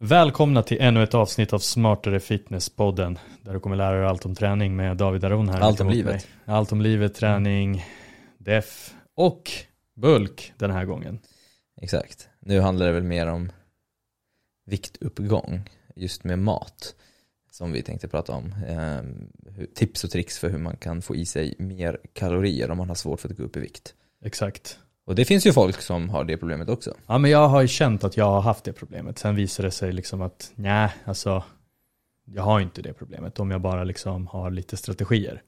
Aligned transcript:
Välkomna 0.00 0.62
till 0.62 0.80
ännu 0.80 1.02
ett 1.02 1.14
avsnitt 1.14 1.52
av 1.52 1.58
Smartare 1.58 2.18
Fitness-podden 2.18 3.18
där 3.42 3.52
du 3.52 3.60
kommer 3.60 3.76
lära 3.76 3.96
dig 3.96 4.06
allt 4.06 4.26
om 4.26 4.34
träning 4.34 4.76
med 4.76 4.96
David 4.96 5.24
Aron 5.24 5.48
här. 5.48 5.60
Allt 5.60 5.80
om 5.80 5.90
livet. 5.90 6.12
mig. 6.12 6.54
Allt 6.54 6.72
om 6.72 6.80
livet, 6.80 7.14
träning, 7.14 7.84
def 8.38 8.94
och 9.14 9.50
bulk 9.94 10.52
den 10.56 10.70
här 10.70 10.84
gången. 10.84 11.18
Exakt. 11.80 12.28
Nu 12.40 12.60
handlar 12.60 12.86
det 12.86 12.92
väl 12.92 13.02
mer 13.02 13.26
om 13.26 13.52
viktuppgång 14.66 15.70
just 15.96 16.24
med 16.24 16.38
mat 16.38 16.94
som 17.50 17.72
vi 17.72 17.82
tänkte 17.82 18.08
prata 18.08 18.32
om. 18.32 18.54
Ehm, 18.68 19.32
tips 19.74 20.04
och 20.04 20.10
tricks 20.10 20.38
för 20.38 20.50
hur 20.50 20.58
man 20.58 20.76
kan 20.76 21.02
få 21.02 21.16
i 21.16 21.26
sig 21.26 21.54
mer 21.58 22.00
kalorier 22.12 22.70
om 22.70 22.78
man 22.78 22.88
har 22.88 22.94
svårt 22.94 23.20
för 23.20 23.28
att 23.28 23.36
gå 23.36 23.42
upp 23.42 23.56
i 23.56 23.60
vikt. 23.60 23.94
Exakt. 24.24 24.78
Och 25.08 25.14
det 25.14 25.24
finns 25.24 25.46
ju 25.46 25.52
folk 25.52 25.80
som 25.80 26.08
har 26.08 26.24
det 26.24 26.36
problemet 26.36 26.68
också. 26.68 26.94
Ja 27.06 27.18
men 27.18 27.30
jag 27.30 27.48
har 27.48 27.60
ju 27.62 27.68
känt 27.68 28.04
att 28.04 28.16
jag 28.16 28.24
har 28.24 28.40
haft 28.40 28.64
det 28.64 28.72
problemet. 28.72 29.18
Sen 29.18 29.34
visar 29.34 29.64
det 29.64 29.70
sig 29.70 29.92
liksom 29.92 30.22
att 30.22 30.52
nej, 30.54 30.90
alltså 31.04 31.42
jag 32.24 32.42
har 32.42 32.60
inte 32.60 32.82
det 32.82 32.92
problemet 32.92 33.40
om 33.40 33.50
jag 33.50 33.60
bara 33.60 33.84
liksom 33.84 34.26
har 34.26 34.50
lite 34.50 34.76
strategier. 34.76 35.42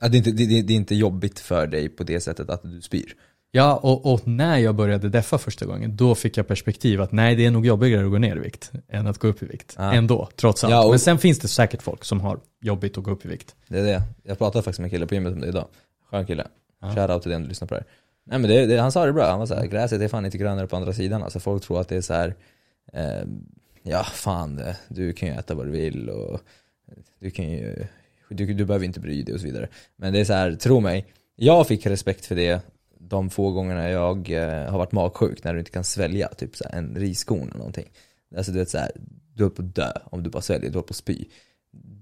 Att 0.00 0.12
det, 0.12 0.16
är 0.16 0.18
inte, 0.18 0.30
det, 0.30 0.62
det 0.62 0.72
är 0.72 0.76
inte 0.76 0.94
jobbigt 0.94 1.40
för 1.40 1.66
dig 1.66 1.88
på 1.88 2.04
det 2.04 2.20
sättet 2.20 2.50
att 2.50 2.62
du 2.62 2.80
spyr. 2.82 3.12
Ja, 3.50 3.76
och, 3.76 4.12
och 4.14 4.28
när 4.28 4.58
jag 4.58 4.74
började 4.74 5.08
deffa 5.08 5.38
första 5.38 5.66
gången, 5.66 5.96
då 5.96 6.14
fick 6.14 6.36
jag 6.36 6.48
perspektiv 6.48 7.00
att 7.02 7.12
nej, 7.12 7.36
det 7.36 7.46
är 7.46 7.50
nog 7.50 7.66
jobbigare 7.66 8.04
att 8.04 8.10
gå 8.10 8.18
ner 8.18 8.36
i 8.36 8.40
vikt 8.40 8.72
än 8.88 9.06
att 9.06 9.18
gå 9.18 9.28
upp 9.28 9.42
i 9.42 9.46
vikt. 9.46 9.74
Ja. 9.78 9.92
Ändå, 9.92 10.28
trots 10.36 10.64
allt. 10.64 10.70
Ja, 10.70 10.84
och- 10.84 10.90
Men 10.90 10.98
sen 10.98 11.18
finns 11.18 11.38
det 11.38 11.48
säkert 11.48 11.82
folk 11.82 12.04
som 12.04 12.20
har 12.20 12.40
jobbigt 12.60 12.98
att 12.98 13.04
gå 13.04 13.10
upp 13.10 13.24
i 13.24 13.28
vikt. 13.28 13.54
Det 13.68 13.78
är 13.78 13.84
det. 13.84 14.02
Jag 14.22 14.38
pratade 14.38 14.62
faktiskt 14.62 14.78
med 14.80 14.86
en 14.86 14.90
kille 14.90 15.06
på 15.06 15.14
gymmet 15.14 15.32
om 15.32 15.40
det 15.40 15.48
idag. 15.48 15.66
Skön 16.10 16.26
kille. 16.26 16.46
Ja. 16.80 16.94
Shoutout 16.94 17.22
till 17.22 17.30
den 17.32 17.42
du 17.42 17.48
lyssnar 17.48 17.68
på 17.68 17.74
det 17.74 17.80
här. 17.80 17.86
Nej 18.24 18.38
men 18.38 18.50
det, 18.50 18.66
det, 18.66 18.76
han 18.76 18.92
sa 18.92 19.06
det 19.06 19.12
bra, 19.12 19.30
han 19.30 19.38
var 19.38 19.46
såhär, 19.46 19.66
gräset 19.66 20.00
är 20.00 20.08
fan 20.08 20.24
inte 20.24 20.38
grönare 20.38 20.66
på 20.66 20.76
andra 20.76 20.92
sidan. 20.92 21.22
Alltså 21.22 21.40
folk 21.40 21.62
tror 21.62 21.80
att 21.80 21.88
det 21.88 21.96
är 21.96 22.00
så 22.00 22.14
här. 22.14 22.34
Eh, 22.92 23.22
ja 23.82 24.04
fan, 24.04 24.58
eh, 24.58 24.74
du 24.88 25.12
kan 25.12 25.28
ju 25.28 25.34
äta 25.34 25.54
vad 25.54 25.66
du 25.66 25.70
vill 25.70 26.08
och 26.08 26.40
du 27.20 27.30
kan 27.30 27.50
ju, 27.50 27.86
du, 28.28 28.54
du 28.54 28.64
behöver 28.64 28.86
inte 28.86 29.00
bry 29.00 29.22
dig 29.22 29.34
och 29.34 29.40
så 29.40 29.46
vidare. 29.46 29.68
Men 29.96 30.12
det 30.12 30.20
är 30.20 30.24
så 30.24 30.32
här, 30.32 30.52
tro 30.54 30.80
mig, 30.80 31.06
jag 31.36 31.68
fick 31.68 31.86
respekt 31.86 32.26
för 32.26 32.34
det 32.34 32.60
de 32.98 33.30
få 33.30 33.50
gångerna 33.50 33.90
jag 33.90 34.30
eh, 34.30 34.70
har 34.70 34.78
varit 34.78 34.92
magsjuk 34.92 35.44
när 35.44 35.52
du 35.52 35.58
inte 35.58 35.70
kan 35.70 35.84
svälja 35.84 36.28
typ 36.28 36.56
så 36.56 36.64
här, 36.64 36.78
en 36.78 36.94
riskorn 36.96 37.48
eller 37.48 37.58
någonting. 37.58 37.88
Alltså 38.36 38.52
du 38.52 38.58
vet 38.58 38.70
så 38.70 38.78
här, 38.78 38.90
du 39.34 39.42
håller 39.42 39.56
på 39.56 39.62
att 39.62 39.74
dö 39.74 39.92
om 40.04 40.22
du 40.22 40.30
bara 40.30 40.42
sväljer, 40.42 40.70
du 40.70 40.76
håller 40.76 40.86
på 40.86 40.92
att 40.92 40.96
spy. 40.96 41.24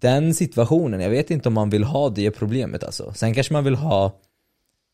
Den 0.01 0.35
situationen, 0.35 1.01
jag 1.01 1.11
vet 1.11 1.31
inte 1.31 1.49
om 1.49 1.55
man 1.55 1.71
vill 1.71 1.85
ha 1.85 2.09
det 2.09 2.31
problemet 2.31 2.85
alltså. 2.85 3.13
Sen 3.15 3.35
kanske 3.35 3.53
man 3.53 3.65
vill 3.65 3.75
ha 3.75 4.21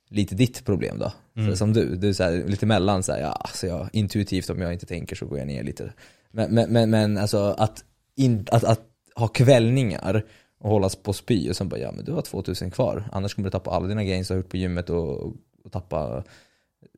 lite 0.08 0.34
ditt 0.34 0.64
problem 0.64 0.98
då. 0.98 1.12
Mm. 1.36 1.50
Så, 1.50 1.56
som 1.56 1.72
du, 1.72 1.96
du 1.96 2.08
är 2.08 2.22
här, 2.22 2.48
lite 2.48 2.66
mellan 2.66 3.02
så 3.02 3.12
här, 3.12 3.20
ja, 3.20 3.32
alltså 3.32 3.66
jag, 3.66 3.88
intuitivt 3.92 4.50
om 4.50 4.60
jag 4.60 4.72
inte 4.72 4.86
tänker 4.86 5.16
så 5.16 5.26
går 5.26 5.38
jag 5.38 5.46
ner 5.46 5.62
lite. 5.62 5.92
Men, 6.30 6.54
men, 6.54 6.72
men, 6.72 6.90
men 6.90 7.18
alltså 7.18 7.54
att, 7.58 7.84
in, 8.16 8.46
att, 8.50 8.64
att 8.64 8.80
ha 9.14 9.28
kvällningar 9.28 10.24
och 10.58 10.70
hållas 10.70 10.96
på 10.96 11.12
spy 11.12 11.50
och 11.50 11.56
sen 11.56 11.68
bara, 11.68 11.80
ja 11.80 11.92
men 11.92 12.04
du 12.04 12.12
har 12.12 12.22
2000 12.22 12.70
kvar. 12.70 13.08
Annars 13.12 13.34
kommer 13.34 13.46
du 13.46 13.50
tappa 13.50 13.70
alla 13.70 13.86
dina 13.86 14.04
gains 14.04 14.28
du 14.28 14.34
har 14.34 14.38
gjort 14.38 14.50
på 14.50 14.56
gymmet 14.56 14.90
och, 14.90 15.26
och 15.64 15.72
tappa 15.72 16.24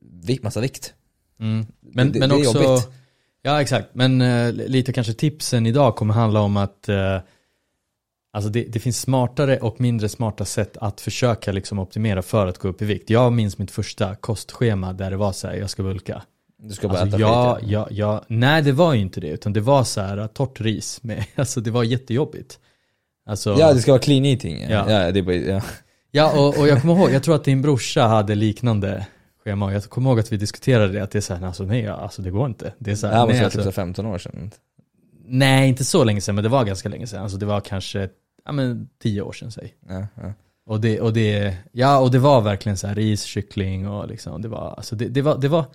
vikt, 0.01 0.43
massa 0.43 0.61
vikt. 0.61 0.93
Mm. 1.39 1.65
Men, 1.79 2.11
det, 2.11 2.19
men 2.19 2.29
det 2.29 2.35
också, 2.35 2.63
jobbigt. 2.63 2.89
ja 3.41 3.61
exakt, 3.61 3.87
men 3.93 4.21
eh, 4.21 4.53
lite 4.53 4.93
kanske 4.93 5.13
tipsen 5.13 5.65
idag 5.65 5.95
kommer 5.95 6.13
handla 6.13 6.41
om 6.41 6.57
att 6.57 6.89
eh, 6.89 7.19
Alltså 8.33 8.49
det, 8.49 8.63
det 8.63 8.79
finns 8.79 9.01
smartare 9.01 9.57
och 9.57 9.81
mindre 9.81 10.09
smarta 10.09 10.45
sätt 10.45 10.77
att 10.77 11.01
försöka 11.01 11.51
liksom 11.51 11.79
optimera 11.79 12.21
för 12.21 12.47
att 12.47 12.57
gå 12.57 12.67
upp 12.67 12.81
i 12.81 12.85
vikt. 12.85 13.09
Jag 13.09 13.33
minns 13.33 13.57
mitt 13.57 13.71
första 13.71 14.15
kostschema 14.15 14.93
där 14.93 15.11
det 15.11 15.17
var 15.17 15.31
så 15.31 15.47
här, 15.47 15.55
jag 15.55 15.69
ska 15.69 15.83
bulka. 15.83 16.21
Du 16.63 16.73
ska 16.73 16.87
bara 16.87 16.99
Alltså, 16.99 17.17
äta 17.17 17.21
ja, 17.27 17.57
skit. 17.59 17.69
ja, 17.69 17.87
ja, 17.91 18.23
nej 18.27 18.61
det 18.61 18.71
var 18.71 18.93
ju 18.93 19.01
inte 19.01 19.19
det, 19.19 19.27
utan 19.27 19.53
det 19.53 19.59
var 19.61 19.83
så 19.83 20.01
här 20.01 20.27
torrt 20.27 20.61
ris. 20.61 21.03
Med, 21.03 21.25
alltså 21.35 21.61
det 21.61 21.71
var 21.71 21.83
jättejobbigt. 21.83 22.59
Alltså, 23.25 23.55
Ja, 23.59 23.73
det 23.73 23.79
ska 23.81 23.91
vara 23.91 24.01
clean 24.01 24.25
eating. 24.25 24.61
Ja. 24.61 24.69
Ja. 24.69 24.91
Ja, 25.05 25.11
det 25.11 25.21
bara, 25.21 25.35
ja. 25.35 25.61
Ja, 26.11 26.39
och, 26.39 26.59
och 26.59 26.67
jag 26.67 26.81
kommer 26.81 26.95
ihåg, 26.95 27.11
jag 27.11 27.23
tror 27.23 27.35
att 27.35 27.43
din 27.43 27.61
brorsa 27.61 28.07
hade 28.07 28.35
liknande 28.35 29.07
schema. 29.43 29.73
Jag 29.73 29.83
kommer 29.83 30.09
ihåg 30.09 30.19
att 30.19 30.31
vi 30.31 30.37
diskuterade 30.37 30.93
det, 30.93 31.03
att 31.03 31.11
det 31.11 31.19
är 31.19 31.21
så 31.21 31.33
här, 31.33 31.45
alltså 31.45 31.63
nej, 31.63 31.87
alltså 31.87 32.21
det 32.21 32.31
går 32.31 32.45
inte. 32.47 32.73
Det 32.79 32.91
är 32.91 32.95
så 32.95 33.05
Det 33.07 33.11
här, 33.13 33.19
här 33.19 33.25
måste 33.25 33.33
nej, 33.33 33.41
vara 33.41 33.49
typ 33.49 33.59
alltså, 33.59 33.71
så 33.71 33.75
15 33.75 34.05
år 34.05 34.17
sedan. 34.17 34.51
nej, 35.25 35.69
inte 35.69 35.83
så 35.85 36.03
länge 36.03 36.21
sedan, 36.21 36.35
men 36.35 36.43
det 36.43 36.49
var 36.49 36.63
ganska 36.65 36.89
länge 36.89 37.07
sedan. 37.07 37.23
Alltså 37.23 37.37
det 37.37 37.45
var 37.45 37.61
kanske, 37.61 38.09
ja 38.45 38.51
men 38.51 38.89
tio 39.01 39.21
år 39.21 39.31
sedan 39.33 39.51
säg. 39.51 39.75
Ja, 39.89 40.07
ja. 40.15 40.33
Och 40.65 40.81
det, 40.81 41.01
och 41.01 41.13
det, 41.13 41.55
ja 41.71 41.99
och 41.99 42.11
det 42.11 42.19
var 42.19 42.41
verkligen 42.41 42.77
så 42.77 42.87
här 42.87 42.95
ris, 42.95 43.23
kyckling 43.23 43.87
och 43.87 44.07
liksom, 44.07 44.41
det 44.41 44.47
var, 44.47 44.73
alltså 44.77 44.95
det, 44.95 45.07
det 45.07 45.21
var, 45.21 45.37
det 45.37 45.47
var, 45.47 45.65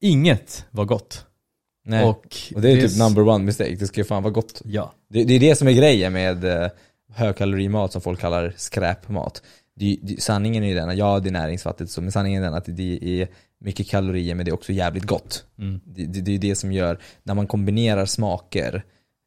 inget 0.00 0.66
var 0.70 0.84
gott. 0.84 1.26
Nej. 1.84 2.04
Och, 2.04 2.36
Och, 2.54 2.60
det 2.60 2.70
är 2.70 2.88
typ 2.88 2.98
number 2.98 3.28
one 3.28 3.44
mistake, 3.44 3.74
det 3.74 3.86
ska 3.86 4.00
ju 4.00 4.04
fan 4.04 4.22
vara 4.22 4.32
gott. 4.32 4.62
Ja, 4.64 4.92
Det, 5.08 5.24
det 5.24 5.34
är 5.34 5.40
det 5.40 5.56
som 5.56 5.68
är 5.68 5.72
grejen 5.72 6.12
med 6.12 6.44
eh, 6.44 6.68
högkalorimat 7.12 7.92
som 7.92 8.00
folk 8.00 8.20
kallar 8.20 8.54
skräpmat. 8.56 9.42
Det, 9.74 9.98
det, 10.02 10.22
sanningen 10.22 10.64
är 10.64 10.68
ju 10.68 10.74
den 10.74 10.88
att 10.88 10.96
ja, 10.96 11.20
det 11.20 11.28
är 11.28 11.32
näringsfattigt 11.32 11.90
så, 11.90 12.02
men 12.02 12.12
sanningen 12.12 12.42
är 12.42 12.46
den 12.46 12.54
att 12.54 12.64
det 12.68 12.98
är 13.02 13.28
mycket 13.58 13.88
kalorier 13.88 14.34
men 14.34 14.44
det 14.44 14.50
är 14.50 14.54
också 14.54 14.72
jävligt 14.72 15.04
gott. 15.04 15.44
mm. 15.58 15.80
Det, 15.84 16.06
det, 16.06 16.20
det 16.20 16.34
är 16.34 16.38
det 16.38 16.54
som 16.54 16.72
gör, 16.72 16.98
när 17.22 17.34
man 17.34 17.46
kombinerar 17.46 18.06
smaker, 18.06 18.84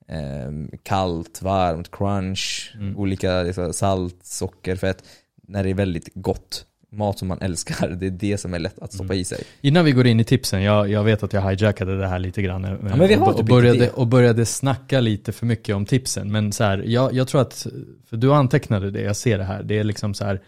eh, 0.09 0.80
kallt, 0.84 1.42
varmt, 1.42 1.92
crunch, 1.92 2.72
Mm. 2.75 2.97
olika 2.97 3.44
liksom, 3.44 3.74
salt, 3.74 4.16
socker, 4.24 4.75
fett, 4.75 5.03
när 5.47 5.64
det 5.64 5.70
är 5.70 5.74
väldigt 5.74 6.09
gott. 6.14 6.66
Mat 6.92 7.20
som 7.20 7.28
man 7.28 7.38
älskar, 7.42 7.90
det 7.90 8.06
är 8.06 8.12
det 8.12 8.38
som 8.38 8.53
är 8.53 8.59
lätt 8.59 8.80
att 8.80 8.94
stoppa 8.94 9.14
i 9.14 9.24
sig. 9.25 9.44
Innan 9.62 9.86
vi 9.86 9.92
går 9.92 10.08
in 10.08 10.20
i 10.20 10.24
tipsen, 10.24 10.64
jag, 10.64 10.90
jag 10.90 11.03
vet 11.03 11.24
att 11.24 11.34
jag 11.34 11.42
hijackade 11.42 11.97
det 11.97 12.08
här 12.08 12.20
lite 12.20 12.42
grann. 12.42 12.66
eh, 12.66 12.72
men 12.81 13.08
vi 13.08 13.14
har 13.14 13.28
och, 13.28 13.31
typ 13.31 13.36
och, 13.36 13.40
inte 13.40 13.44
började, 13.53 13.90
och 13.90 14.08
började 14.08 14.46
snacka 14.46 15.00
lite 15.00 15.31
för 15.31 15.46
mycket 15.46 15.75
om 15.75 15.86
tipsen. 15.86 16.31
Men 16.31 16.52
så 16.52 16.64
här, 16.64 16.84
jag, 16.86 17.14
jag 17.14 17.28
tror 17.28 17.41
att, 17.41 17.68
för 18.09 18.18
du 18.18 18.34
antecknade 18.34 18.91
det, 18.91 19.02
jag 19.02 19.16
ser 19.16 19.38
det 19.38 19.44
här. 19.44 19.64
Det 19.64 19.80
är 19.80 19.84
liksom 19.84 20.14
så 20.14 20.26
här, 20.26 20.41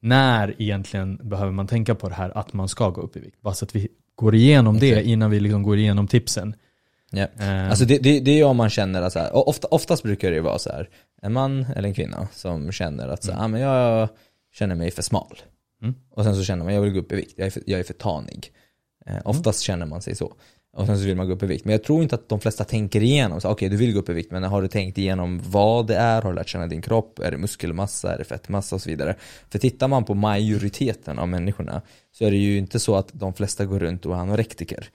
när 0.00 0.54
egentligen 0.62 1.16
behöver 1.22 1.52
man 1.52 1.66
tänka 1.66 1.94
på 1.94 2.08
det 2.08 2.14
här 2.14 2.38
att 2.38 2.52
man 2.52 2.68
ska 2.68 2.90
gå 2.90 3.00
upp 3.00 3.16
i 3.16 3.20
vikt? 3.20 3.40
Bara 3.40 3.54
så 3.54 3.64
att 3.64 3.76
vi 3.76 3.88
går 4.14 4.34
igenom 4.34 4.78
det 4.78 5.02
innan 5.02 5.30
vi 5.30 5.40
liksom 5.40 5.62
går 5.62 5.76
igenom 5.78 6.06
tipsen. 6.08 6.54
Ja. 7.16 7.26
Eh, 7.44 7.70
Alltså 7.70 7.84
det, 7.84 7.98
det, 7.98 8.20
det 8.20 8.40
är 8.40 8.44
om 8.44 8.56
man 8.56 8.70
känner 8.70 9.02
att 9.02 9.12
så 9.12 9.18
här, 9.18 9.48
ofta, 9.48 9.68
oftast 9.68 10.02
brukar 10.02 10.30
det 10.30 10.40
vara 10.40 10.58
så 10.58 10.70
här, 10.70 10.88
en 11.22 11.32
man 11.32 11.66
eller 11.76 11.88
en 11.88 11.94
kvinna 11.94 12.28
som 12.32 12.72
känner 12.72 13.08
att 13.08 13.24
så 13.24 13.32
här, 13.32 13.44
ah, 13.44 13.48
men 13.48 13.60
jag 13.60 14.08
känner 14.54 14.74
mig 14.74 14.90
för 14.90 15.02
smal. 15.02 15.38
Mm. 15.82 15.94
Och 16.10 16.24
sen 16.24 16.36
så 16.36 16.44
känner 16.44 16.64
man, 16.64 16.74
jag 16.74 16.80
vill 16.80 16.92
gå 16.92 16.98
upp 16.98 17.12
i 17.12 17.16
vikt, 17.16 17.34
jag 17.36 17.46
är 17.46 17.50
för, 17.50 17.62
jag 17.66 17.80
är 17.80 17.84
för 17.84 17.94
tanig. 17.94 18.52
Eh, 19.06 19.16
oftast 19.24 19.60
känner 19.60 19.86
man 19.86 20.02
sig 20.02 20.14
så. 20.14 20.34
Och 20.76 20.86
sen 20.86 20.98
så 20.98 21.04
vill 21.04 21.16
man 21.16 21.26
gå 21.26 21.34
upp 21.34 21.42
i 21.42 21.46
vikt. 21.46 21.64
Men 21.64 21.72
jag 21.72 21.84
tror 21.84 22.02
inte 22.02 22.14
att 22.14 22.28
de 22.28 22.40
flesta 22.40 22.64
tänker 22.64 23.02
igenom, 23.02 23.40
okej 23.44 23.68
du 23.68 23.76
vill 23.76 23.92
gå 23.92 23.98
upp 23.98 24.08
i 24.08 24.12
vikt, 24.12 24.32
men 24.32 24.42
har 24.42 24.62
du 24.62 24.68
tänkt 24.68 24.98
igenom 24.98 25.40
vad 25.44 25.86
det 25.86 25.96
är? 25.96 26.22
Har 26.22 26.30
du 26.30 26.36
lärt 26.36 26.48
känna 26.48 26.66
din 26.66 26.82
kropp? 26.82 27.18
Är 27.18 27.30
det 27.30 27.36
muskelmassa? 27.36 28.14
Är 28.14 28.18
det 28.18 28.24
fettmassa? 28.24 28.74
Och 28.76 28.82
så 28.82 28.90
vidare. 28.90 29.14
För 29.50 29.58
tittar 29.58 29.88
man 29.88 30.04
på 30.04 30.14
majoriteten 30.14 31.18
av 31.18 31.28
människorna 31.28 31.82
så 32.12 32.24
är 32.24 32.30
det 32.30 32.36
ju 32.36 32.58
inte 32.58 32.80
så 32.80 32.96
att 32.96 33.08
de 33.12 33.34
flesta 33.34 33.64
går 33.64 33.78
runt 33.78 34.06
och 34.06 34.14
är 34.14 34.18
anorektiker. 34.18 34.88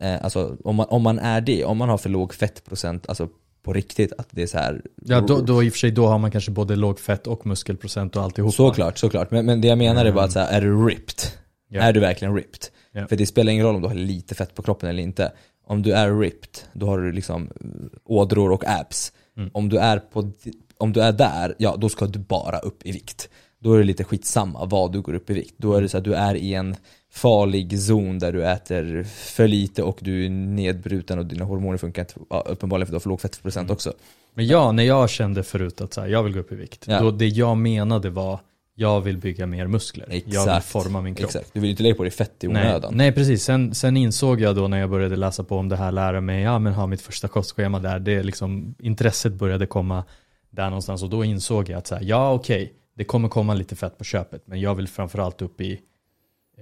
Eh, 0.00 0.24
alltså 0.24 0.56
om 0.64 0.76
man, 0.76 0.86
om 0.90 1.02
man 1.02 1.18
är 1.18 1.40
det, 1.40 1.64
om 1.64 1.78
man 1.78 1.88
har 1.88 1.98
för 1.98 2.10
låg 2.10 2.34
fettprocent, 2.34 3.08
alltså 3.08 3.28
på 3.62 3.72
riktigt 3.72 4.12
att 4.18 4.28
det 4.30 4.42
är 4.42 4.46
så 4.46 4.58
här. 4.58 4.82
ja, 5.04 5.20
då, 5.20 5.40
då 5.40 5.62
i 5.62 5.68
och 5.68 5.72
för 5.72 5.78
sig, 5.78 5.90
då 5.90 6.06
har 6.06 6.18
man 6.18 6.30
kanske 6.30 6.50
både 6.50 6.76
låg 6.76 7.00
fett 7.00 7.26
och 7.26 7.46
muskelprocent 7.46 8.16
och 8.16 8.22
alltihopa. 8.22 8.52
Såklart, 8.52 8.98
såklart. 8.98 9.30
Men, 9.30 9.46
men 9.46 9.60
det 9.60 9.68
jag 9.68 9.78
menar 9.78 10.04
är 10.04 10.12
bara 10.12 10.24
att 10.24 10.32
så 10.32 10.38
här, 10.38 10.52
är 10.52 10.60
du 10.60 10.86
ripped? 10.86 11.20
Ja. 11.68 11.82
Är 11.82 11.92
du 11.92 12.00
verkligen 12.00 12.34
ripped? 12.34 12.66
Ja. 12.92 13.06
För 13.06 13.16
det 13.16 13.26
spelar 13.26 13.52
ingen 13.52 13.66
roll 13.66 13.74
om 13.74 13.82
du 13.82 13.88
har 13.88 13.94
lite 13.94 14.34
fett 14.34 14.54
på 14.54 14.62
kroppen 14.62 14.88
eller 14.88 15.02
inte. 15.02 15.32
Om 15.66 15.82
du 15.82 15.92
är 15.92 16.18
ripped, 16.18 16.58
då 16.72 16.86
har 16.86 16.98
du 16.98 17.12
liksom 17.12 17.42
eh, 17.42 17.66
ådror 18.04 18.50
och 18.50 18.64
abs. 18.66 19.12
Mm. 19.36 19.50
Om, 19.54 19.68
du 19.68 19.78
är 19.78 19.98
på, 19.98 20.32
om 20.78 20.92
du 20.92 21.00
är 21.00 21.12
där, 21.12 21.54
ja 21.58 21.76
då 21.76 21.88
ska 21.88 22.06
du 22.06 22.18
bara 22.18 22.58
upp 22.58 22.86
i 22.86 22.92
vikt. 22.92 23.28
Då 23.58 23.72
är 23.72 23.78
det 23.78 23.84
lite 23.84 24.04
skitsamma 24.04 24.64
vad 24.64 24.92
du 24.92 25.00
går 25.00 25.14
upp 25.14 25.30
i 25.30 25.34
vikt. 25.34 25.54
Då 25.58 25.74
är 25.74 25.82
det 25.82 25.88
så 25.88 25.98
att 25.98 26.04
du 26.04 26.14
är 26.14 26.34
i 26.34 26.54
en 26.54 26.76
farlig 27.10 27.80
zon 27.80 28.18
där 28.18 28.32
du 28.32 28.46
äter 28.46 29.02
för 29.04 29.48
lite 29.48 29.82
och 29.82 29.98
du 30.00 30.24
är 30.26 30.30
nedbruten 30.30 31.18
och 31.18 31.26
dina 31.26 31.44
hormoner 31.44 31.78
funkar 31.78 32.02
inte, 32.02 32.14
ja, 32.30 32.44
uppenbarligen 32.48 32.86
för 32.86 32.92
du 32.92 32.94
har 32.94 33.00
för 33.00 33.08
låg 33.08 33.20
fettprocent 33.20 33.64
Mm. 33.64 33.72
också. 33.74 33.92
Men 34.34 34.46
ja, 34.46 34.72
när 34.72 34.82
jag 34.82 35.10
kände 35.10 35.42
förut 35.42 35.80
att 35.80 35.94
så 35.94 36.00
här, 36.00 36.08
jag 36.08 36.22
vill 36.22 36.32
gå 36.32 36.40
upp 36.40 36.52
i 36.52 36.54
vikt, 36.54 36.84
Ja. 36.88 37.00
då 37.00 37.10
det 37.10 37.26
jag 37.28 37.56
menade 37.56 38.10
var 38.10 38.40
jag 38.74 39.00
vill 39.00 39.18
bygga 39.18 39.46
mer 39.46 39.66
muskler. 39.66 40.06
Jag 40.10 40.14
vill 40.24 40.28
Exakt. 40.34 40.66
forma 40.66 41.00
min 41.00 41.14
kropp. 41.14 41.28
Exakt, 41.30 41.50
du 41.54 41.60
vill 41.60 41.70
inte 41.70 41.82
lägga 41.82 41.94
på 41.94 42.02
dig 42.02 42.12
fett 42.12 42.44
i 42.44 42.48
Nej, 42.48 42.62
onödan. 42.66 42.92
nej 42.96 43.12
precis, 43.12 43.44
sen, 43.44 43.74
sen 43.74 43.96
insåg 43.96 44.40
jag 44.40 44.56
då 44.56 44.68
när 44.68 44.78
jag 44.80 44.90
började 44.90 45.16
läsa 45.16 45.44
på 45.44 45.56
om 45.56 45.68
det 45.68 45.76
här, 45.76 45.92
lära 45.92 46.20
mig, 46.20 46.42
ja 46.42 46.58
men 46.58 46.72
ha 46.72 46.86
mitt 46.86 47.00
första 47.02 47.28
kostschema 47.28 47.78
där, 47.78 47.98
det 47.98 48.22
liksom, 48.22 48.74
intresset 48.78 49.32
började 49.32 49.66
komma 49.66 50.04
där 50.50 50.64
någonstans 50.64 51.02
och 51.02 51.10
då 51.10 51.24
insåg 51.24 51.68
jag 51.68 51.78
att 51.78 51.86
så 51.86 51.94
här, 51.94 52.02
ja 52.02 52.32
okej, 52.32 52.72
det 52.96 53.04
kommer 53.04 53.28
komma 53.28 53.54
lite 53.54 53.76
fett 53.76 53.98
på 53.98 54.04
köpet, 54.04 54.42
men 54.46 54.60
jag 54.60 54.74
vill 54.74 54.88
framförallt 54.88 55.42
upp 55.42 55.60
i 55.60 55.80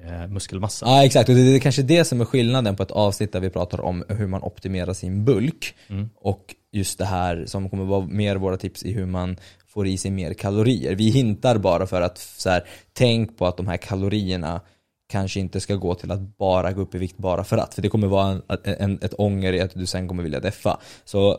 eh, 0.04 0.26
muskelmassa. 0.28 0.86
Ja 0.86 1.04
exakt, 1.04 1.28
och 1.28 1.34
det 1.34 1.42
det 1.42 1.56
är 1.56 1.60
kanske 1.60 1.82
det 1.82 2.04
som 2.04 2.20
är 2.20 2.24
skillnaden 2.24 2.76
på 2.76 2.82
ett 2.82 2.90
avsnitt 2.90 3.32
där 3.32 3.40
vi 3.40 3.50
pratar 3.50 3.80
om 3.80 4.04
hur 4.08 4.26
man 4.26 4.42
optimerar 4.42 4.92
sin 4.92 5.24
bulk 5.24 5.74
Mm. 5.88 6.10
och 6.16 6.54
just 6.72 6.98
det 6.98 7.04
här 7.04 7.44
som 7.46 7.70
kommer 7.70 7.84
vara 7.84 8.06
mer 8.06 8.36
våra 8.36 8.56
tips 8.56 8.82
i 8.82 8.92
hur 8.92 9.06
man 9.06 9.36
får 9.66 9.86
i 9.86 9.96
sig 9.98 10.10
mer 10.10 10.34
kalorier. 10.34 10.94
Vi 10.94 11.10
hintar 11.10 11.58
bara 11.58 11.86
för 11.86 12.02
att 12.02 12.18
så 12.18 12.50
här, 12.50 12.64
tänk 12.92 13.38
på 13.38 13.46
att 13.46 13.56
de 13.56 13.66
här 13.68 13.76
kalorierna 13.76 14.60
kanske 15.08 15.40
inte 15.40 15.60
ska 15.60 15.74
gå 15.74 15.94
till 15.94 16.10
att 16.10 16.38
bara 16.38 16.72
gå 16.72 16.80
upp 16.80 16.94
i 16.94 16.98
vikt 16.98 17.16
bara 17.18 17.44
för 17.44 17.56
att. 17.58 17.74
För 17.74 17.82
det 17.82 17.88
kommer 17.88 18.06
vara 18.06 18.28
en, 18.28 18.42
en, 18.64 18.98
ett 19.02 19.14
ånger 19.18 19.52
i 19.52 19.60
att 19.60 19.74
du 19.74 19.86
sen 19.86 20.08
kommer 20.08 20.22
vilja 20.22 20.40
deffa. 20.40 20.80
Så 21.04 21.38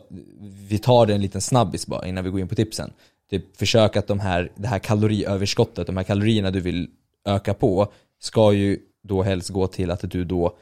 vi 0.68 0.78
tar 0.78 1.06
det 1.06 1.14
en 1.14 1.20
liten 1.22 1.40
snabbis 1.40 1.86
bara 1.86 2.06
innan 2.06 2.24
vi 2.24 2.30
går 2.30 2.40
in 2.40 2.48
på 2.48 2.54
tipsen. 2.54 2.92
Typ, 3.30 3.56
försök 3.56 3.96
att 3.96 4.06
de 4.06 4.20
här, 4.20 4.52
det 4.56 4.68
här 4.68 4.78
kaloriöverskottet, 4.78 5.86
de 5.86 5.96
här 5.96 6.04
kalorierna 6.04 6.50
du 6.50 6.60
vill 6.60 6.88
öka 7.24 7.54
på, 7.54 7.92
ska 8.20 8.52
ju 8.52 8.78
då 9.02 9.22
helst 9.22 9.48
gå 9.50 9.66
till 9.66 9.90
att 9.90 10.10
du 10.10 10.24
då 10.24 10.58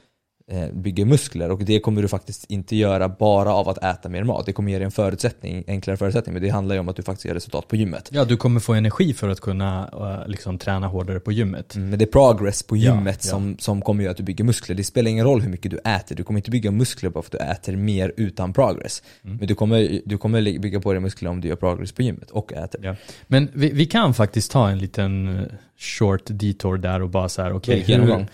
bygger 0.72 1.04
muskler 1.04 1.50
och 1.50 1.64
det 1.64 1.80
kommer 1.80 2.02
du 2.02 2.08
faktiskt 2.08 2.44
inte 2.48 2.76
göra 2.76 3.08
bara 3.08 3.54
av 3.54 3.68
att 3.68 3.84
äta 3.84 4.08
mer 4.08 4.24
mat. 4.24 4.46
Det 4.46 4.52
kommer 4.52 4.72
ge 4.72 4.78
dig 4.78 4.84
en 4.84 4.90
förutsättning, 4.90 5.64
enklare 5.66 5.96
förutsättning, 5.96 6.32
men 6.32 6.42
det 6.42 6.48
handlar 6.48 6.74
ju 6.74 6.80
om 6.80 6.88
att 6.88 6.96
du 6.96 7.02
faktiskt 7.02 7.24
gör 7.24 7.34
resultat 7.34 7.68
på 7.68 7.76
gymmet. 7.76 8.08
Ja, 8.12 8.24
du 8.24 8.36
kommer 8.36 8.60
få 8.60 8.74
energi 8.74 9.14
för 9.14 9.28
att 9.28 9.40
kunna 9.40 9.90
uh, 9.94 10.28
liksom 10.28 10.58
träna 10.58 10.86
hårdare 10.86 11.20
på 11.20 11.32
gymmet. 11.32 11.74
Mm, 11.74 11.90
men 11.90 11.98
det 11.98 12.04
är 12.04 12.06
progress 12.06 12.62
på 12.62 12.76
gymmet 12.76 13.18
ja, 13.24 13.30
Som, 13.30 13.58
som 13.58 13.82
kommer 13.82 14.02
göra 14.02 14.10
att 14.10 14.16
du 14.16 14.22
bygger 14.22 14.44
muskler. 14.44 14.76
Det 14.76 14.84
spelar 14.84 15.10
ingen 15.10 15.24
roll 15.24 15.40
hur 15.40 15.50
mycket 15.50 15.70
du 15.70 15.78
äter, 15.78 16.16
du 16.16 16.24
kommer 16.24 16.38
inte 16.38 16.50
bygga 16.50 16.70
muskler 16.70 17.10
bara 17.10 17.22
för 17.22 17.38
att 17.38 17.44
du 17.44 17.52
äter 17.52 17.76
mer 17.76 18.12
utan 18.16 18.52
progress. 18.52 19.02
Mm. 19.24 19.36
Men 19.36 19.48
du 19.48 19.54
kommer, 19.54 20.00
du 20.04 20.18
kommer 20.18 20.58
bygga 20.58 20.80
på 20.80 20.92
dig 20.92 21.00
muskler 21.00 21.30
om 21.30 21.40
du 21.40 21.48
gör 21.48 21.56
progress 21.56 21.92
på 21.92 22.02
gymmet 22.02 22.30
och 22.30 22.52
äter. 22.52 22.80
Ja. 22.84 22.96
Men 23.26 23.48
vi, 23.52 23.70
vi 23.72 23.86
kan 23.86 24.14
faktiskt 24.14 24.50
ta 24.50 24.68
en 24.68 24.78
liten 24.78 25.38
eh, 25.38 25.44
short 25.78 26.22
detour 26.26 26.78
där 26.78 27.02
och 27.02 27.10
bara 27.10 27.28
så 27.28 27.42
här, 27.42 27.52
okej, 27.52 27.82
okay, 27.82 27.96
hur 27.96 28.26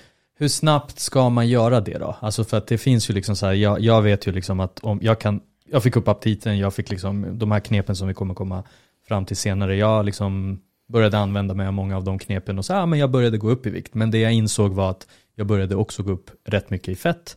snabbt 0.48 0.98
ska 0.98 1.28
man 1.28 1.48
göra 1.48 1.80
det 1.80 1.98
då? 1.98 2.16
Alltså 2.20 2.44
för 2.44 2.56
att 2.56 2.66
det 2.66 2.78
finns 2.78 3.10
ju 3.10 3.14
liksom 3.14 3.36
så 3.36 3.46
här, 3.46 3.52
jag, 3.52 3.80
jag 3.80 4.02
vet 4.02 4.26
ju 4.26 4.32
liksom 4.32 4.60
att 4.60 4.80
om 4.80 4.98
jag 5.02 5.20
kan, 5.20 5.40
jag 5.70 5.82
fick 5.82 5.96
upp 5.96 6.08
aptiten, 6.08 6.58
jag 6.58 6.74
fick 6.74 6.90
liksom 6.90 7.38
de 7.38 7.50
här 7.52 7.60
knepen 7.60 7.96
som 7.96 8.08
vi 8.08 8.14
kommer 8.14 8.34
komma 8.34 8.62
fram 9.08 9.24
till 9.24 9.36
senare. 9.36 9.76
Jag 9.76 10.04
liksom 10.04 10.60
började 10.88 11.18
använda 11.18 11.54
mig 11.54 11.66
av 11.66 11.72
många 11.72 11.96
av 11.96 12.04
de 12.04 12.18
knepen 12.18 12.58
och 12.58 12.64
så, 12.64 12.72
ja 12.72 12.86
men 12.86 12.98
jag 12.98 13.10
började 13.10 13.38
gå 13.38 13.50
upp 13.50 13.66
i 13.66 13.70
vikt. 13.70 13.94
Men 13.94 14.10
det 14.10 14.18
jag 14.18 14.32
insåg 14.32 14.72
var 14.72 14.90
att 14.90 15.06
jag 15.34 15.46
började 15.46 15.76
också 15.76 16.02
gå 16.02 16.12
upp 16.12 16.30
rätt 16.44 16.70
mycket 16.70 16.88
i 16.88 16.94
fett. 16.94 17.36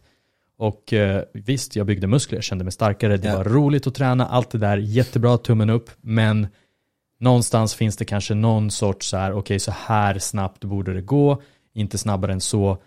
Och 0.57 0.93
eh, 0.93 1.23
visst, 1.33 1.75
jag 1.75 1.85
byggde 1.85 2.07
muskler, 2.07 2.37
jag 2.37 2.43
kände 2.43 2.63
mig 2.63 2.71
starkare, 2.71 3.17
det 3.17 3.27
ja. 3.27 3.37
var 3.37 3.43
roligt 3.43 3.87
att 3.87 3.95
träna, 3.95 4.27
allt 4.27 4.49
det 4.49 4.57
där, 4.57 4.77
jättebra, 4.77 5.37
tummen 5.37 5.69
upp, 5.69 5.89
men 6.01 6.47
någonstans 7.19 7.75
finns 7.75 7.97
det 7.97 8.05
kanske 8.05 8.33
någon 8.33 8.71
sorts 8.71 9.09
så 9.09 9.17
här, 9.17 9.31
okej 9.31 9.39
okay, 9.39 9.59
så 9.59 9.71
här 9.71 10.19
snabbt 10.19 10.63
borde 10.63 10.93
det 10.93 11.01
gå, 11.01 11.41
inte 11.73 11.97
snabbare 11.97 12.33
än 12.33 12.41
så, 12.41 12.77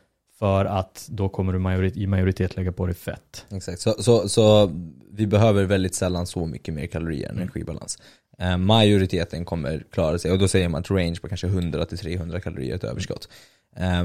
för 0.41 0.65
att 0.65 1.07
då 1.11 1.29
kommer 1.29 1.53
du 1.53 1.59
majoritet, 1.59 1.97
i 1.97 2.07
majoritet 2.07 2.57
lägga 2.57 2.73
på 2.73 2.87
dig 2.87 2.95
fett. 2.95 3.47
Exakt, 3.51 3.81
så, 3.81 3.95
så, 3.99 4.29
så 4.29 4.73
vi 5.13 5.27
behöver 5.27 5.65
väldigt 5.65 5.95
sällan 5.95 6.27
så 6.27 6.47
mycket 6.47 6.75
mer 6.75 6.87
kalorier 6.87 7.29
än 7.29 7.31
mm. 7.31 7.43
energibalans. 7.43 7.99
Eh, 8.39 8.57
majoriteten 8.57 9.45
kommer 9.45 9.85
klara 9.93 10.19
sig 10.19 10.33
och 10.33 10.39
då 10.39 10.49
säger 10.49 10.69
man 10.69 10.81
ett 10.81 10.91
range 10.91 11.17
på 11.21 11.29
kanske 11.29 11.47
100-300 11.47 12.41
kalorier 12.41 12.75
ett 12.75 12.85
överskott. 12.85 13.29
Eh, 13.77 14.05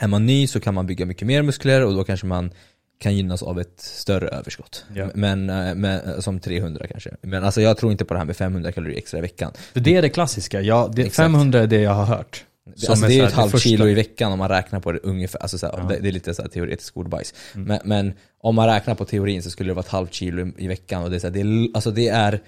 är 0.00 0.08
man 0.08 0.26
ny 0.26 0.46
så 0.46 0.60
kan 0.60 0.74
man 0.74 0.86
bygga 0.86 1.06
mycket 1.06 1.26
mer 1.26 1.42
muskler 1.42 1.84
och 1.84 1.94
då 1.94 2.04
kanske 2.04 2.26
man 2.26 2.50
kan 2.98 3.16
gynnas 3.16 3.42
av 3.42 3.60
ett 3.60 3.80
större 3.80 4.28
överskott. 4.28 4.84
Ja. 4.94 5.08
Men, 5.14 5.50
eh, 5.50 5.74
men, 5.74 6.22
som 6.22 6.40
300 6.40 6.86
kanske. 6.86 7.10
Men 7.22 7.44
alltså 7.44 7.60
jag 7.60 7.76
tror 7.76 7.92
inte 7.92 8.04
på 8.04 8.14
det 8.14 8.20
här 8.20 8.26
med 8.26 8.36
500 8.36 8.72
kalorier 8.72 8.98
extra 8.98 9.18
i 9.18 9.22
veckan. 9.22 9.52
För 9.72 9.80
det 9.80 9.96
är 9.96 10.02
det 10.02 10.08
klassiska, 10.08 10.60
ja, 10.60 10.90
det, 10.94 11.10
500 11.10 11.60
är 11.60 11.66
det 11.66 11.80
jag 11.80 11.94
har 11.94 12.04
hört. 12.04 12.44
Alltså 12.88 13.06
det 13.06 13.14
är 13.14 13.16
ju 13.16 13.24
ett 13.24 13.32
halvt 13.32 13.60
kilo 13.60 13.88
i 13.88 13.94
veckan 13.94 14.32
om 14.32 14.38
man 14.38 14.48
räknar 14.48 14.80
på 14.80 14.92
det 14.92 14.98
ungefär, 14.98 15.38
alltså 15.38 15.58
så 15.58 15.66
ja. 15.66 15.82
det, 15.88 15.98
det, 15.98 16.08
är 16.08 16.12
lite 16.12 16.34
så 16.34 16.42
här 16.42 16.78
ordbajs. 16.94 17.34
Mm. 17.54 17.68
Men, 17.68 17.80
men, 17.84 18.12
om 18.38 18.54
man 18.54 18.66
räknar 18.66 18.94
på 18.94 19.04
teorin 19.04 19.42
så 19.42 19.50
skulle 19.50 19.70
det 19.70 19.74
vara 19.74 19.84
ett 19.84 19.90
halvt 19.90 20.14
kilo 20.14 20.46
i, 20.46 20.64
i 20.64 20.68
veckan 20.68 21.02
och 21.02 21.10
det 21.10 21.16
är, 21.16 21.20
så 21.20 21.26
här, 21.26 21.34
det 21.34 21.70
alltså 21.74 21.90
det 21.90 22.08
är 22.08 22.40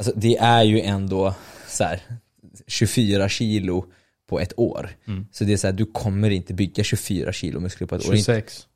Alltså 0.00 0.12
det 0.16 0.36
är 0.36 0.62
ju 0.62 0.80
ändå 0.80 1.34
så 1.68 1.84
här, 1.84 2.02
24 2.66 3.28
kilo 3.28 3.84
på 4.28 4.40
ett 4.40 4.58
år. 4.58 4.90
Mm. 5.06 5.26
Så 5.32 5.44
det 5.44 5.52
är 5.52 5.56
så 5.56 5.66
här, 5.66 5.74
du 5.74 5.86
kommer 5.86 6.30
inte 6.30 6.54
bygga 6.54 6.84
24 6.84 7.32
kilo 7.32 7.60
muskler 7.60 7.86
på 7.86 7.94
ett 7.94 8.02
26. 8.02 8.28
år. 8.28 8.32
26. 8.32 8.66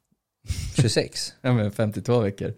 26? 0.76 1.34
ja 1.40 1.52
men 1.52 1.72
52 1.72 2.20
veckor. 2.20 2.54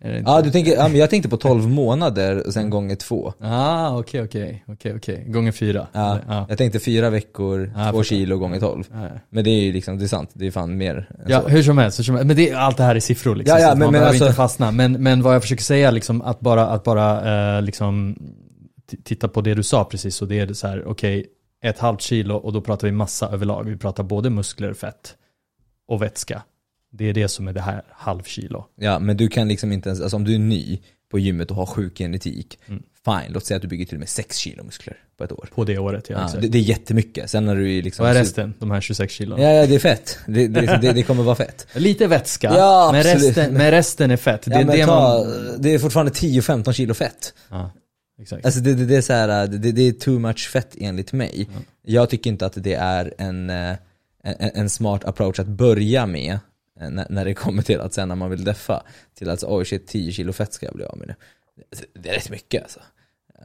Ja, 0.00 0.42
du 0.42 0.50
tänker, 0.50 0.72
ja, 0.72 0.88
men 0.88 0.96
jag 0.96 1.10
tänkte 1.10 1.28
på 1.28 1.36
12 1.36 1.68
månader 1.68 2.46
och 2.46 2.52
sen 2.52 2.70
gånger 2.70 2.96
två. 2.96 3.32
Ah, 3.40 3.98
okej, 3.98 4.22
okay, 4.22 4.40
okej, 4.44 4.62
okay, 4.66 4.92
okej, 4.96 5.14
okay. 5.14 5.32
gånger 5.32 5.52
fyra. 5.52 5.86
Ja, 5.92 6.18
ah. 6.28 6.46
jag 6.48 6.58
tänkte 6.58 6.80
fyra 6.80 7.10
veckor, 7.10 7.72
ah, 7.76 7.90
två 7.90 8.02
kilo 8.02 8.38
gånger 8.38 8.60
12. 8.60 8.84
Ah, 8.92 9.02
ja. 9.02 9.08
Men 9.30 9.44
det 9.44 9.50
är 9.50 9.62
ju 9.62 9.72
liksom, 9.72 9.98
det 9.98 10.04
är 10.04 10.08
sant, 10.08 10.30
det 10.32 10.46
är 10.46 10.50
fan 10.50 10.76
mer 10.76 11.10
Ja, 11.26 11.42
så. 11.42 11.48
hur 11.48 11.62
som 11.62 11.78
helst, 11.78 11.98
hur 11.98 12.04
som 12.04 12.14
helst. 12.14 12.26
men 12.26 12.36
det, 12.36 12.52
allt 12.52 12.76
det 12.76 12.82
här 12.82 12.96
är 12.96 13.00
siffror 13.00 13.36
liksom, 13.36 13.58
ja, 13.58 13.62
ja, 13.62 13.70
så 13.70 13.78
men, 13.78 13.86
man 13.86 13.92
behöver 13.92 14.10
alltså... 14.10 14.24
inte 14.24 14.36
fastna. 14.36 14.70
Men, 14.70 14.92
men 14.92 15.22
vad 15.22 15.34
jag 15.34 15.42
försöker 15.42 15.64
säga 15.64 15.90
liksom, 15.90 16.22
att 16.22 16.40
bara, 16.40 16.66
att 16.66 16.84
bara 16.84 17.56
eh, 17.56 17.62
liksom 17.62 18.16
titta 19.04 19.28
på 19.28 19.40
det 19.40 19.54
du 19.54 19.62
sa 19.62 19.84
precis, 19.84 20.22
och 20.22 20.28
det 20.28 20.38
är 20.38 20.52
så 20.52 20.66
här, 20.66 20.84
okej, 20.86 21.26
ett 21.62 21.78
halvt 21.78 22.00
kilo 22.00 22.34
och 22.34 22.52
då 22.52 22.60
pratar 22.60 22.86
vi 22.88 22.92
massa 22.92 23.28
överlag. 23.28 23.64
Vi 23.64 23.76
pratar 23.76 24.02
både 24.02 24.30
muskler, 24.30 24.74
fett 24.74 25.14
och 25.88 26.02
vätska. 26.02 26.42
Det 26.90 27.04
är 27.04 27.12
det 27.12 27.28
som 27.28 27.48
är 27.48 27.52
det 27.52 27.60
här 27.60 27.82
halvkilo. 27.90 28.66
Ja, 28.76 28.98
men 28.98 29.16
du 29.16 29.28
kan 29.28 29.48
liksom 29.48 29.72
inte 29.72 29.88
ens, 29.88 30.00
alltså 30.00 30.16
om 30.16 30.24
du 30.24 30.34
är 30.34 30.38
ny 30.38 30.80
på 31.10 31.18
gymmet 31.18 31.50
och 31.50 31.56
har 31.56 31.66
sjuk 31.66 31.98
genetik, 31.98 32.58
mm. 32.66 32.82
fine, 33.04 33.32
låt 33.32 33.46
säga 33.46 33.56
att 33.56 33.62
du 33.62 33.68
bygger 33.68 33.84
till 33.84 33.94
och 33.94 34.00
med 34.00 34.08
6 34.08 34.36
kilo 34.36 34.64
muskler 34.64 34.96
på 35.18 35.24
ett 35.24 35.32
år. 35.32 35.48
På 35.54 35.64
det 35.64 35.78
året, 35.78 36.10
ja. 36.10 36.30
ja 36.34 36.40
det, 36.40 36.48
det, 36.48 36.58
är 36.58 36.62
jättemycket. 36.62 37.30
Sen 37.30 37.44
när 37.44 37.56
du 37.56 37.78
är 37.78 37.82
liksom... 37.82 38.06
Vad 38.06 38.16
är 38.16 38.20
resten? 38.20 38.54
De 38.58 38.70
här 38.70 38.80
26 38.80 39.12
kilona? 39.12 39.42
Ja, 39.42 39.50
ja 39.50 39.66
det 39.66 39.74
är 39.74 39.78
fett. 39.78 40.18
Det, 40.26 40.48
det, 40.48 40.92
det, 40.92 41.02
kommer 41.02 41.22
vara 41.22 41.36
fett. 41.36 41.66
Lite 41.74 42.06
vätska, 42.06 42.54
ja, 42.56 42.90
men, 42.92 43.02
resten, 43.02 43.54
men 43.54 43.70
resten 43.70 44.10
är 44.10 44.16
fett. 44.16 44.42
Det, 44.42 44.50
ja, 44.50 44.58
men 44.58 44.66
det, 44.66 44.86
ta, 44.86 45.24
man... 45.24 45.62
det 45.62 45.74
är 45.74 45.78
fortfarande 45.78 46.12
10-15 46.12 46.72
kilo 46.72 46.94
fett. 46.94 47.34
Ja. 47.50 47.70
Exakt. 48.20 48.44
Alltså 48.44 48.60
det, 48.60 48.74
det, 48.74 48.84
det 48.84 48.96
är 48.96 49.00
så 49.00 49.12
här, 49.12 49.46
det, 49.46 49.72
det 49.72 49.82
är 49.82 49.92
too 49.92 50.18
much 50.18 50.50
fett 50.50 50.76
enligt 50.78 51.12
mig. 51.12 51.48
Ja. 51.52 51.60
Jag 51.82 52.10
tycker 52.10 52.30
inte 52.30 52.46
att 52.46 52.54
det 52.56 52.74
är 52.74 53.14
en, 53.18 53.50
eh, 53.50 53.76
en, 54.24 54.50
en 54.54 54.70
smart 54.70 55.04
approach 55.04 55.38
att 55.38 55.46
börja 55.46 56.06
med 56.06 56.38
Eh, 56.80 56.90
när, 56.90 57.06
när 57.10 57.24
det 57.24 57.34
kommer 57.34 57.62
till 57.62 57.80
att 57.80 57.94
sen 57.94 58.08
när 58.08 58.14
man 58.14 58.30
vill 58.30 58.44
deffa, 58.44 58.82
till 59.14 59.30
att 59.30 59.44
oj 59.44 59.64
shit 59.64 59.86
10 59.86 60.12
kilo 60.12 60.32
fett 60.32 60.52
ska 60.52 60.66
jag 60.66 60.74
bli 60.74 60.84
av 60.84 60.98
med 60.98 61.08
nu. 61.08 61.14
Det 61.92 62.08
är 62.08 62.14
rätt 62.14 62.30
mycket 62.30 62.62
alltså. 62.62 62.80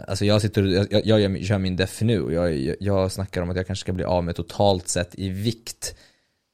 Alltså 0.08 0.26
jag 0.26 0.42
sitter 0.42 0.64
jag, 0.64 1.06
jag, 1.06 1.22
jag 1.22 1.46
kör 1.46 1.58
min 1.58 1.76
def 1.76 2.02
nu 2.02 2.22
och 2.22 2.34
jag, 2.34 2.58
jag, 2.58 2.76
jag 2.80 3.12
snackar 3.12 3.42
om 3.42 3.50
att 3.50 3.58
jag 3.58 3.68
kanske 3.68 3.82
ska 3.82 3.94
bli 3.94 4.04
av 4.04 4.24
med 4.24 4.36
totalt 4.36 4.88
sett 4.88 5.20
i 5.20 5.30
vikt 5.30 5.96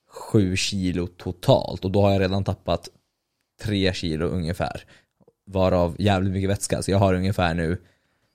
7 0.07 0.55
kilo 0.55 1.07
totalt 1.07 1.85
och 1.85 1.91
då 1.91 2.01
har 2.01 2.11
jag 2.11 2.21
redan 2.21 2.43
tappat 2.43 2.89
3 3.61 3.93
kilo 3.93 4.25
ungefär. 4.25 4.83
Varav 5.45 5.95
jävligt 5.99 6.33
mycket 6.33 6.49
vätska, 6.49 6.81
så 6.81 6.91
jag 6.91 6.97
har 6.97 7.13
ungefär 7.13 7.53
nu, 7.53 7.77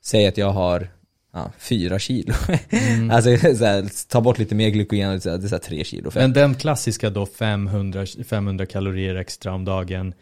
säg 0.05 0.26
att 0.26 0.37
jag 0.37 0.50
har 0.50 0.88
ja, 1.34 1.50
fyra 1.58 1.98
kilo. 1.98 2.34
Mm. 2.70 3.10
alltså 3.10 3.36
så 3.56 3.88
ta 4.08 4.20
bort 4.20 4.38
lite 4.38 4.54
mer 4.54 4.69
glykogen, 4.69 5.10
det 5.10 5.26
är 5.26 5.48
så 5.48 5.58
tre 5.58 5.84
kilo. 5.84 6.10
Men 6.14 6.32
den 6.32 6.54
klassiska 6.54 7.10
då 7.10 7.26
500, 7.26 8.06
500 8.28 8.66
kalorier 8.66 9.14
extra 9.14 9.52
om 9.52 9.64
dagen, 9.64 10.14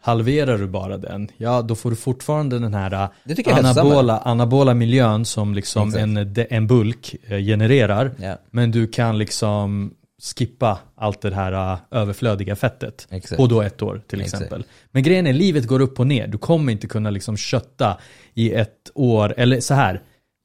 halverar 0.00 0.58
du 0.58 0.66
bara 0.66 0.98
den, 0.98 1.28
ja 1.36 1.62
då 1.62 1.74
får 1.74 1.90
du 1.90 1.96
fortfarande 1.96 2.58
den 2.58 2.74
här 2.74 3.08
anabola, 3.46 4.18
anabola 4.18 4.74
miljön 4.74 5.24
som 5.24 5.54
liksom 5.54 5.94
en, 5.94 6.34
en 6.50 6.66
bulk 6.66 7.16
eh, 7.26 7.38
genererar. 7.38 8.10
Yeah. 8.20 8.38
Men 8.50 8.70
du 8.70 8.86
kan 8.86 9.18
liksom 9.18 9.94
skippa 10.36 10.78
allt 10.94 11.20
det 11.20 11.34
här 11.34 11.72
uh, 11.72 11.78
överflödiga 11.90 12.56
fettet 12.56 13.06
Exakt. 13.10 13.36
på 13.36 13.46
då 13.46 13.62
ett 13.62 13.82
år 13.82 14.02
till 14.08 14.20
Exakt. 14.20 14.42
exempel. 14.42 14.64
Men 14.90 15.02
grejen 15.02 15.26
är, 15.26 15.32
livet 15.32 15.66
går 15.66 15.80
upp 15.80 16.00
och 16.00 16.06
ner. 16.06 16.26
Du 16.26 16.38
kommer 16.38 16.72
inte 16.72 16.86
kunna 16.86 17.10
liksom 17.10 17.36
kötta 17.36 17.98
i 18.34 18.52
ett 18.52 18.90
år, 18.94 19.34
eller 19.36 19.60
så 19.60 19.74
här 19.74 20.02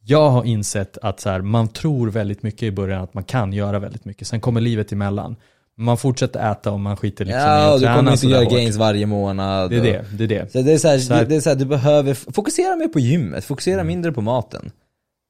jag 0.07 0.29
har 0.29 0.43
insett 0.43 0.97
att 0.97 1.19
så 1.19 1.29
här, 1.29 1.41
man 1.41 1.67
tror 1.67 2.09
väldigt 2.09 2.43
mycket 2.43 2.63
i 2.63 2.71
början 2.71 3.03
att 3.03 3.13
man 3.13 3.23
kan 3.23 3.53
göra 3.53 3.79
väldigt 3.79 4.05
mycket. 4.05 4.27
Sen 4.27 4.41
kommer 4.41 4.61
livet 4.61 4.91
emellan. 4.91 5.35
Man 5.77 5.97
fortsätter 5.97 6.51
äta 6.51 6.71
och 6.71 6.79
man 6.79 6.97
skiter 6.97 7.25
liksom 7.25 7.41
ja, 7.41 7.71
i 7.71 7.75
att 7.75 7.81
träna. 7.81 7.91
Du 7.91 7.97
kommer 7.97 8.11
inte 8.11 8.27
göra 8.27 8.43
gains 8.43 8.75
varje 8.75 9.05
månad. 9.05 9.69
Det 9.69 9.77
är 9.77 9.83
det, 9.83 10.05
det 10.17 10.23
är 10.23 10.27
det. 10.27 10.51
Så 10.51 10.61
det 10.61 10.73
är 10.73 10.77
så, 10.77 10.87
här, 10.87 10.99
så 10.99 11.13
här, 11.13 11.25
det 11.25 11.35
är 11.35 11.39
så 11.39 11.53
du 11.53 11.65
behöver 11.65 12.13
fokusera 12.13 12.75
mer 12.75 12.87
på 12.87 12.99
gymmet, 12.99 13.45
fokusera 13.45 13.73
mm. 13.73 13.87
mindre 13.87 14.11
på 14.11 14.21
maten. 14.21 14.71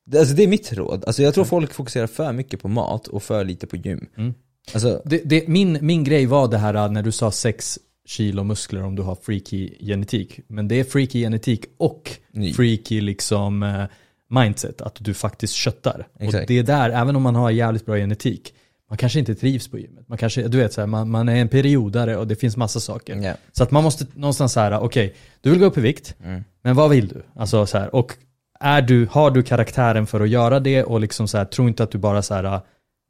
Det, 0.05 0.19
alltså 0.19 0.35
det 0.35 0.43
är 0.43 0.47
mitt 0.47 0.73
råd. 0.73 1.03
Alltså 1.07 1.23
jag 1.23 1.33
tror 1.33 1.43
mm. 1.43 1.49
folk 1.49 1.73
fokuserar 1.73 2.07
för 2.07 2.33
mycket 2.33 2.61
på 2.61 2.67
mat 2.67 3.07
och 3.07 3.23
för 3.23 3.43
lite 3.43 3.67
på 3.67 3.75
gym. 3.75 4.07
Mm. 4.17 4.33
Alltså, 4.73 5.01
det, 5.05 5.21
det, 5.25 5.47
min, 5.47 5.77
min 5.81 6.03
grej 6.03 6.25
var 6.25 6.47
det 6.47 6.57
här 6.57 6.89
när 6.89 7.03
du 7.03 7.11
sa 7.11 7.31
6 7.31 7.79
kilo 8.05 8.43
muskler 8.43 8.83
om 8.83 8.95
du 8.95 9.01
har 9.01 9.15
freaky 9.15 9.69
genetik. 9.79 10.39
Men 10.47 10.67
det 10.67 10.79
är 10.79 10.83
freaky 10.83 11.19
genetik 11.19 11.65
och 11.77 12.11
Ny. 12.31 12.53
freaky 12.53 13.01
liksom 13.01 13.63
eh, 13.63 13.83
mindset, 14.29 14.81
att 14.81 14.95
du 14.99 15.13
faktiskt 15.13 15.53
köttar. 15.53 16.07
Exakt. 16.19 16.41
Och 16.41 16.47
det 16.47 16.59
är 16.59 16.63
där, 16.63 16.89
även 16.89 17.15
om 17.15 17.21
man 17.21 17.35
har 17.35 17.51
jävligt 17.51 17.85
bra 17.85 17.95
genetik, 17.95 18.53
man 18.89 18.97
kanske 18.97 19.19
inte 19.19 19.35
trivs 19.35 19.67
på 19.67 19.79
gymmet. 19.79 20.09
Man 20.09 20.17
kanske, 20.17 20.47
du 20.47 20.57
vet 20.57 20.73
så 20.73 20.81
här, 20.81 20.87
man, 20.87 21.09
man 21.09 21.29
är 21.29 21.35
en 21.35 21.49
periodare 21.49 22.17
och 22.17 22.27
det 22.27 22.35
finns 22.35 22.57
massa 22.57 22.79
saker. 22.79 23.15
Yeah. 23.15 23.37
Så 23.51 23.63
att 23.63 23.71
man 23.71 23.83
måste 23.83 24.05
någonstans 24.13 24.53
säga, 24.53 24.79
okej, 24.79 25.05
okay, 25.05 25.17
du 25.41 25.49
vill 25.49 25.59
gå 25.59 25.65
upp 25.65 25.77
i 25.77 25.81
vikt, 25.81 26.15
mm. 26.23 26.43
men 26.63 26.75
vad 26.75 26.89
vill 26.89 27.07
du? 27.07 27.23
Alltså 27.35 27.65
så 27.65 27.77
här, 27.77 27.95
och 27.95 28.13
är 28.59 28.81
du, 28.81 29.07
har 29.11 29.31
du 29.31 29.43
karaktären 29.43 30.07
för 30.07 30.21
att 30.21 30.29
göra 30.29 30.59
det 30.59 30.83
och 30.83 30.99
liksom 30.99 31.27
så 31.27 31.37
här, 31.37 31.45
tro 31.45 31.67
inte 31.67 31.83
att 31.83 31.91
du 31.91 31.97
bara 31.97 32.21
så 32.21 32.33
här, 32.33 32.61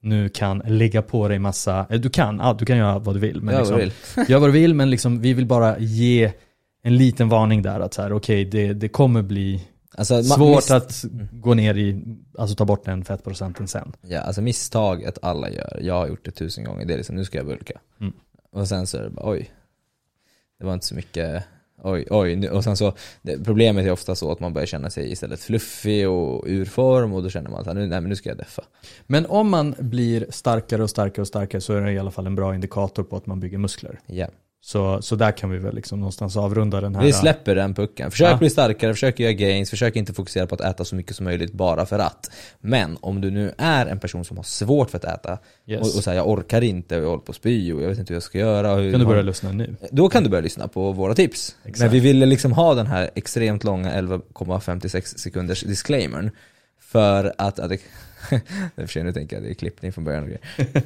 nu 0.01 0.29
kan 0.29 0.61
lägga 0.65 1.01
på 1.01 1.27
dig 1.27 1.39
massa, 1.39 1.85
du 1.89 2.09
kan, 2.09 2.37
ja, 2.37 2.55
du 2.59 2.65
kan 2.65 2.77
göra 2.77 2.99
vad 2.99 3.15
du 3.15 3.19
vill. 3.19 3.41
Men 3.41 3.53
gör 3.53 3.59
liksom, 3.59 3.75
vad 3.75 3.85
du 3.85 3.89
vill. 4.15 4.29
gör 4.31 4.39
vad 4.39 4.49
du 4.49 4.53
vill, 4.53 4.73
men 4.73 4.89
liksom, 4.89 5.21
vi 5.21 5.33
vill 5.33 5.45
bara 5.45 5.79
ge 5.79 6.31
en 6.83 6.97
liten 6.97 7.29
varning 7.29 7.61
där 7.61 7.79
att 7.79 7.93
så 7.93 8.01
här, 8.01 8.13
okej, 8.13 8.47
okay, 8.47 8.67
det, 8.67 8.73
det 8.73 8.87
kommer 8.87 9.21
bli 9.21 9.67
Alltså, 9.97 10.23
Svårt 10.23 10.71
att 10.71 11.05
gå 11.31 11.53
ner 11.53 11.77
i, 11.77 12.03
alltså 12.37 12.55
ta 12.55 12.65
bort 12.65 12.85
den 12.85 13.05
fettprocenten 13.05 13.67
sen. 13.67 13.93
Ja, 14.01 14.19
alltså 14.19 14.41
misstaget 14.41 15.17
alla 15.21 15.49
gör, 15.49 15.79
jag 15.81 15.93
har 15.93 16.07
gjort 16.07 16.25
det 16.25 16.31
tusen 16.31 16.63
gånger, 16.63 16.85
det 16.85 16.93
är 16.93 16.97
liksom 16.97 17.15
nu 17.15 17.25
ska 17.25 17.37
jag 17.37 17.45
bulka. 17.45 17.79
Mm. 18.01 18.13
Och 18.51 18.67
sen 18.67 18.87
så 18.87 18.97
är 18.97 19.01
det 19.01 19.09
bara 19.09 19.29
oj, 19.29 19.51
det 20.59 20.65
var 20.65 20.73
inte 20.73 20.85
så 20.85 20.95
mycket, 20.95 21.43
oj, 21.83 22.07
oj. 22.09 22.49
Och 22.49 22.63
sen 22.63 22.77
så, 22.77 22.93
det, 23.21 23.43
problemet 23.43 23.85
är 23.85 23.91
ofta 23.91 24.15
så 24.15 24.31
att 24.31 24.39
man 24.39 24.53
börjar 24.53 24.65
känna 24.65 24.89
sig 24.89 25.11
istället 25.11 25.39
fluffig 25.39 26.09
och 26.09 26.43
ur 26.47 26.65
form 26.65 27.13
och 27.13 27.23
då 27.23 27.29
känner 27.29 27.49
man 27.49 27.59
att 27.59 27.75
nu, 27.75 27.87
nej 27.87 28.01
men 28.01 28.09
nu 28.09 28.15
ska 28.15 28.29
jag 28.29 28.37
deffa. 28.37 28.63
Men 29.07 29.25
om 29.25 29.49
man 29.49 29.75
blir 29.79 30.25
starkare 30.29 30.83
och 30.83 30.89
starkare 30.89 31.21
och 31.21 31.27
starkare 31.27 31.61
så 31.61 31.73
är 31.73 31.81
det 31.81 31.91
i 31.91 31.99
alla 31.99 32.11
fall 32.11 32.27
en 32.27 32.35
bra 32.35 32.55
indikator 32.55 33.03
på 33.03 33.17
att 33.17 33.25
man 33.25 33.39
bygger 33.39 33.57
muskler. 33.57 33.99
Ja. 34.05 34.27
Så, 34.67 35.01
så 35.01 35.15
där 35.15 35.31
kan 35.31 35.49
vi 35.49 35.57
väl 35.57 35.75
liksom 35.75 35.99
någonstans 35.99 36.37
avrunda 36.37 36.81
den 36.81 36.95
här. 36.95 37.03
Vi 37.03 37.13
släpper 37.13 37.55
den 37.55 37.73
pucken. 37.73 38.11
Försök 38.11 38.31
Ja. 38.31 38.37
bli 38.37 38.49
starkare, 38.49 38.93
försök 38.93 39.19
göra 39.19 39.31
gains, 39.33 39.69
försök 39.69 39.95
inte 39.95 40.13
fokusera 40.13 40.47
på 40.47 40.55
att 40.55 40.61
äta 40.61 40.85
så 40.85 40.95
mycket 40.95 41.15
som 41.15 41.23
möjligt 41.23 41.53
bara 41.53 41.85
för 41.85 41.99
att. 41.99 42.31
Men 42.61 42.97
om 43.01 43.21
du 43.21 43.31
nu 43.31 43.53
är 43.57 43.85
en 43.85 43.99
person 43.99 44.25
som 44.25 44.37
har 44.37 44.43
svårt 44.43 44.89
för 44.89 44.97
att 44.97 45.03
äta 45.03 45.37
Yes. 45.67 45.79
och, 45.81 45.85
och 45.97 46.03
säger 46.03 46.17
jag 46.17 46.29
orkar 46.29 46.61
inte 46.61 46.97
och 46.97 47.03
jag 47.03 47.09
håller 47.09 47.23
på 47.23 47.31
att 47.31 47.35
spy 47.35 47.73
och 47.73 47.81
jag 47.83 47.89
vet 47.89 47.99
inte 47.99 48.13
hur 48.13 48.15
jag 48.15 48.23
ska 48.23 48.37
göra. 48.37 48.75
Hur 48.75 48.91
kan 48.91 48.99
du 48.99 49.05
börja 49.05 49.21
lyssna 49.21 49.51
nu. 49.51 49.75
Då 49.91 50.09
kan 50.09 50.23
du 50.23 50.29
börja 50.29 50.41
lyssna 50.41 50.67
på 50.67 50.91
våra 50.91 51.15
tips. 51.15 51.55
Exakt. 51.63 51.79
Men 51.79 51.89
vi 51.89 51.99
ville 51.99 52.25
liksom 52.25 52.51
ha 52.51 52.73
den 52.73 52.87
här 52.87 53.09
extremt 53.15 53.63
långa 53.63 54.01
11,56 54.01 55.17
sekunders 55.17 55.61
disclaimern. 55.61 56.31
För 56.87 57.33
att, 57.37 57.59
att 57.59 57.69
det, 57.69 57.77
för 58.87 59.03
nu 59.03 59.13
tänker 59.13 59.35
jag 59.35 59.43
det 59.43 59.49
är 59.49 59.53
klippning 59.53 59.93
från 59.93 60.03
början 60.03 60.23
och 60.23 60.29
grejer. 60.29 60.41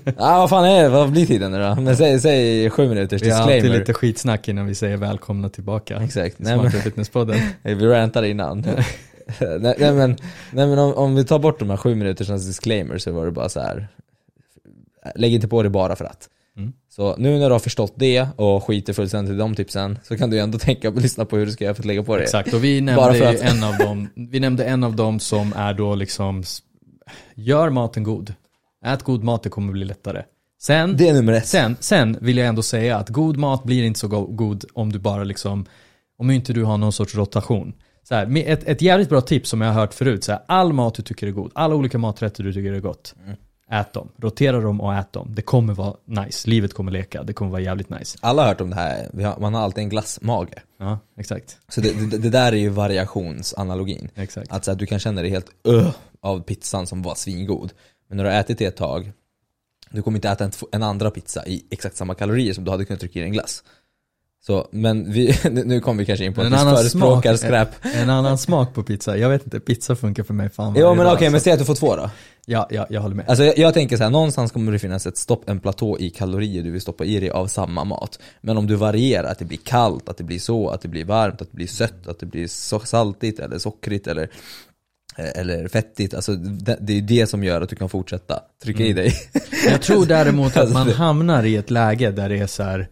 ah, 0.18 0.40
vad 0.40 0.50
fan 0.50 0.66
är 0.66 0.84
det? 0.84 0.90
Vad 0.90 1.12
blir 1.12 1.26
tiden 1.26 1.52
nu 1.52 1.60
då? 1.60 1.82
Men 1.82 1.98
säg, 1.98 2.20
säg 2.20 2.70
sju 2.70 2.90
minuters 2.90 3.22
Vi 3.22 3.30
har 3.30 3.42
alltid 3.42 3.56
disclaimer. 3.56 3.80
lite 3.80 3.94
skitsnack 3.94 4.48
innan 4.48 4.66
vi 4.66 4.76
säger 4.76 4.98
välkomna 4.98 5.50
tillbaka. 5.50 5.98
Exakt. 6.04 6.40
Nej, 6.40 6.54
Smarta 6.54 6.78
fitnesspodden. 6.78 7.40
vi 7.64 7.76
rantade 7.76 8.30
innan. 8.30 8.66
nej, 9.40 9.76
nej 9.80 9.94
men, 9.94 10.18
nej, 10.52 10.68
men 10.68 10.80
om, 10.80 10.94
om 10.94 11.16
vi 11.16 11.26
tar 11.26 11.40
bort 11.40 11.60
de 11.60 11.70
här 11.70 11.78
sju 11.78 11.96
minuters 11.96 12.28
disclaimer 12.28 12.98
så 12.98 13.12
var 13.12 13.26
det 13.26 13.32
bara 13.32 13.50
så 13.50 13.60
här. 13.60 13.88
Lägg 15.16 15.34
inte 15.34 15.48
på 15.48 15.64
det 15.64 15.70
bara 15.70 15.96
för 15.96 16.06
att. 16.06 16.30
Mm. 16.60 16.74
Så 16.90 17.16
nu 17.18 17.38
när 17.40 17.46
du 17.50 17.52
har 17.52 17.60
förstått 17.60 17.94
det 17.96 18.28
och 18.36 18.64
skiter 18.64 18.94
fullständigt 18.94 19.34
i 19.34 19.38
de 19.38 19.56
tipsen 19.56 20.00
så 20.04 20.18
kan 20.18 20.30
du 20.30 20.40
ändå 20.40 20.58
tänka 20.60 20.92
på 20.92 21.00
lyssna 21.00 21.26
på 21.26 21.38
hur 21.38 21.46
du 21.46 21.52
ska 21.52 21.64
göra 21.64 21.76
för 21.76 21.82
att 21.82 21.86
lägga 21.88 22.04
på 22.04 22.16
det. 22.18 22.24
Exakt, 22.24 22.54
och 22.54 22.64
vi 22.64 22.82
nämnde 22.82 23.02
att- 23.30 23.42
en 23.42 23.64
av 23.64 23.78
dem, 23.78 24.10
vi 24.16 24.40
nämnde 24.40 24.66
en 24.66 24.84
av 24.84 24.96
dem 24.96 25.20
som 25.20 25.54
är 25.56 25.74
då 25.74 25.96
liksom, 25.96 26.44
gör 27.36 27.70
maten 27.70 28.04
god. 28.04 28.34
Ät 28.86 29.04
god 29.04 29.24
mat, 29.24 29.44
det 29.44 29.50
kommer 29.50 29.72
bli 29.74 29.86
lättare. 29.86 30.24
Sen, 30.62 30.98
Det 30.98 31.08
är 31.10 31.14
nummer 31.14 31.34
ett. 31.34 31.48
sen, 31.48 31.76
sen 31.80 32.18
vill 32.22 32.38
jag 32.38 32.48
ändå 32.48 32.62
säga 32.62 32.98
att 32.98 33.10
god 33.10 33.38
mat 33.38 33.64
blir 33.64 33.84
inte 33.84 34.00
så 34.00 34.08
go- 34.08 34.28
god 34.28 34.66
om 34.74 34.92
du 34.92 35.00
bara 35.00 35.24
liksom, 35.24 35.66
om 36.18 36.32
inte 36.32 36.54
du 36.54 36.64
har 36.64 36.78
någon 36.78 36.92
sorts 36.94 37.16
rotation. 37.16 37.74
Så 38.04 38.16
här, 38.16 38.38
ett, 38.48 38.64
ett 38.64 38.82
jävligt 38.82 39.10
bra 39.10 39.22
tips 39.22 39.50
som 39.50 39.62
jag 39.62 39.68
har 39.74 39.80
hört 39.82 39.94
förut, 39.94 40.24
så 40.24 40.32
här, 40.32 40.42
all 40.48 40.74
mat 40.74 40.96
du 40.96 41.04
tycker 41.04 41.28
är 41.28 41.32
god, 41.32 41.52
alla 41.56 41.76
olika 41.76 41.98
maträtter 41.98 42.44
du 42.44 42.54
tycker 42.54 42.74
är 42.74 42.80
gott, 42.80 43.16
Mm. 43.26 43.36
Ät 43.72 43.94
dem. 43.94 44.10
Rotera 44.18 44.60
dem 44.60 44.82
och 44.82 44.94
ät 44.96 45.14
dem. 45.14 45.28
Det 45.36 45.42
kommer 45.42 45.74
vara 45.74 45.96
nice, 46.06 46.50
livet 46.50 46.74
kommer 46.74 46.92
leka, 46.92 47.24
det 47.24 47.34
kommer 47.34 47.52
vara 47.52 47.62
jävligt 47.62 47.90
nice. 47.90 48.18
Alla 48.22 48.42
har 48.42 48.48
hört 48.48 48.62
om 48.62 48.70
det 48.70 48.76
här, 48.76 49.24
har, 49.24 49.40
man 49.40 49.54
har 49.54 49.62
alltid 49.62 49.84
en 49.84 49.90
glassmage. 49.90 50.54
Ja, 50.78 51.00
exakt. 51.18 51.58
Så 51.68 51.82
det, 51.82 52.10
det, 52.12 52.18
det 52.18 52.30
där 52.30 52.52
är 52.52 52.58
ju 52.58 52.70
variationsanalogin. 52.70 54.10
Exakt. 54.16 54.52
Att 54.52 54.66
så 54.66 54.72
här, 54.72 54.78
du 54.78 54.86
kan 54.86 55.00
känna 55.00 55.22
dig 55.22 55.30
helt 55.30 55.50
öh 55.64 55.90
av 56.22 56.40
pizzan 56.40 56.88
som 56.88 57.02
var 57.02 57.16
svingod. 57.16 57.72
Men 58.08 58.18
när 58.18 58.24
du 58.24 58.30
har 58.30 58.40
ätit 58.40 58.58
det 58.58 58.66
ett 58.66 58.78
tag, 58.78 59.12
du 59.90 60.02
kommer 60.02 60.18
inte 60.18 60.30
äta 60.30 60.44
en, 60.44 60.52
en 60.72 60.84
andra 60.84 61.12
pizza 61.12 61.46
i 61.46 61.66
exakt 61.70 61.98
samma 61.98 62.16
kalorier 62.16 62.54
som 62.54 62.64
du 62.64 62.72
hade 62.72 62.86
kunnat 62.86 63.00
trycka 63.00 63.20
i 63.20 63.24
en 63.24 63.32
glass. 63.32 63.64
Så, 64.46 64.68
men 64.72 65.12
vi, 65.12 65.36
nu 65.52 65.80
kommer 65.80 66.00
vi 66.00 66.06
kanske 66.06 66.26
in 66.26 66.34
på 66.34 66.42
att 66.42 66.46
En 66.48 66.52
vi 66.54 66.58
annan 66.58 66.76
förespråkar 66.76 67.36
smak. 67.36 67.40
skräp. 67.50 67.70
En 67.96 68.10
annan 68.10 68.38
smak 68.38 68.74
på 68.74 68.84
pizza. 68.84 69.18
Jag 69.18 69.30
vet 69.30 69.44
inte, 69.44 69.60
pizza 69.60 69.96
funkar 69.96 70.24
för 70.24 70.34
mig 70.34 70.50
fan 70.50 70.74
varje 70.74 70.96
men 70.96 71.08
okej, 71.08 71.30
men 71.30 71.40
så- 71.40 71.44
säg 71.44 71.54
att 71.54 71.60
du 71.60 71.66
får 71.66 71.76
två 71.76 71.96
då. 71.96 72.10
Ja, 72.46 72.68
ja, 72.72 72.88
jag 72.90 73.02
håller 73.02 73.16
med. 73.16 73.30
Alltså 73.30 73.44
jag, 73.44 73.58
jag 73.58 73.74
tänker 73.74 73.98
så 73.98 74.04
här, 74.04 74.10
någonstans 74.10 74.52
kommer 74.52 74.72
det 74.72 74.80
finnas 74.80 75.08
ett 75.08 75.18
stopp, 75.18 75.50
en 75.50 75.60
platå 75.60 75.98
i 76.00 76.10
kalorier 76.10 76.64
du 76.64 76.72
vill 76.72 76.82
stoppa 76.82 77.06
i 77.06 77.20
dig 77.20 77.30
av 77.30 77.48
samma 77.48 77.84
mat. 77.84 78.20
Men 78.42 78.58
om 78.58 78.68
du 78.68 78.76
varierar, 78.76 79.32
att 79.32 79.40
det 79.40 79.46
blir 79.46 79.60
kallt, 79.64 80.10
att 80.10 80.18
det 80.18 80.24
blir 80.24 80.40
så, 80.40 80.70
att 80.70 80.82
det 80.82 80.88
blir 80.88 81.06
varmt, 81.06 81.42
att 81.42 81.52
det 81.52 81.56
blir 81.56 81.68
sött, 81.68 82.08
att 82.08 82.20
det 82.20 82.26
blir 82.26 82.48
så 82.48 82.80
saltigt 82.80 83.40
eller 83.40 83.58
sockrigt 83.58 84.08
eller 84.08 84.30
eller 85.36 85.68
fettigt, 85.68 86.14
alltså 86.14 86.36
det, 86.36 86.78
det 86.82 86.98
är 86.98 87.02
det 87.02 87.28
som 87.28 87.44
gör 87.44 87.62
att 87.62 87.70
du 87.70 87.76
kan 87.76 87.90
fortsätta 87.90 88.40
trycka 88.64 88.84
i 88.84 88.94
dig. 88.94 89.14
Jag 89.70 89.82
tror 89.82 90.06
däremot 90.06 90.52
att 90.52 90.58
Alltså, 90.58 90.74
man 90.74 90.90
hamnar 90.90 91.44
i 91.44 91.56
ett 91.56 91.70
läge 91.72 92.12
där 92.12 92.30
det 92.30 92.38
är 92.38 92.48
så 92.48 92.64
här. 92.64 92.88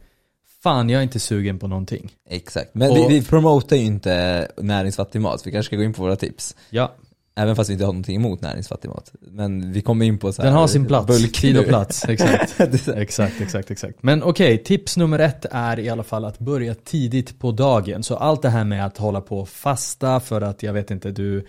Fan, 0.68 0.90
jag 0.90 1.00
är 1.00 1.04
inte 1.04 1.20
sugen 1.20 1.60
på 1.60 1.68
någonting. 1.68 2.12
Exakt, 2.30 2.70
men 2.76 2.92
Och- 2.92 2.98
vi, 2.98 3.08
vi 3.08 3.26
promotar 3.26 3.76
ju 3.76 3.84
inte 3.84 4.48
näringsfattig 4.58 5.22
mat, 5.22 5.42
vi 5.48 5.52
kanske 5.52 5.70
ska 5.70 5.76
gå 5.76 5.84
in 5.84 5.94
på 5.94 6.02
våra 6.02 6.16
tips. 6.16 6.56
Ja, 6.70 6.96
Även 7.40 7.56
fast 7.56 7.70
vi 7.70 7.74
inte 7.74 7.86
har 7.86 7.94
någonting 7.94 8.16
emot 8.16 8.42
näringsfattig 8.42 8.90
mat. 8.90 9.12
Men 9.22 9.72
vi 9.72 9.82
kommer 9.82 10.06
in 10.06 10.18
på 10.18 10.34
så 10.34 10.42
här, 10.42 10.50
den 10.50 10.58
har 10.58 10.68
sin 10.68 10.86
plats. 10.86 11.08
bulk 11.08 11.42
Tid 11.42 11.58
och 11.58 11.66
plats. 11.66 12.06
Exakt. 12.10 12.60
Exakt, 12.96 13.42
exakt, 13.42 13.72
exakt. 13.72 14.04
Men 14.04 14.24
okej, 14.24 14.64
tips 14.64 14.98
nummer 14.98 15.20
ett 15.20 15.46
är 15.52 15.80
i 15.80 15.90
alla 15.90 16.04
fall 16.04 16.26
att 16.26 16.40
börja 16.40 16.76
tidigt 16.76 17.40
på 17.40 17.52
dagen. 17.52 18.04
Så 18.04 18.16
allt 18.16 18.42
det 18.42 18.50
här 18.50 18.64
med 18.64 18.86
att 18.86 18.98
hålla 18.98 19.22
på 19.22 19.40
och 19.40 19.50
fasta 19.50 20.20
för 20.20 20.42
att, 20.42 20.64
jag 20.64 20.74
vet 20.74 20.92
inte, 20.92 21.12
du 21.12 21.48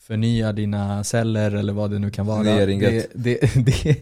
förnyar 0.00 0.52
dina 0.52 1.04
celler 1.04 1.54
eller 1.54 1.72
vad 1.72 1.90
det 1.90 1.98
nu 1.98 2.10
kan 2.10 2.26
vara. 2.26 2.70
Inget. 2.70 3.06
det, 3.12 3.40
det, 3.40 3.54
det, 3.82 3.96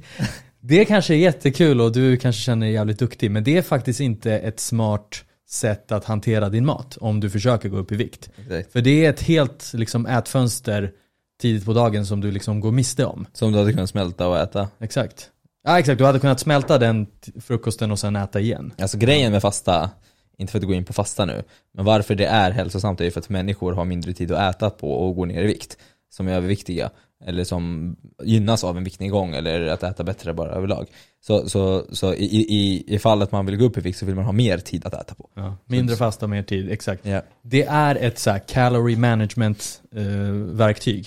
det 0.66 0.84
kanske 0.84 1.14
är 1.14 1.18
jättekul 1.18 1.80
och 1.80 1.92
du 1.92 2.16
kanske 2.16 2.42
känner 2.42 2.66
dig 2.66 2.74
jävligt 2.74 2.98
duktig, 2.98 3.30
men 3.30 3.44
det 3.44 3.56
är 3.56 3.62
faktiskt 3.62 4.00
inte 4.00 4.32
ett 4.32 4.60
smart 4.60 5.24
sätt 5.48 5.92
att 5.92 6.04
hantera 6.04 6.48
din 6.48 6.66
mat 6.66 6.96
om 6.96 7.20
du 7.20 7.30
försöker 7.30 7.68
gå 7.68 7.76
upp 7.76 7.92
i 7.92 7.96
vikt. 7.96 8.30
Exakt. 8.36 8.72
För 8.72 8.80
det 8.80 9.06
är 9.06 9.10
ett 9.10 9.22
helt 9.22 9.72
liksom, 9.74 10.06
ätfönster 10.06 10.92
tidigt 11.40 11.64
på 11.64 11.72
dagen 11.72 12.06
som 12.06 12.20
du 12.20 12.30
liksom 12.30 12.60
går 12.60 12.72
miste 12.72 13.04
om. 13.04 13.26
Som 13.32 13.52
du 13.52 13.58
hade 13.58 13.72
kunnat 13.72 13.90
smälta 13.90 14.28
och 14.28 14.38
äta. 14.38 14.68
Exakt. 14.80 15.30
Ja 15.64 15.78
exakt, 15.78 15.98
du 15.98 16.04
hade 16.04 16.20
kunnat 16.20 16.40
smälta 16.40 16.78
den 16.78 17.06
frukosten 17.40 17.90
och 17.90 17.98
sen 17.98 18.16
äta 18.16 18.40
igen. 18.40 18.72
Alltså 18.78 18.98
grejen 18.98 19.32
med 19.32 19.42
fasta, 19.42 19.90
inte 20.38 20.50
för 20.50 20.58
att 20.58 20.64
gå 20.64 20.74
in 20.74 20.84
på 20.84 20.92
fasta 20.92 21.24
nu, 21.24 21.42
men 21.74 21.84
varför 21.84 22.14
det 22.14 22.26
är 22.26 22.50
hälsosamt 22.50 23.00
är 23.00 23.04
ju 23.04 23.10
för 23.10 23.20
att 23.20 23.28
människor 23.28 23.72
har 23.72 23.84
mindre 23.84 24.12
tid 24.12 24.32
att 24.32 24.56
äta 24.56 24.70
på 24.70 24.92
och 24.92 25.16
går 25.16 25.26
ner 25.26 25.42
i 25.42 25.46
vikt. 25.46 25.76
Som 26.10 26.28
är 26.28 26.32
överviktiga, 26.32 26.90
eller 27.24 27.44
som 27.44 27.96
gynnas 28.22 28.64
av 28.64 28.76
en 28.76 28.84
viktnedgång 28.84 29.34
eller 29.34 29.66
att 29.66 29.82
äta 29.82 30.04
bättre 30.04 30.34
bara 30.34 30.50
överlag. 30.50 30.86
Så, 31.20 31.48
så, 31.48 31.86
så 31.92 32.14
i, 32.14 32.24
i, 32.24 32.84
i 32.94 32.98
fallet 32.98 33.32
man 33.32 33.46
vill 33.46 33.56
gå 33.56 33.64
upp 33.64 33.78
i 33.78 33.80
vikt 33.80 33.98
så 33.98 34.06
vill 34.06 34.14
man 34.14 34.24
ha 34.24 34.32
mer 34.32 34.58
tid 34.58 34.86
att 34.86 34.94
äta 34.94 35.14
på. 35.14 35.30
Ja, 35.34 35.56
mindre 35.66 35.96
fasta, 35.96 36.26
mer 36.26 36.42
tid, 36.42 36.70
exakt. 36.70 37.06
Ja. 37.06 37.22
Det 37.42 37.62
är 37.62 37.96
ett 37.96 38.18
så 38.18 38.30
här 38.30 38.38
calorie 38.38 38.96
management 38.96 39.82
eh. 39.96 40.66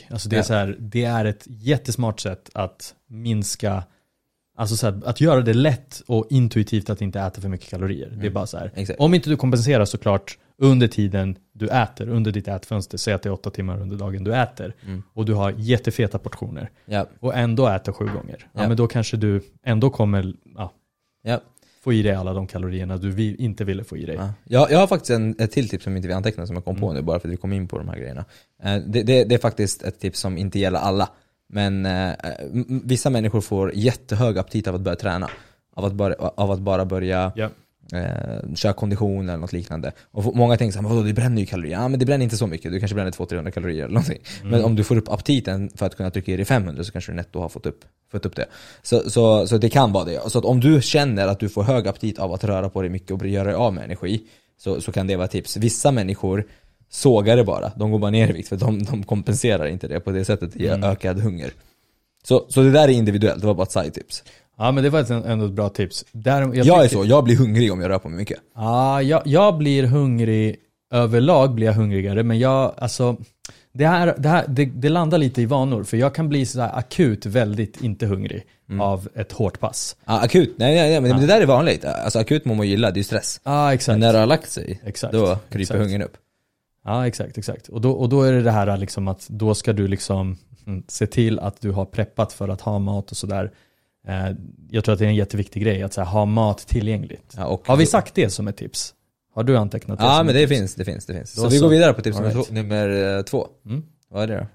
Alltså 0.10 0.30
det 0.30 0.38
är 0.38 0.44
så 0.44 0.54
här, 0.54 0.76
det 0.80 1.04
är 1.04 1.26
ett 1.26 1.44
jättesmart 1.48 2.20
sätt 2.20 2.50
att 2.54 2.94
minska, 3.10 3.84
alltså 4.58 4.76
så 4.76 4.86
här, 4.86 5.02
att 5.06 5.22
göra 5.22 5.42
det 5.42 5.54
lätt 5.54 6.02
och 6.08 6.28
intuitivt 6.30 6.90
att 6.90 7.02
inte 7.02 7.20
äta 7.20 7.42
för 7.42 7.50
mycket 7.50 7.70
kalorier. 7.70 8.18
Det 8.22 8.28
är 8.28 8.32
bara 8.32 8.48
så 8.48 8.58
här. 8.58 8.72
Exakt. 8.76 9.00
Om 9.00 9.14
inte 9.14 9.30
du 9.30 9.36
kompenserar 9.36 9.86
såklart 9.86 10.38
under 10.62 10.88
tiden 10.88 11.38
du 11.54 11.68
äter, 11.68 12.10
under 12.10 12.32
ditt 12.32 12.48
ätfönster, 12.48 12.98
säg 12.98 13.14
att 13.14 13.22
det 13.22 13.30
är 13.30 13.34
åtta 13.34 13.50
timmar 13.50 13.82
under 13.82 13.98
dagen 13.98 14.24
du 14.24 14.36
äter, 14.36 14.74
Mm. 14.86 15.04
och 15.14 15.26
du 15.26 15.34
har 15.34 15.54
jättefeta 15.58 16.20
portioner, 16.20 16.70
Ja. 16.86 17.08
och 17.20 17.36
ändå 17.36 17.68
äter 17.68 17.92
sju 17.92 18.06
gånger, 18.06 18.38
ja. 18.54 18.62
Ja. 18.62 18.68
men 18.68 18.78
då 18.78 18.88
kanske 18.88 19.18
du 19.18 19.42
ändå 19.64 19.90
kommer 19.90 20.34
ja, 20.56 20.72
Ja. 21.24 21.40
få 21.84 21.94
i 21.94 22.02
dig 22.02 22.16
alla 22.16 22.34
de 22.34 22.48
kalorierna 22.48 22.98
du 22.98 23.36
inte 23.36 23.64
ville 23.64 23.84
få 23.84 23.98
i 23.98 24.06
dig. 24.06 24.16
Ja. 24.16 24.34
Jag, 24.44 24.72
jag 24.72 24.80
har 24.80 24.88
faktiskt 24.88 25.12
en, 25.12 25.36
ett 25.40 25.52
till 25.52 25.70
tips 25.70 25.84
som 25.84 25.96
inte 25.96 26.08
vi 26.08 26.14
antecknade 26.14 26.48
som 26.48 26.56
jag 26.56 26.66
kom 26.66 26.76
på 26.80 26.94
nu 26.94 27.02
bara 27.02 27.20
för 27.20 27.28
att 27.28 27.34
vi 27.34 27.38
kom 27.38 27.54
in 27.54 27.68
på 27.68 27.78
de 27.78 27.90
här 27.90 27.98
grejerna. 27.98 28.26
Eh, 28.64 28.78
Det, 28.88 29.04
det, 29.04 29.24
det 29.24 29.36
är 29.36 29.40
faktiskt 29.40 29.84
ett 29.84 30.00
tips 30.00 30.20
som 30.20 30.38
inte 30.38 30.60
gäller 30.60 30.80
alla. 30.80 31.10
Men 31.50 31.86
eh, 31.86 32.14
vissa 32.84 33.10
människor 33.10 33.42
får 33.42 33.72
jättehög 33.76 34.38
aptit 34.38 34.68
av 34.68 34.76
att 34.76 34.82
börja 34.82 34.96
träna. 34.96 35.30
Av 35.76 35.86
att 35.86 35.94
bara, 35.94 36.14
av 36.16 36.52
att 36.52 36.60
bara 36.60 36.86
börja 36.86 37.32
Ja. 37.36 37.50
Eh, 37.94 38.56
köra 38.56 38.74
kondition 38.74 39.30
eller 39.30 39.40
något 39.40 39.54
liknande. 39.54 39.92
Och 40.12 40.36
många 40.36 40.58
tänker 40.58 40.72
såhär, 40.74 40.84
men 40.84 40.92
vadå 40.96 41.08
det 41.08 41.14
bränner 41.14 41.40
ju 41.40 41.46
kalorier. 41.46 41.74
Ja 41.74 41.88
men 41.88 42.00
det 42.00 42.06
bränner 42.06 42.24
inte 42.24 42.38
så 42.38 42.48
mycket, 42.48 42.72
du 42.72 42.80
kanske 42.80 42.96
bränner 42.96 43.12
200-300 43.12 43.52
kalorier 43.52 43.84
eller 43.84 43.94
någonting. 43.94 44.20
Men 44.44 44.64
om 44.64 44.76
du 44.76 44.84
får 44.84 44.98
upp 44.98 45.10
aptiten 45.10 45.70
för 45.76 45.86
att 45.86 45.96
kunna 45.98 46.12
trycka 46.12 46.32
i 46.32 46.36
dig 46.36 46.46
500 46.46 46.84
så 46.84 46.92
kanske 46.92 47.12
du 47.12 47.16
netto 47.16 47.40
har 47.40 47.50
fått 47.50 47.66
upp, 47.66 47.86
fått 48.12 48.26
upp 48.26 48.36
det. 48.36 48.46
Så, 48.82 49.10
så, 49.10 49.48
så 49.48 49.58
det 49.58 49.70
kan 49.70 49.92
vara 49.92 50.04
det. 50.06 50.30
Så 50.30 50.40
att 50.40 50.46
om 50.46 50.60
du 50.60 50.82
känner 50.82 51.28
att 51.28 51.40
du 51.40 51.50
får 51.50 51.64
hög 51.64 51.88
aptit 51.88 52.20
av 52.20 52.34
att 52.34 52.44
röra 52.44 52.70
på 52.70 52.82
dig 52.82 52.90
mycket 52.90 53.12
och 53.12 53.28
göra 53.28 53.44
dig 53.48 53.56
av 53.56 53.74
med 53.74 53.84
energi, 53.84 54.22
så, 54.60 54.82
så 54.82 54.92
kan 54.92 55.08
det 55.08 55.16
vara 55.16 55.28
tips. 55.28 55.58
Vissa 55.58 55.92
människor 55.92 56.44
sågar 56.90 57.38
det 57.38 57.44
bara, 57.44 57.72
de 57.76 57.92
går 57.92 58.00
bara 58.00 58.12
ner 58.12 58.30
i 58.30 58.32
vikt 58.32 58.50
för 58.50 58.56
de, 58.56 58.84
de 58.84 59.04
kompenserar 59.04 59.66
inte 59.66 59.88
det 59.88 60.00
på 60.00 60.12
det 60.12 60.26
sättet, 60.26 60.56
ger 60.56 60.74
Mm. 60.74 60.90
ökad 60.90 61.20
hunger. 61.20 61.52
Så, 62.24 62.46
så 62.50 62.62
det 62.62 62.72
där 62.72 62.84
är 62.88 62.92
individuellt, 62.92 63.42
det 63.42 63.48
var 63.48 63.54
bara 63.54 63.64
ett 63.64 63.72
side-tips. 63.72 64.24
Ja, 64.58 64.72
men 64.72 64.84
det 64.84 64.90
var 64.90 65.00
ett, 65.00 65.10
ändå 65.10 65.46
ett 65.46 65.52
bra 65.52 65.70
tips. 65.70 66.06
Där, 66.12 66.42
jag 66.42 66.66
Jag, 66.66 66.84
är 66.84 66.88
så, 66.88 67.06
jag 67.06 67.24
blir 67.24 67.36
hungrig 67.38 67.74
om 67.74 67.82
jag 67.82 67.90
rör 67.90 68.00
på 68.00 68.10
mig 68.10 68.18
mycket. 68.18 68.40
Ja, 68.56 69.02
jag, 69.02 69.22
jag 69.26 69.58
blir 69.58 69.84
hungrig, 69.84 70.56
överlag 70.92 71.54
blir 71.54 71.68
jag 71.68 71.74
hungrigare, 71.74 72.24
men 72.24 72.40
jag, 72.40 72.74
alltså, 72.78 73.18
det 73.74 73.88
här, 73.88 74.16
det, 74.18 74.30
här 74.30 74.46
det, 74.48 74.66
det 74.66 74.90
landar 74.90 75.18
lite 75.18 75.42
i 75.42 75.46
vanor, 75.46 75.84
för 75.84 75.98
jag 75.98 76.16
kan 76.16 76.30
bli 76.30 76.46
så 76.46 76.62
akut 76.62 77.26
väldigt 77.26 77.82
inte 77.82 78.06
hungrig 78.06 78.44
av 78.80 79.10
ett 79.16 79.32
hårt 79.32 79.60
pass. 79.60 79.96
Ja, 80.06 80.20
akut, 80.20 80.56
nej, 80.58 80.76
nej, 80.76 80.90
nej 80.90 81.02
men 81.02 81.22
det 81.22 81.28
där 81.28 81.42
är 81.42 81.46
vanligt. 81.46 81.86
Alltså 81.86 82.20
akut 82.20 82.46
mår 82.46 82.56
man 82.56 82.68
gilla, 82.68 82.92
det 82.92 82.96
är 82.96 82.98
ju 82.98 83.04
stress. 83.04 83.42
Ja, 83.44 83.74
exakt. 83.74 83.94
Men 83.94 84.00
när 84.00 84.14
det 84.14 84.20
har 84.20 84.26
lagt 84.26 84.50
sig, 84.50 84.82
Exakt. 84.84 85.14
då 85.14 85.38
kryper 85.50 85.78
hungern 85.78 86.02
upp. 86.02 86.18
Ja, 86.86 87.08
exakt, 87.08 87.38
exakt. 87.38 87.68
Och 87.68 87.82
då, 87.82 87.92
och 87.92 88.10
då 88.10 88.24
är 88.24 88.34
det 88.34 88.42
det 88.42 88.52
här 88.52 88.78
liksom 88.78 89.08
att 89.08 89.28
då 89.30 89.56
ska 89.56 89.74
du 89.74 89.88
liksom 89.88 90.38
mm, 90.68 90.84
se 90.88 91.08
till 91.08 91.40
att 91.40 91.62
du 91.62 91.72
har 91.72 91.86
preppat 91.86 92.34
för 92.34 92.50
att 92.50 92.62
ha 92.62 92.80
mat 92.80 93.12
och 93.12 93.18
sådär. 93.18 93.52
Eh, 94.08 94.36
jag 94.70 94.84
tror 94.84 94.94
att 94.94 95.00
det 95.00 95.06
är 95.06 95.10
en 95.10 95.16
jätteviktig 95.16 95.64
grej 95.64 95.84
att 95.84 95.96
här, 95.96 96.06
ha 96.06 96.26
mat 96.26 96.58
tillgängligt. 96.68 97.34
Ja, 97.38 97.46
och, 97.46 97.68
Har 97.68 97.78
vi 97.78 97.86
sagt 97.86 98.16
det 98.16 98.30
som 98.30 98.48
ett 98.48 98.58
tips? 98.58 98.94
Har 99.34 99.44
du 99.44 99.58
antecknat 99.58 100.00
det 100.00 100.06
Ja 100.06 100.24
men 100.24 100.36
det 100.36 100.42
tips? 100.42 100.50
finns, 100.50 100.76
det 100.76 100.86
finns, 100.86 101.06
det 101.06 101.14
finns. 101.14 101.34
Då 101.34 101.42
Så 101.42 101.50
vi 101.50 101.60
går 101.60 101.70
vidare 101.70 101.94
på 101.94 102.02
tips 102.02 102.18
nummer, 102.18 102.34
right. 102.34 102.48
två, 102.48 102.54
nummer 102.54 103.18
eh, 103.18 103.22
två. 103.22 103.48
Mm. 103.66 103.84
Vad 104.10 104.24
är 104.24 104.28
det 104.28 104.38
då? 104.38 104.48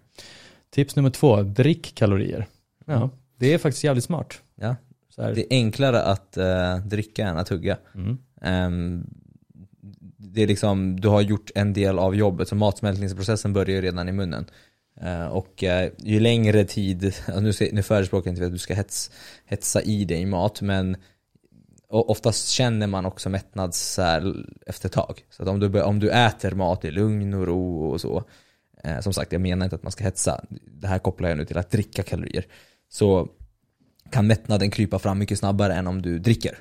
Tips 0.70 0.96
nummer 0.96 1.10
två, 1.10 1.42
drick 1.42 1.94
kalorier. 1.94 2.46
Ja, 2.86 3.10
det 3.38 3.52
är 3.52 3.58
faktiskt 3.58 3.84
jävligt 3.84 4.04
smart. 4.04 4.40
Ja. 4.60 4.76
Det 5.16 5.40
är 5.40 5.46
enklare 5.50 6.02
att 6.02 6.36
eh, 6.36 6.76
dricka 6.76 7.26
än 7.26 7.36
att 7.36 7.48
hugga. 7.48 7.78
Mm. 7.94 8.18
Ehm, 8.42 9.06
det 10.16 10.42
är 10.42 10.46
liksom, 10.46 11.00
du 11.00 11.08
har 11.08 11.20
gjort 11.20 11.50
en 11.54 11.72
del 11.72 11.98
av 11.98 12.16
jobbet, 12.16 12.48
så 12.48 12.54
matsmältningsprocessen 12.54 13.52
börjar 13.52 13.76
ju 13.76 13.82
redan 13.82 14.08
i 14.08 14.12
munnen. 14.12 14.46
Eh, 15.00 15.26
och 15.26 15.64
eh, 15.64 15.90
ju 15.98 16.20
längre 16.20 16.64
tid, 16.64 17.14
nu, 17.40 17.52
nu 17.72 17.82
förespråkar 17.82 18.30
jag 18.30 18.32
inte 18.32 18.46
att 18.46 18.52
du 18.52 18.58
ska 18.58 18.74
hets, 18.74 19.10
hetsa 19.44 19.82
i 19.82 20.04
dig 20.04 20.26
mat, 20.26 20.62
men 20.62 20.96
oftast 21.88 22.48
känner 22.48 22.86
man 22.86 23.06
också 23.06 23.28
mättnad 23.28 23.74
efter 24.66 24.88
ett 24.88 24.92
tag. 24.92 25.24
Så 25.30 25.42
att 25.42 25.48
om 25.48 25.60
du, 25.60 25.82
om 25.82 25.98
du 25.98 26.10
äter 26.10 26.50
mat 26.50 26.84
i 26.84 26.90
lugn 26.90 27.34
och 27.34 27.46
ro 27.46 27.90
och 27.90 28.00
så, 28.00 28.24
eh, 28.84 29.00
som 29.00 29.12
sagt 29.12 29.32
jag 29.32 29.40
menar 29.40 29.66
inte 29.66 29.76
att 29.76 29.82
man 29.82 29.92
ska 29.92 30.04
hetsa, 30.04 30.44
det 30.80 30.86
här 30.86 30.98
kopplar 30.98 31.28
jag 31.28 31.38
nu 31.38 31.44
till 31.44 31.58
att 31.58 31.70
dricka 31.70 32.02
kalorier. 32.02 32.46
Så 32.88 33.28
kan 34.10 34.26
mättnaden 34.26 34.70
krypa 34.70 34.98
fram 34.98 35.18
mycket 35.18 35.38
snabbare 35.38 35.74
än 35.74 35.86
om 35.86 36.02
du 36.02 36.18
dricker. 36.18 36.58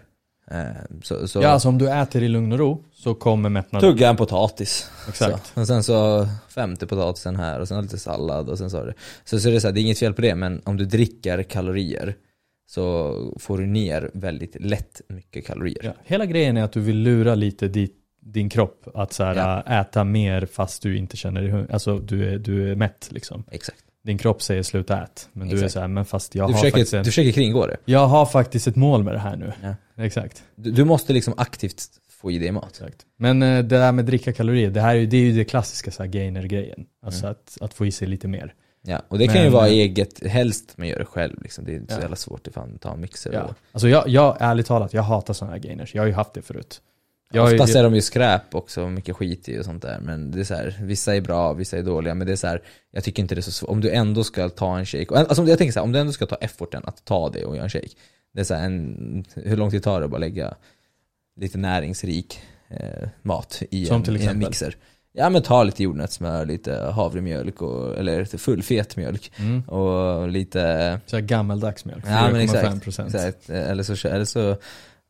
Eh, 0.54 0.66
så, 1.04 1.28
så 1.28 1.42
Ja, 1.42 1.48
alltså 1.50 1.68
om 1.70 1.78
du 1.78 1.90
äter 1.92 2.24
i 2.24 2.28
lugn 2.28 2.52
och 2.52 2.60
ro 2.60 2.84
så 2.94 3.14
kommer 3.16 3.50
mättnaden. 3.50 3.92
tugga 3.92 4.10
en 4.10 4.16
potatis. 4.18 4.90
Exakt. 5.10 5.48
Så. 5.54 5.62
Och 5.62 5.68
sen 5.68 5.84
så 5.84 6.28
femte 6.50 6.88
potatisen 6.88 7.36
här 7.36 7.60
och 7.60 7.68
sen 7.68 7.82
lite 7.84 7.98
sallad 7.98 8.50
och 8.50 8.58
sen 8.58 8.70
så 8.70 8.84
det. 8.86 8.94
Så, 9.24 9.40
så 9.40 9.50
är 9.50 9.54
det 9.54 9.62
så 9.62 9.68
här, 9.68 9.74
det 9.74 9.80
är 9.80 9.84
inget 9.84 10.00
fel 10.00 10.14
på 10.14 10.22
det 10.22 10.36
men 10.36 10.62
om 10.66 10.78
du 10.78 10.86
dricker 10.86 11.44
kalorier 11.44 12.16
så 12.70 13.14
får 13.40 13.58
du 13.58 13.66
ner 13.66 14.12
väldigt 14.14 14.56
lätt 14.60 15.02
mycket 15.08 15.46
kalorier. 15.48 15.84
Ja. 15.84 15.92
Hela 16.04 16.26
grejen 16.26 16.58
är 16.58 16.64
att 16.64 16.72
du 16.72 16.80
vill 16.82 16.98
lura 16.98 17.36
lite 17.36 17.68
dit, 17.68 17.96
din 18.20 18.50
kropp 18.50 18.88
att 18.94 19.14
så 19.14 19.24
här, 19.24 19.36
Ja. 19.36 19.82
äta 19.82 20.04
mer 20.04 20.46
fast 20.46 20.82
du 20.82 20.98
inte 20.98 21.18
känner 21.18 21.42
dig 21.42 21.50
hungrig. 21.52 21.72
Alltså 21.72 21.98
du 22.00 22.34
är, 22.34 22.38
du 22.40 22.72
är 22.72 22.76
mätt 22.76 23.08
liksom. 23.12 23.44
Exakt. 23.52 23.84
Din 24.04 24.18
kropp 24.18 24.42
säger 24.42 24.64
sluta 24.64 25.04
ät. 25.04 25.30
Men 25.34 25.48
du 25.48 25.54
är 25.54 25.58
Exakt. 25.58 25.74
så 25.74 25.80
här, 25.80 25.88
men 25.88 26.06
fast 26.06 26.36
jag 26.36 26.50
Du 26.50 26.54
har, 26.54 26.60
faktiskt 26.62 26.74
försöker, 26.90 26.98
en, 26.98 27.04
du 27.04 27.10
försöker 27.12 27.32
kringgå 27.32 27.68
det. 27.68 27.78
jag 27.86 28.08
har 28.08 28.26
faktiskt 28.26 28.68
ett 28.68 28.76
mål 28.76 29.04
med 29.04 29.14
det 29.14 29.20
här 29.20 29.36
nu. 29.36 29.54
Ja. 29.64 30.04
Exakt. 30.04 30.44
Du, 30.56 30.72
du 30.72 30.84
måste 30.86 31.14
liksom 31.14 31.34
aktivt 31.38 31.84
få 32.10 32.32
i 32.32 32.38
dig 32.40 32.52
mat. 32.52 32.70
Exakt. 32.72 33.06
Men 33.18 33.44
eh, 33.44 33.48
det 33.64 33.78
där 33.78 33.92
med 33.92 34.06
dricka 34.06 34.34
kalorier, 34.34 34.70
det 34.70 34.82
här 34.82 34.96
är 34.96 35.06
det 35.06 35.18
är 35.18 35.22
ju 35.22 35.32
det 35.34 35.44
klassiska 35.46 35.92
så 35.92 36.04
här 36.04 36.10
gainer-grejen. 36.10 36.86
Alltså 37.06 37.26
Mm. 37.26 37.32
att, 37.32 37.58
att 37.62 37.74
få 37.74 37.86
i 37.86 37.92
sig 37.92 38.08
lite 38.08 38.28
mer. 38.28 38.54
Ja, 38.84 39.02
och 39.08 39.18
det 39.18 39.26
kan 39.26 39.36
Men, 39.36 39.44
ju 39.44 39.50
vara 39.50 39.68
eh, 39.68 39.74
eget, 39.74 40.28
helst 40.28 40.74
man 40.78 40.88
gör 40.88 41.00
det 41.00 41.06
själv 41.06 41.42
liksom. 41.42 41.66
Det 41.66 41.72
är 41.72 41.76
inte 41.76 41.94
så 41.94 42.00
Ja. 42.00 42.02
jävla 42.02 42.16
svårt 42.16 42.48
att 42.48 42.82
ta 42.82 42.94
en 42.94 43.02
mixer 43.02 43.34
Ja. 43.34 43.44
och 43.44 43.56
Alltså 43.72 43.88
jag, 43.90 44.08
jag, 44.08 44.38
ärligt 44.40 44.66
talat, 44.66 44.94
jag 44.94 45.04
hatar 45.04 45.34
sådana 45.34 45.54
här 45.56 45.62
gainers. 45.64 45.96
Jag 45.96 46.02
har 46.02 46.08
ju 46.08 46.14
haft 46.14 46.34
det 46.34 46.42
förut. 46.42 46.82
Jag 47.32 47.54
Oftast 47.54 47.76
är 47.76 47.84
de 47.84 47.96
ju 47.96 48.02
skräp 48.02 48.56
också, 48.56 48.90
mycket 48.90 49.16
skit 49.16 49.50
i 49.50 49.60
och 49.60 49.66
sånt 49.66 49.82
där. 49.82 50.00
Men 50.00 50.32
det 50.32 50.40
är 50.40 50.44
så 50.44 50.56
här, 50.56 50.78
vissa 50.82 51.16
är 51.16 51.22
bra, 51.22 51.54
vissa 51.54 51.78
är 51.78 51.84
dåliga. 51.84 52.14
Men 52.14 52.28
det 52.28 52.34
är 52.34 52.38
så 52.38 52.48
här, 52.48 52.62
jag 52.92 53.04
tycker 53.04 53.22
inte 53.22 53.36
det 53.36 53.40
är 53.40 53.44
så 53.44 53.52
svårt. 53.52 53.70
Om 53.70 53.82
du 53.82 53.90
ändå 53.90 54.24
ska 54.24 54.50
ta 54.50 54.78
en 54.80 54.86
shake, 54.86 55.16
alltså 55.16 55.44
jag 55.44 55.58
tänker 55.58 55.72
så 55.72 55.80
här, 55.80 55.84
om 55.84 55.92
du 55.92 56.00
ändå 56.00 56.12
ska 56.14 56.26
ta 56.26 56.36
efforten 56.36 56.82
att 56.86 57.06
ta 57.06 57.30
det 57.30 57.46
och 57.46 57.56
göra 57.56 57.64
en 57.64 57.70
shake. 57.70 57.90
Det 58.34 58.40
är 58.40 58.44
så 58.44 58.54
här 58.54 58.66
en, 58.66 59.26
hur 59.36 59.58
lång 59.58 59.72
tid 59.72 59.84
tar 59.84 60.00
det 60.00 60.06
att 60.06 60.12
bara 60.12 60.18
lägga 60.18 60.54
lite 61.36 61.58
näringsrik 61.58 62.40
eh, 62.70 63.10
mat 63.22 63.62
i 63.72 63.90
en, 63.90 64.16
i 64.18 64.26
en 64.26 64.40
mixer? 64.40 64.76
Ja 65.14 65.30
men 65.30 65.42
ta 65.42 65.64
lite 65.64 65.84
jordnötssmör, 65.84 66.46
lite 66.46 66.74
havremjölk, 66.76 67.62
och, 67.62 67.98
eller 67.98 68.20
lite 68.20 68.38
fullfet 68.38 68.98
mjölk. 68.98 69.32
mm, 69.40 69.62
Och 69.62 70.30
lite 70.30 71.00
så 71.06 71.20
gammaldags 71.20 71.86
mjölk, 71.86 72.04
Ja, 72.08 72.30
men 72.32 72.42
4,5 72.48 72.78
exakt. 72.78 73.00
Exakt. 73.16 73.50
Eller, 73.50 73.84
så, 73.84 74.08
eller, 74.08 74.26
så, 74.26 74.58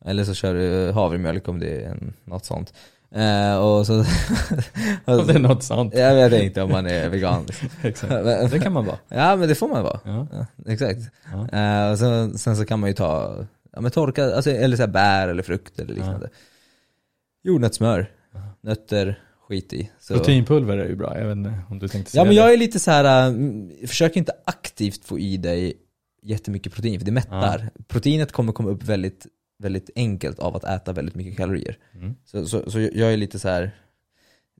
eller 0.04 0.24
så 0.24 0.34
kör 0.34 0.54
du 0.54 0.92
havremjölk 0.92 1.48
om 1.48 1.58
det 1.58 1.82
är 1.84 1.88
en, 1.90 2.12
något 2.24 2.44
sånt. 2.44 2.72
Eh, 3.14 3.56
och 3.56 3.86
så... 3.86 3.92
Om 5.04 5.26
det 5.26 5.34
är 5.34 5.38
något 5.38 5.62
sånt. 5.62 5.94
Jag 5.94 6.30
vet 6.30 6.42
inte 6.42 6.62
om 6.62 6.70
man 6.70 6.86
är 6.86 7.08
vegan. 7.08 7.46
Exakt. 7.82 8.52
Det 8.52 8.60
kan 8.62 8.72
man 8.72 8.84
vara. 8.86 8.98
Ja 9.08 9.36
men 9.36 9.48
det 9.48 9.54
får 9.54 9.68
man 9.68 9.82
vara. 9.82 10.00
Ja. 10.04 10.26
Ja, 10.32 10.46
exakt. 10.72 11.00
Ja. 11.32 11.58
Eh, 11.58 11.90
och 11.92 11.98
sen, 11.98 12.38
sen 12.38 12.56
så 12.56 12.64
kan 12.64 12.80
man 12.80 12.90
ju 12.90 12.94
ta 12.94 13.36
ja, 13.72 13.80
men 13.80 13.90
torka, 13.90 14.34
alltså, 14.34 14.50
eller 14.50 14.76
så 14.76 14.86
bär 14.86 15.28
eller 15.28 15.42
frukt 15.42 15.78
eller 15.78 15.94
liknande. 15.94 16.28
Jordnötssmör, 17.44 18.10
nötter, 18.60 19.22
skit 19.48 19.72
i. 19.72 19.90
Så. 20.00 20.14
Proteinpulver 20.14 20.78
är 20.78 20.88
ju 20.88 20.96
bra, 20.96 21.18
jag 21.18 21.26
vet 21.26 21.36
inte 21.36 21.54
om 21.70 21.78
du 21.78 21.88
tänkte 21.88 22.10
säga 22.10 22.20
Ja 22.20 22.24
men 22.24 22.34
det. 22.34 22.40
jag 22.40 22.52
är 22.52 22.56
lite 22.56 22.78
så 22.78 22.90
här. 22.90 23.28
mm, 23.28 23.70
försök 23.86 24.16
inte 24.16 24.32
aktivt 24.44 25.04
få 25.04 25.18
i 25.18 25.36
dig 25.36 25.74
jättemycket 26.22 26.72
protein 26.74 26.98
för 27.00 27.06
det 27.06 27.12
mättar. 27.12 27.70
Proteinet 27.88 28.32
kommer 28.32 28.52
komma 28.52 28.70
upp 28.70 28.82
väldigt, 28.82 29.26
väldigt 29.62 29.90
enkelt 29.96 30.38
av 30.38 30.56
att 30.56 30.64
äta 30.64 30.92
väldigt 30.92 31.14
mycket 31.14 31.36
kalorier. 31.36 31.76
Mm. 31.94 32.14
Så, 32.24 32.46
så, 32.46 32.70
så 32.70 32.80
jag 32.80 33.12
är 33.12 33.16
lite 33.16 33.38
så 33.38 33.48
här. 33.48 33.70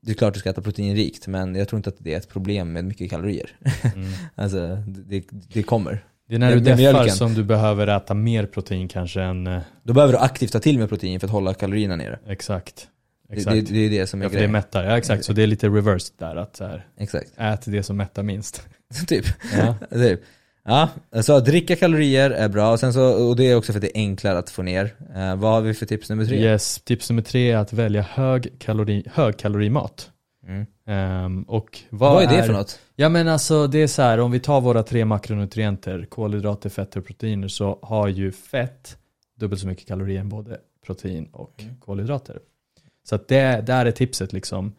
det 0.03 0.11
är 0.11 0.15
klart 0.15 0.35
du 0.35 0.41
ska 0.41 0.51
äta 0.51 0.62
proteinrikt 0.62 1.27
men 1.27 1.55
jag 1.55 1.69
tror 1.69 1.77
inte 1.79 1.88
att 1.91 1.97
det 1.99 2.15
är 2.15 2.19
ett 2.19 2.29
problem 2.29 2.73
med 2.73 2.85
mycket 2.85 3.11
kalorier. 3.11 3.51
Mm. 3.95 4.09
alltså 4.35 4.77
det, 4.87 5.25
det 5.53 5.62
kommer. 5.62 6.05
Det 6.29 6.35
är 6.35 6.38
när 6.38 6.49
Det- 6.51 6.55
du 6.55 6.61
det 6.61 6.71
är 6.73 6.77
deffar 6.77 6.93
mjölken. 6.93 7.17
som 7.17 7.35
du 7.35 7.45
behöver 7.45 7.87
äta 7.87 8.15
mer 8.15 8.47
protein 8.47 8.88
kanske 8.88 9.23
än, 9.23 9.47
eh, 9.47 9.61
Då 9.83 9.93
behöver 9.93 10.12
du 10.12 10.19
aktivt 10.19 10.53
ta 10.53 10.61
till 10.61 10.79
med 10.79 10.88
protein 10.88 11.21
för 11.21 11.27
att 11.27 11.33
hålla 11.33 11.55
kalorierna 11.55 11.97
nere. 11.97 12.19
exakt. 12.27 12.88
Det, 13.29 13.37
Exakt. 13.37 13.55
det, 13.57 13.75
det 13.75 13.79
är 13.87 13.91
det 13.91 14.07
som 14.07 14.21
är 14.21 14.25
ja, 14.25 14.29
för 14.29 14.35
det 14.35 14.38
grejen. 14.38 14.53
mättar, 14.53 14.85
ja 14.85 14.99
exakt. 14.99 15.25
Så 15.25 15.33
det 15.33 15.43
är 15.43 15.47
lite 15.47 15.69
reversed 15.69 16.15
där, 16.19 16.37
att 16.37 16.57
så 16.57 16.65
här, 16.65 16.87
Exakt. 16.99 17.33
ät 17.37 17.62
det 17.67 17.83
som 17.83 17.97
mättar 17.97 18.23
minst. 18.23 18.69
typ. 19.07 19.25
Ja. 19.59 19.77
typ. 19.91 20.21
Ja, 20.64 20.88
så 21.22 21.37
att 21.37 21.44
dricka 21.44 21.77
kalorier 21.77 22.31
är 22.31 22.48
bra, 22.48 22.72
och, 22.72 22.81
sen 22.81 22.92
så, 22.92 23.29
och 23.29 23.37
det 23.37 23.44
är 23.51 23.57
också 23.57 23.72
för 23.72 23.79
att 23.79 23.83
det 23.83 23.98
är 23.98 24.01
enklare 24.01 24.38
att 24.38 24.51
få 24.51 24.62
ner. 24.62 24.94
Eh, 25.14 25.37
vad 25.37 25.53
har 25.53 25.61
vi 25.61 25.75
för 25.75 25.87
tips 25.87 26.11
nummer 26.11 26.27
tre? 26.27 26.38
Yes, 26.38 26.81
tips 26.85 27.11
nummer 27.11 27.22
tre 27.22 27.51
är 27.51 27.57
att 27.57 27.72
välja 27.72 28.03
hög 28.03 28.53
kalori, 28.59 29.05
högkalorimat. 29.12 30.11
Mm. 30.46 30.66
Ehm, 30.87 31.42
och 31.42 31.79
vad, 31.90 32.12
Vad, 32.14 32.22
är 32.25 32.37
det 32.37 32.44
för 32.44 32.53
något? 32.53 32.79
Ja 32.96 33.09
men 33.09 33.29
alltså 33.29 33.66
det 33.66 33.79
är 33.79 33.87
så 33.87 34.03
här, 34.03 34.20
om 34.20 34.31
vi 34.31 34.40
tar 34.40 34.61
våra 34.61 34.83
tre 34.83 35.05
makronutrienter, 35.05 36.05
kolhydrater, 36.05 36.70
fetter 36.70 37.01
och 37.01 37.07
proteiner, 37.07 37.48
så 37.48 37.79
har 37.83 38.09
ju 38.09 38.33
fett 38.33 38.96
dubbelt 39.38 39.61
så 39.61 39.66
mycket 39.66 39.88
kalorier 39.88 40.20
än 40.20 40.29
både 40.29 40.59
protein 40.87 41.29
och 41.33 41.55
Mm. 41.62 41.75
kolhydrater. 41.81 42.38
Så 43.09 43.14
att 43.14 43.29
det, 43.29 43.62
där 43.66 43.87
är 43.87 43.90
tipset 43.90 44.33
liksom. 44.33 44.72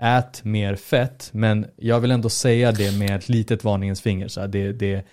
Ät 0.00 0.44
mer 0.44 0.76
fett, 0.76 1.30
men 1.32 1.66
jag 1.76 2.00
vill 2.00 2.10
ändå 2.10 2.28
säga 2.28 2.72
det 2.72 2.98
med 2.98 3.10
ett 3.10 3.28
litet 3.28 3.64
varningens 3.64 4.00
finger. 4.00 4.28
Så 4.28 4.40
här, 4.40 4.48
det, 4.48 4.72
det, 4.72 5.04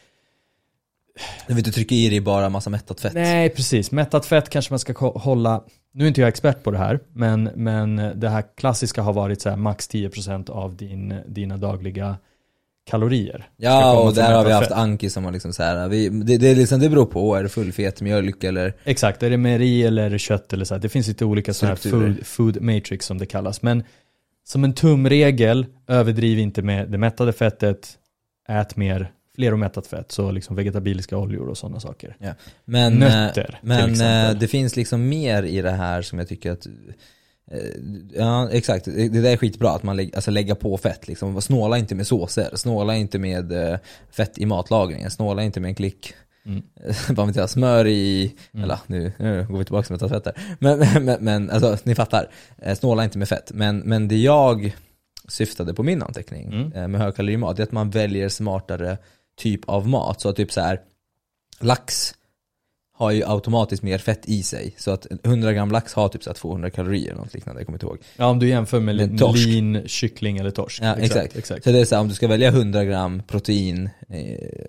Du 1.47 1.53
vill 1.53 1.57
inte 1.57 1.71
trycka 1.71 1.95
i 1.95 2.09
dig 2.09 2.21
bara 2.21 2.49
massa 2.49 2.69
mättat 2.69 3.01
fett? 3.01 3.13
Nej, 3.13 3.49
precis. 3.49 3.91
Mättat 3.91 4.25
fett 4.25 4.49
kanske 4.49 4.71
man 4.71 4.79
ska 4.79 5.07
hålla, 5.07 5.63
nu 5.93 6.03
är 6.03 6.07
inte 6.07 6.21
jag 6.21 6.27
expert 6.27 6.63
på 6.63 6.71
det 6.71 6.77
här, 6.77 6.99
men, 7.13 7.43
men 7.55 7.95
det 8.15 8.29
här 8.29 8.43
klassiska 8.57 9.01
har 9.01 9.13
varit 9.13 9.41
så 9.41 9.49
här 9.49 9.57
max 9.57 9.89
10% 9.89 10.49
av 10.49 10.75
din, 10.75 11.15
dina 11.27 11.57
dagliga 11.57 12.17
kalorier. 12.89 13.49
Ja, 13.57 13.99
och 13.99 14.13
där 14.13 14.33
har 14.33 14.45
vi 14.45 14.51
haft 14.51 14.67
fett. 14.67 14.77
Anki 14.77 15.09
som 15.09 15.25
har 15.25 15.31
liksom 15.31 15.53
så 15.53 15.63
här, 15.63 15.87
vi, 15.87 16.09
det, 16.09 16.37
det, 16.37 16.47
är 16.47 16.55
liksom, 16.55 16.79
det 16.79 16.89
beror 16.89 17.05
på, 17.05 17.35
är 17.35 17.43
det 17.43 17.49
fullfet 17.49 18.01
mjölk 18.01 18.43
eller? 18.43 18.73
Exakt, 18.83 19.23
är 19.23 19.29
det 19.29 19.37
mejeri 19.37 19.83
eller 19.83 20.03
är 20.03 20.09
det 20.09 20.19
kött 20.19 20.53
eller 20.53 20.65
så 20.65 20.73
här. 20.73 20.81
Det 20.81 20.89
finns 20.89 21.07
lite 21.07 21.25
olika 21.25 21.53
så 21.53 21.65
här 21.65 21.75
food, 21.75 22.25
food 22.25 22.61
matrix 22.61 23.05
som 23.05 23.17
det 23.17 23.25
kallas. 23.25 23.61
Men 23.61 23.83
som 24.43 24.63
en 24.63 24.73
tumregel, 24.73 25.65
överdriv 25.87 26.39
inte 26.39 26.61
med 26.61 26.91
det 26.91 26.97
mättade 26.97 27.33
fettet, 27.33 27.97
ät 28.49 28.75
mer 28.75 29.11
fler 29.35 29.53
och 29.53 29.59
mättat 29.59 29.87
fett, 29.87 30.11
så 30.11 30.31
liksom 30.31 30.55
vegetabiliska 30.55 31.17
oljor 31.17 31.47
och 31.49 31.57
sådana 31.57 31.79
saker. 31.79 32.15
Men, 32.65 32.93
Nötter, 32.93 33.41
eh, 33.41 33.45
till 33.45 33.55
Men 33.61 34.29
eh, 34.31 34.39
det 34.39 34.47
finns 34.47 34.75
liksom 34.75 35.09
mer 35.09 35.43
i 35.43 35.61
det 35.61 35.71
här 35.71 36.01
som 36.01 36.19
jag 36.19 36.27
tycker 36.27 36.51
att 36.51 36.65
eh, 36.65 36.71
Ja 38.13 38.49
exakt, 38.51 38.85
det 38.85 39.09
där 39.21 39.31
är 39.31 39.37
skitbra 39.37 39.71
att 39.71 39.83
man 39.83 39.95
lägger, 39.95 40.15
alltså 40.15 40.31
lägga 40.31 40.55
på 40.55 40.77
fett 40.77 41.07
liksom. 41.07 41.41
Snåla 41.41 41.77
inte 41.77 41.95
med 41.95 42.07
såser, 42.07 42.55
snåla 42.55 42.95
inte 42.95 43.19
med 43.19 43.79
fett 44.11 44.37
i 44.37 44.45
matlagningen, 44.45 45.11
snåla 45.11 45.43
inte 45.43 45.59
med 45.59 45.69
en 45.69 45.75
klick 45.75 46.13
Mm. 46.45 47.47
Smör 47.47 47.87
i, 47.87 48.33
Mm. 48.53 48.63
eller 48.63 48.79
nu, 48.87 49.11
nu 49.19 49.45
går 49.49 49.57
vi 49.57 49.65
tillbaka 49.65 49.83
till 49.85 49.93
mättat 49.93 50.11
fett 50.11 50.23
där. 50.23 50.33
Men, 50.59 50.79
men, 51.05 51.23
men 51.23 51.49
alltså 51.49 51.77
ni 51.83 51.95
fattar, 51.95 52.27
snåla 52.75 53.03
inte 53.03 53.17
med 53.17 53.29
fett. 53.29 53.51
Men, 53.53 53.77
men 53.77 54.07
det 54.07 54.17
jag 54.17 54.75
syftade 55.27 55.73
på 55.73 55.83
min 55.83 56.03
anteckning 56.03 56.71
Mm. 56.73 56.91
med 56.91 57.01
högkalorimat 57.01 57.59
är 57.59 57.63
att 57.63 57.71
man 57.71 57.89
väljer 57.89 58.29
smartare 58.29 58.97
typ 59.41 59.69
av 59.69 59.87
mat. 59.87 60.21
Så 60.21 60.33
typ 60.33 60.51
så 60.51 60.61
här 60.61 60.79
lax 61.59 62.13
har 62.93 63.11
ju 63.11 63.23
automatiskt 63.25 63.83
mer 63.83 63.97
fett 63.97 64.21
i 64.25 64.43
sig. 64.43 64.75
Så 64.77 64.91
att 64.91 65.07
100 65.23 65.53
gram 65.53 65.71
lax 65.71 65.93
har 65.93 66.09
typ 66.09 66.23
så 66.23 66.29
här 66.29 66.35
200 66.35 66.69
kalorier 66.69 67.11
eller 67.11 67.21
något 67.21 67.33
liknande, 67.33 67.61
jag 67.61 67.65
kommer 67.65 67.75
inte 67.75 67.85
ihåg. 67.85 67.97
Ja, 68.17 68.25
om 68.25 68.39
du 68.39 68.47
jämför 68.47 68.79
med 68.79 69.19
torsk. 69.19 69.45
lin, 69.45 69.83
kyckling 69.87 70.37
eller 70.37 70.51
torsk. 70.51 70.83
Ja, 70.83 70.95
exakt. 70.95 71.37
exakt. 71.37 71.63
Så 71.63 71.71
det 71.71 71.79
är 71.79 71.85
så 71.85 71.95
här, 71.95 72.01
om 72.01 72.07
du 72.07 72.13
ska 72.13 72.27
välja 72.27 72.47
100 72.47 72.85
gram 72.85 73.23
protein 73.27 73.89
eh, 74.09 74.15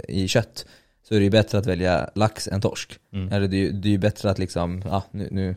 i 0.08 0.28
kött 0.28 0.66
så 1.08 1.14
är 1.14 1.18
det 1.18 1.24
ju 1.24 1.30
bättre 1.30 1.58
att 1.58 1.66
välja 1.66 2.10
lax 2.14 2.48
än 2.48 2.60
torsk. 2.60 2.98
Mm. 3.12 3.32
Eller 3.32 3.48
det 3.48 3.56
är 3.56 3.58
ju, 3.58 3.72
det 3.72 3.94
är 3.94 3.98
bättre 3.98 4.30
att 4.30 4.38
liksom, 4.38 4.82
ja 4.84 5.02
nu, 5.10 5.28
nu 5.30 5.56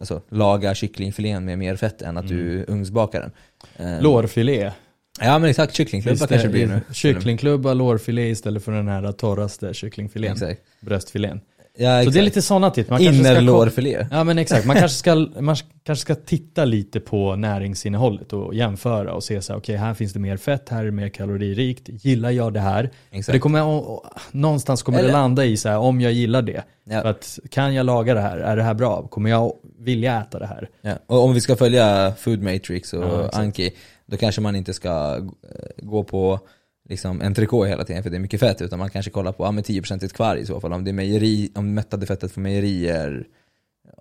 alltså, 0.00 0.22
laga 0.28 0.74
kycklingfilén 0.74 1.44
med 1.44 1.58
mer 1.58 1.76
fett 1.76 2.02
än 2.02 2.16
att 2.16 2.28
du 2.28 2.64
ugnsbakar 2.68 3.20
den. 3.20 3.32
Eh, 3.86 4.02
Lårfilé. 4.02 4.72
Ja 5.20 5.38
men 5.38 5.50
exakt, 5.50 5.74
kycklingklubba 5.74 6.26
kanske 6.26 6.48
det 6.48 6.52
blir 6.52 6.66
nu. 6.66 6.80
Kycklingklubba, 6.92 7.74
lårfilé 7.74 8.28
istället 8.28 8.64
för 8.64 8.72
den 8.72 8.88
här 8.88 9.12
torraste 9.12 9.74
kycklingfilén. 9.74 10.32
Exakt. 10.32 10.60
Bröstfilén. 10.80 11.40
Ja, 11.78 12.04
Så 12.04 12.10
det 12.10 12.18
är 12.18 12.22
lite 12.22 12.42
sådana 12.42 12.70
tips. 12.70 12.90
Man 12.90 12.98
kanske 12.98 13.14
ska 13.24 13.32
ko- 13.34 13.38
Innerlårfilé. 13.40 14.06
Ja 14.10 14.24
men 14.24 14.38
exakt, 14.38 14.66
man 14.66 14.76
kanske, 14.76 14.98
ska, 14.98 15.14
man 15.40 15.56
kanske 15.84 16.02
ska 16.02 16.14
titta 16.14 16.64
lite 16.64 17.00
på 17.00 17.36
näringsinnehållet 17.36 18.32
och 18.32 18.54
jämföra 18.54 19.14
och 19.14 19.24
se 19.24 19.42
så 19.42 19.52
här, 19.52 19.60
okej 19.60 19.76
här 19.76 19.94
finns 19.94 20.12
det 20.12 20.18
mer 20.18 20.36
fett, 20.36 20.68
här 20.68 20.80
är 20.80 20.84
det 20.84 20.90
mer 20.90 21.08
kaloririkt, 21.08 21.82
gillar 22.04 22.30
jag 22.30 22.52
det 22.52 22.60
här? 22.60 22.90
Exakt. 23.10 23.32
det 23.34 23.38
kommer, 23.38 23.62
å- 23.66 24.04
någonstans 24.32 24.82
kommer 24.82 24.98
det 24.98 25.04
Eller- 25.04 25.12
landa 25.12 25.44
i 25.44 25.56
så 25.56 25.68
här, 25.68 25.78
om 25.78 26.00
jag 26.00 26.12
gillar 26.12 26.42
det. 26.42 26.62
Ja. 26.84 26.98
Att, 27.08 27.38
kan 27.50 27.74
jag 27.74 27.86
laga 27.86 28.14
det 28.14 28.20
här? 28.20 28.38
Är 28.38 28.56
det 28.56 28.62
här 28.62 28.74
bra? 28.74 29.02
Kommer 29.08 29.30
jag 29.30 29.52
vilja 29.78 30.20
äta 30.22 30.38
det 30.38 30.46
här? 30.46 30.68
Ja. 30.82 30.92
Och 31.06 31.24
om 31.24 31.34
vi 31.34 31.40
ska 31.40 31.56
följa 31.56 32.12
Food 32.18 32.42
Matrix 32.42 32.92
och 32.92 33.04
Ja. 33.04 33.30
Anki, 33.32 33.70
då 34.06 34.16
kanske 34.16 34.40
man 34.40 34.56
inte 34.56 34.72
ska 34.74 35.16
eh, 35.16 35.22
gå 35.76 36.04
på 36.04 36.40
liksom 36.92 37.20
entrecote 37.20 37.68
hela 37.68 37.84
tiden 37.84 38.02
för 38.02 38.10
det 38.10 38.16
är 38.16 38.20
mycket 38.20 38.40
fett, 38.40 38.62
utan 38.62 38.78
man 38.78 38.90
kanske 38.90 39.10
kollar 39.10 39.32
på 39.32 39.44
ja, 39.44 39.52
men 39.52 39.64
10% 39.64 40.08
kvar 40.08 40.36
i 40.36 40.46
så 40.46 40.60
fall. 40.60 40.72
Om 40.72 40.84
det 40.84 40.90
är 40.90 40.92
mejeri, 40.92 41.50
om 41.54 41.74
mättade 41.74 42.06
fettet 42.06 42.32
från 42.32 42.42
mejerier 42.42 43.26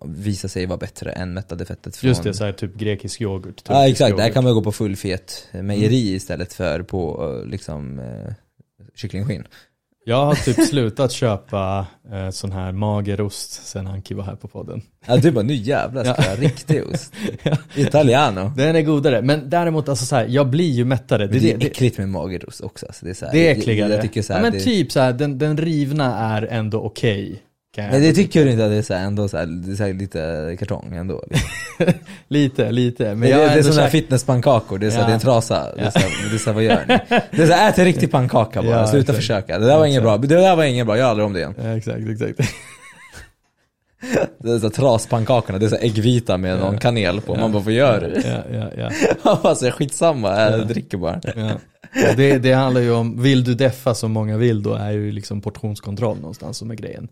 visar 0.05 0.49
sig 0.49 0.65
vara 0.65 0.77
bättre 0.77 1.11
än 1.11 1.33
mättade 1.33 1.65
fettet 1.65 1.95
från... 1.95 2.07
Just 2.07 2.23
det, 2.23 2.33
så 2.33 2.45
här, 2.45 2.53
typ 2.53 2.75
grekisk 2.75 3.21
yoghurt. 3.21 3.61
Ja 3.67 3.73
turkisk 3.73 3.91
exakt, 3.91 4.17
där 4.17 4.23
yoghurt. 4.23 4.33
kan 4.33 4.43
man 4.43 4.53
gå 4.53 4.63
på 4.63 4.71
fullfet 4.71 5.47
mejeri 5.51 6.01
Mm. 6.03 6.15
istället 6.15 6.53
för 6.53 6.83
på 6.83 7.33
eh, 7.41 7.49
liksom 7.49 7.99
eh, 7.99 8.33
kycklingskinn. 8.95 9.43
Jag 10.05 10.25
har 10.25 10.35
typ 10.35 10.59
slutat 10.67 11.11
köpa 11.11 11.85
eh, 12.11 12.29
sån 12.29 12.51
här 12.51 12.71
magerost 12.71 13.67
sen 13.67 13.87
Anki 13.87 14.13
var 14.13 14.23
här 14.23 14.35
på 14.35 14.47
podden. 14.47 14.81
Ja 15.07 15.17
du 15.17 15.31
bara, 15.31 15.43
nu 15.43 15.53
jävlar 15.53 16.03
ska 16.03 16.15
jag 16.23 16.29
ha 16.29 16.35
riktig 16.35 16.83
ost. 16.87 17.13
Italiano. 17.75 18.51
Den 18.57 18.75
är 18.75 18.81
godare, 18.81 19.21
men 19.21 19.49
däremot 19.49 19.89
alltså 19.89 20.05
så 20.05 20.15
här, 20.15 20.25
jag 20.29 20.49
blir 20.49 20.69
ju 20.71 20.85
mättare. 20.85 21.27
Men 21.27 21.39
det 21.39 21.51
är 21.51 21.65
äckligt 21.65 21.97
med 21.97 22.09
magerost 22.09 22.61
också. 22.61 22.85
Så 22.93 23.05
det 23.05 23.11
är, 23.11 23.15
så 23.15 23.25
här, 23.25 23.33
Det 23.33 23.39
är 23.39 23.49
jag- 23.49 23.57
äckligare. 23.57 23.91
Jag 23.93 24.01
tycker 24.01 24.21
så 24.21 24.33
här, 24.33 24.39
ja, 24.39 24.43
men 24.43 24.51
det, 24.53 24.59
typ 24.59 24.91
så 24.91 24.99
här, 24.99 25.13
den, 25.13 25.37
den 25.37 25.57
rivna 25.57 26.17
är 26.17 26.41
ändå 26.51 26.81
okej. 26.81 27.29
kan 27.29 27.50
Men 27.77 28.01
det 28.01 28.13
tycker 28.13 28.45
du 28.45 28.51
inte 28.51 28.65
att 28.65 28.71
det 28.71 28.77
är 28.77 28.81
så 28.81 28.93
här, 28.93 29.05
ändå 29.05 29.27
så 29.27 29.37
här, 29.37 29.45
det 29.45 29.71
är 29.71 29.75
så 29.75 29.83
här 29.83 29.93
lite 29.93 30.55
kartong 30.59 30.95
ändå? 30.95 31.23
Liksom. 31.29 31.49
Lite, 32.27 32.71
lite. 32.71 33.03
Men 33.03 33.19
Men 33.19 33.29
jag 33.29 33.39
det, 33.39 33.45
det 33.53 33.59
är 33.59 33.63
sådana 33.63 33.81
här 33.81 33.87
käkat- 33.87 33.91
fitnesspannkakor, 33.91 34.77
det 34.79 34.85
är, 34.87 34.89
så 34.89 34.95
här, 34.95 35.03
Ja. 35.03 35.07
det 35.07 35.11
är 35.11 35.15
en 35.15 35.19
trasa. 35.19 35.75
Det 35.75 35.81
är 35.81 35.85
Ja. 35.85 35.91
så 35.91 35.99
här, 35.99 36.09
det 36.29 36.35
är 36.35 36.39
så 36.39 36.45
här, 36.49 36.53
vad 36.53 36.63
gör 36.63 36.85
ni? 36.87 36.97
Det 37.37 37.43
är 37.43 37.47
så 37.47 37.53
här, 37.53 37.69
ät 37.69 37.79
en 37.79 37.85
riktig 37.85 38.11
pannkaka 38.11 38.61
bara, 38.61 38.71
Ja, 38.71 38.87
sluta 38.87 39.01
exakt. 39.03 39.15
försöka. 39.17 39.59
Det 39.59 39.65
där 39.65 39.77
var 39.77 39.85
inget 39.85 40.03
bra, 40.03 40.17
det 40.17 40.27
där 40.27 40.55
var 40.55 40.63
inget 40.63 40.85
bra, 40.85 40.97
gör 40.97 41.05
aldrig 41.05 41.25
om 41.25 41.33
det 41.33 41.39
igen. 41.39 41.55
Ja, 41.63 41.77
exakt, 41.77 41.99
exakt. 42.09 42.39
Det 44.37 44.51
är 44.51 44.59
så 44.59 44.69
traspannkakorna, 44.69 45.59
det 45.59 45.65
är 45.65 45.69
så 45.69 45.75
äggvita 45.75 46.37
med 46.37 46.59
någon 46.59 46.77
kanel 46.77 47.21
på, 47.21 47.35
man 47.35 47.51
bara 47.51 47.63
får 47.63 47.71
göra 47.71 47.99
det. 47.99 48.43
Ja, 48.51 48.57
ja, 48.57 48.71
ja. 48.77 48.91
Man 49.23 49.37
bara 49.43 49.55
säger 49.55 49.71
skitsamma, 49.71 50.41
jag 50.41 50.67
dricker 50.67 50.97
bara. 50.97 51.21
ja. 51.35 51.51
Det, 52.17 52.37
det 52.37 52.53
handlar 52.53 52.81
ju 52.81 52.91
om, 52.91 53.21
vill 53.21 53.43
du 53.43 53.53
deffa 53.53 53.93
som 53.95 54.11
många 54.11 54.37
vill 54.37 54.63
då 54.63 54.73
är 54.73 54.91
ju 54.91 55.11
liksom 55.11 55.41
portionskontroll 55.41 56.17
någonstans 56.17 56.57
som 56.57 56.71
är 56.71 56.75
grejen. 56.75 57.07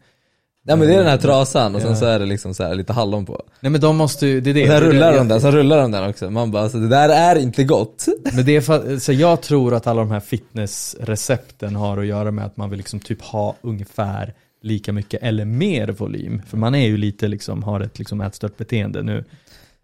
Ja 0.63 0.76
men 0.76 0.88
det 0.88 0.93
är 0.93 0.98
den 0.98 1.08
här 1.08 1.17
trasan 1.17 1.76
och 1.76 1.82
sen 1.82 1.98
så 1.98 2.06
är 2.06 2.19
det 2.19 2.26
liksom 2.26 2.54
så 2.54 2.63
här 2.63 2.76
lite 2.76 2.93
hallon 2.93 3.26
på. 3.26 3.43
Nej 3.60 3.72
men 3.72 3.82
de 3.82 3.98
måste 3.98 4.28
ju, 4.28 4.41
det 4.41 4.50
är 4.50 4.54
det. 4.54 4.63
Och 4.63 4.67
sen 4.67 4.82
rullar 4.82 5.13
de 5.17 5.28
den, 5.28 5.41
sen 5.41 5.52
rullar 5.52 5.82
de 5.82 5.91
den 5.91 6.10
också. 6.10 6.30
Man 6.30 6.52
bara, 6.52 6.63
alltså, 6.63 6.78
det 6.78 6.88
där 6.88 7.10
är 7.10 7.36
inte 7.36 7.63
gott. 7.63 8.08
Men 8.34 8.45
det 8.45 8.56
är 8.56 8.62
för, 8.62 8.98
så 8.98 9.13
jag 9.13 9.41
tror 9.41 9.74
att 9.74 9.88
alla 9.88 10.02
de 10.02 10.12
här 10.12 10.19
fitnessrecepten 10.19 11.76
har 11.76 11.98
att 11.98 12.06
göra 12.06 12.32
med 12.32 12.45
att 12.45 12.58
man 12.58 12.69
vill 12.69 12.78
liksom 12.78 13.00
typ 13.00 13.22
ha 13.22 13.56
ungefär 13.62 14.34
lika 14.62 14.93
mycket 14.93 15.24
eller 15.24 15.45
mer 15.45 15.88
volym. 15.88 16.41
För 16.48 16.58
man 16.58 16.76
är 16.76 16.88
ju 16.88 16.98
lite 16.98 17.28
liksom, 17.28 17.63
har 17.63 17.80
ett 17.80 18.00
liksom 18.00 18.22
ätstört 18.22 18.58
beteende 18.58 19.04
nu. 19.04 19.24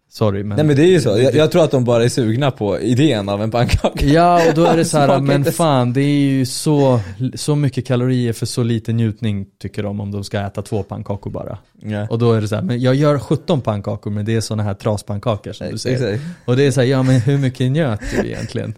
Sorry 0.08 0.44
men. 0.44 0.56
Nej 0.56 0.66
men 0.66 0.76
det 0.76 0.82
är 0.82 0.90
ju 0.90 1.00
så, 1.00 1.08
jag, 1.08 1.34
jag 1.34 1.50
tror 1.52 1.64
att 1.64 1.70
de 1.70 1.84
bara 1.84 2.04
är 2.04 2.08
sugna 2.08 2.50
på 2.50 2.80
idén 2.80 3.28
av 3.28 3.42
en 3.42 3.50
pannkaka. 3.50 4.06
Ja 4.06 4.48
och 4.48 4.54
då 4.54 4.64
är 4.64 4.76
det 4.76 4.84
så 4.84 4.98
här, 4.98 5.20
men 5.20 5.44
fan 5.44 5.92
det 5.92 6.00
är 6.00 6.18
ju 6.18 6.46
så, 6.46 7.00
så 7.34 7.56
mycket 7.56 7.86
kalorier 7.86 8.32
för 8.32 8.46
så 8.46 8.62
lite 8.62 8.92
njutning 8.92 9.46
tycker 9.60 9.82
de 9.82 10.00
om 10.00 10.10
de 10.10 10.24
ska 10.24 10.40
äta 10.40 10.62
två 10.62 10.82
pannkakor 10.82 11.30
bara. 11.30 11.58
Ja. 11.82 12.06
Och 12.10 12.18
då 12.18 12.32
är 12.32 12.40
det 12.40 12.48
så 12.48 12.54
här, 12.54 12.62
men 12.62 12.80
jag 12.80 12.94
gör 12.94 13.18
17 13.18 13.60
pannkakor 13.60 14.10
men 14.10 14.24
det 14.24 14.36
är 14.36 14.40
sådana 14.40 14.62
här 14.62 14.74
traspannkakor 14.74 15.52
som 15.52 15.70
du 15.70 15.78
säger. 15.78 16.12
Exakt. 16.12 16.24
Och 16.44 16.56
det 16.56 16.66
är 16.66 16.70
så 16.70 16.80
här, 16.80 16.88
ja 16.88 17.02
men 17.02 17.20
hur 17.20 17.38
mycket 17.38 17.72
njöt 17.72 18.00
du 18.16 18.28
egentligen? 18.28 18.74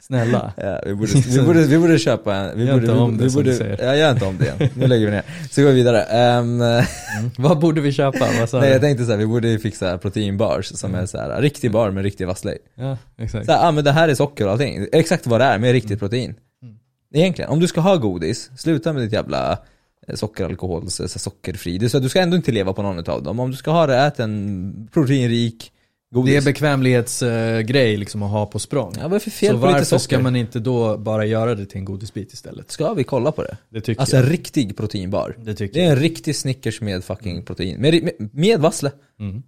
Snälla. 0.00 0.52
Ja, 0.62 0.80
vi, 0.86 0.94
borde, 0.94 1.12
vi, 1.28 1.42
borde, 1.42 1.66
vi 1.66 1.78
borde 1.78 1.98
köpa 1.98 2.34
en, 2.34 2.58
vi 2.58 2.64
Gör 2.64 2.72
borde, 2.72 2.86
inte 2.86 2.98
om 2.98 3.18
vi, 3.18 3.24
det, 3.24 3.30
som 3.30 3.38
borde, 3.38 3.50
du 3.50 3.56
säger. 3.56 3.84
Ja, 3.84 3.96
gör 3.96 4.12
inte 4.12 4.24
om 4.24 4.38
det 4.38 4.44
igen. 4.44 4.70
Nu 4.74 4.86
lägger 4.86 5.06
vi 5.06 5.12
ner. 5.12 5.22
Så 5.50 5.62
går 5.62 5.68
vi 5.68 5.74
vidare. 5.74 6.02
Ehm, 6.02 6.62
Vad 7.38 7.58
borde 7.58 7.80
vi 7.80 7.92
köpa? 7.92 8.18
Nej 8.18 8.46
du? 8.52 8.66
jag 8.66 8.80
tänkte 8.80 9.04
såhär, 9.04 9.18
vi 9.18 9.26
borde 9.26 9.58
fixa 9.58 9.98
proteinbars 9.98 10.66
som 10.66 10.94
är 10.94 11.06
såhär, 11.06 11.40
riktig 11.42 11.70
bar 11.70 11.90
med 11.90 12.04
riktig 12.04 12.26
vasslej. 12.26 12.58
Ja, 12.74 12.98
exakt. 13.18 13.46
Såhär, 13.46 13.68
ah, 13.68 13.72
men 13.72 13.84
det 13.84 13.92
här 13.92 14.08
är 14.08 14.14
socker 14.14 14.46
och 14.46 14.52
allting. 14.52 14.86
Exakt 14.92 15.26
vad 15.26 15.40
det 15.40 15.44
är 15.44 15.58
med 15.58 15.72
riktigt 15.72 15.98
protein. 15.98 16.34
Mm. 16.62 16.74
Egentligen, 17.14 17.50
om 17.50 17.60
du 17.60 17.66
ska 17.66 17.80
ha 17.80 17.96
godis, 17.96 18.50
sluta 18.56 18.92
med 18.92 19.02
ditt 19.02 19.12
jävla 19.12 19.58
eh, 20.08 20.14
socker, 20.14 20.44
alkohol, 20.44 20.90
så, 20.90 21.08
så 21.08 21.18
sockerfri. 21.18 21.88
Så 21.88 21.96
att 21.96 22.02
du 22.02 22.08
ska 22.08 22.20
ändå 22.20 22.36
inte 22.36 22.52
leva 22.52 22.72
på 22.72 22.82
någon 22.82 23.10
av 23.10 23.22
dem. 23.22 23.40
Om 23.40 23.50
du 23.50 23.56
ska 23.56 23.70
ha 23.70 23.86
det, 23.86 23.96
ät 23.96 24.20
en 24.20 24.88
proteinrik 24.92 25.72
godis. 26.12 26.32
Det 26.34 26.36
är 26.36 26.44
bekvämlighetsgrej 26.44 27.96
liksom 27.96 28.22
att 28.22 28.30
ha 28.30 28.46
på 28.46 28.58
språng. 28.58 28.92
ja, 28.96 29.02
vad 29.02 29.10
är 29.12 29.14
det 29.16 29.20
för 29.20 29.30
fel 29.30 29.54
Så 29.54 29.60
på 29.60 29.66
lite 29.66 29.72
varför 29.72 29.84
socker? 29.84 29.98
ska 30.02 30.18
man 30.18 30.36
inte 30.36 30.58
då 30.60 30.98
bara 30.98 31.24
göra 31.26 31.54
det 31.54 31.66
till 31.66 31.78
en 31.78 31.84
godisbit 31.84 32.32
istället? 32.32 32.70
Ska 32.70 32.94
vi 32.94 33.04
kolla 33.04 33.32
på 33.32 33.42
det? 33.42 33.56
Det 33.68 33.80
tycker 33.80 34.00
Alltså 34.00 34.16
jag. 34.16 34.24
en 34.24 34.30
riktig 34.30 34.76
proteinbar. 34.76 35.36
Det 35.38 35.54
tycker 35.54 35.74
Det 35.80 35.86
är 35.86 35.90
en 35.90 35.96
riktig 35.96 36.36
Snickers 36.36 36.80
med 36.80 37.04
fucking 37.04 37.42
protein. 37.44 37.80
Med, 37.80 38.02
med, 38.04 38.30
med 38.34 38.60
vassle. 38.60 38.90
Mm. 39.20 39.42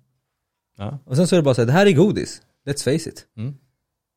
Ja. 0.78 0.98
Och 1.04 1.16
sen 1.16 1.26
så 1.26 1.34
är 1.34 1.38
det 1.38 1.42
bara 1.42 1.54
så 1.54 1.60
här, 1.60 1.66
det 1.66 1.72
här 1.72 1.86
är 1.86 1.92
godis. 1.92 2.42
Let's 2.68 2.84
face 2.84 3.08
it. 3.10 3.24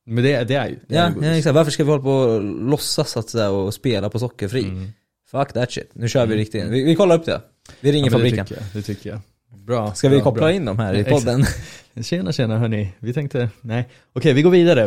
Men 0.06 0.24
det, 0.24 0.44
det 0.44 0.56
är 0.56 0.68
ju. 0.68 0.80
Det 0.88 0.96
är 0.96 1.02
Ja, 1.02 1.08
ju 1.10 1.14
godis. 1.14 1.28
ja 1.30 1.36
exakt. 1.38 1.56
Varför 1.56 1.72
ska 1.72 1.84
vi 1.84 1.90
hålla 1.90 2.04
på 2.04 2.12
och 2.12 2.44
låtsas 2.44 3.18
att 3.18 3.30
sådär 3.30 3.50
och 3.52 3.74
spela 3.74 4.10
på 4.10 4.20
sockerfri? 4.20 4.64
Mm. 4.64 4.88
Fuck 5.32 5.54
that 5.54 5.72
shit. 5.72 5.90
Nu 5.94 6.10
kör 6.10 6.26
vi 6.26 6.36
riktigt. 6.36 6.64
Vi, 6.66 6.84
vi 6.84 6.96
kollar 6.96 7.16
upp 7.20 7.26
det. 7.26 7.42
Vi 7.82 7.92
ringer 7.92 8.06
Ja, 8.06 8.12
för 8.12 8.18
det 8.18 8.24
fabriken. 8.30 8.46
tycker 8.46 8.62
jag. 8.62 8.70
Det 8.74 8.82
tycker 8.82 9.10
jag. 9.10 9.20
Bra. 9.68 9.94
Ska 9.94 10.10
vi 10.10 10.16
bra, 10.16 10.24
koppla 10.24 10.42
bra. 10.42 10.52
in 10.52 10.66
dem 10.66 10.80
här 10.80 10.94
i 10.94 11.04
podden? 11.04 11.46
Tjena 12.04 12.32
tjena 12.32 12.58
hörni, 12.58 12.94
vi 13.00 13.14
tänkte, 13.14 13.50
nej. 13.62 13.90
Okej, 14.14 14.34
vi 14.34 14.42
går 14.42 14.52
vidare. 14.52 14.84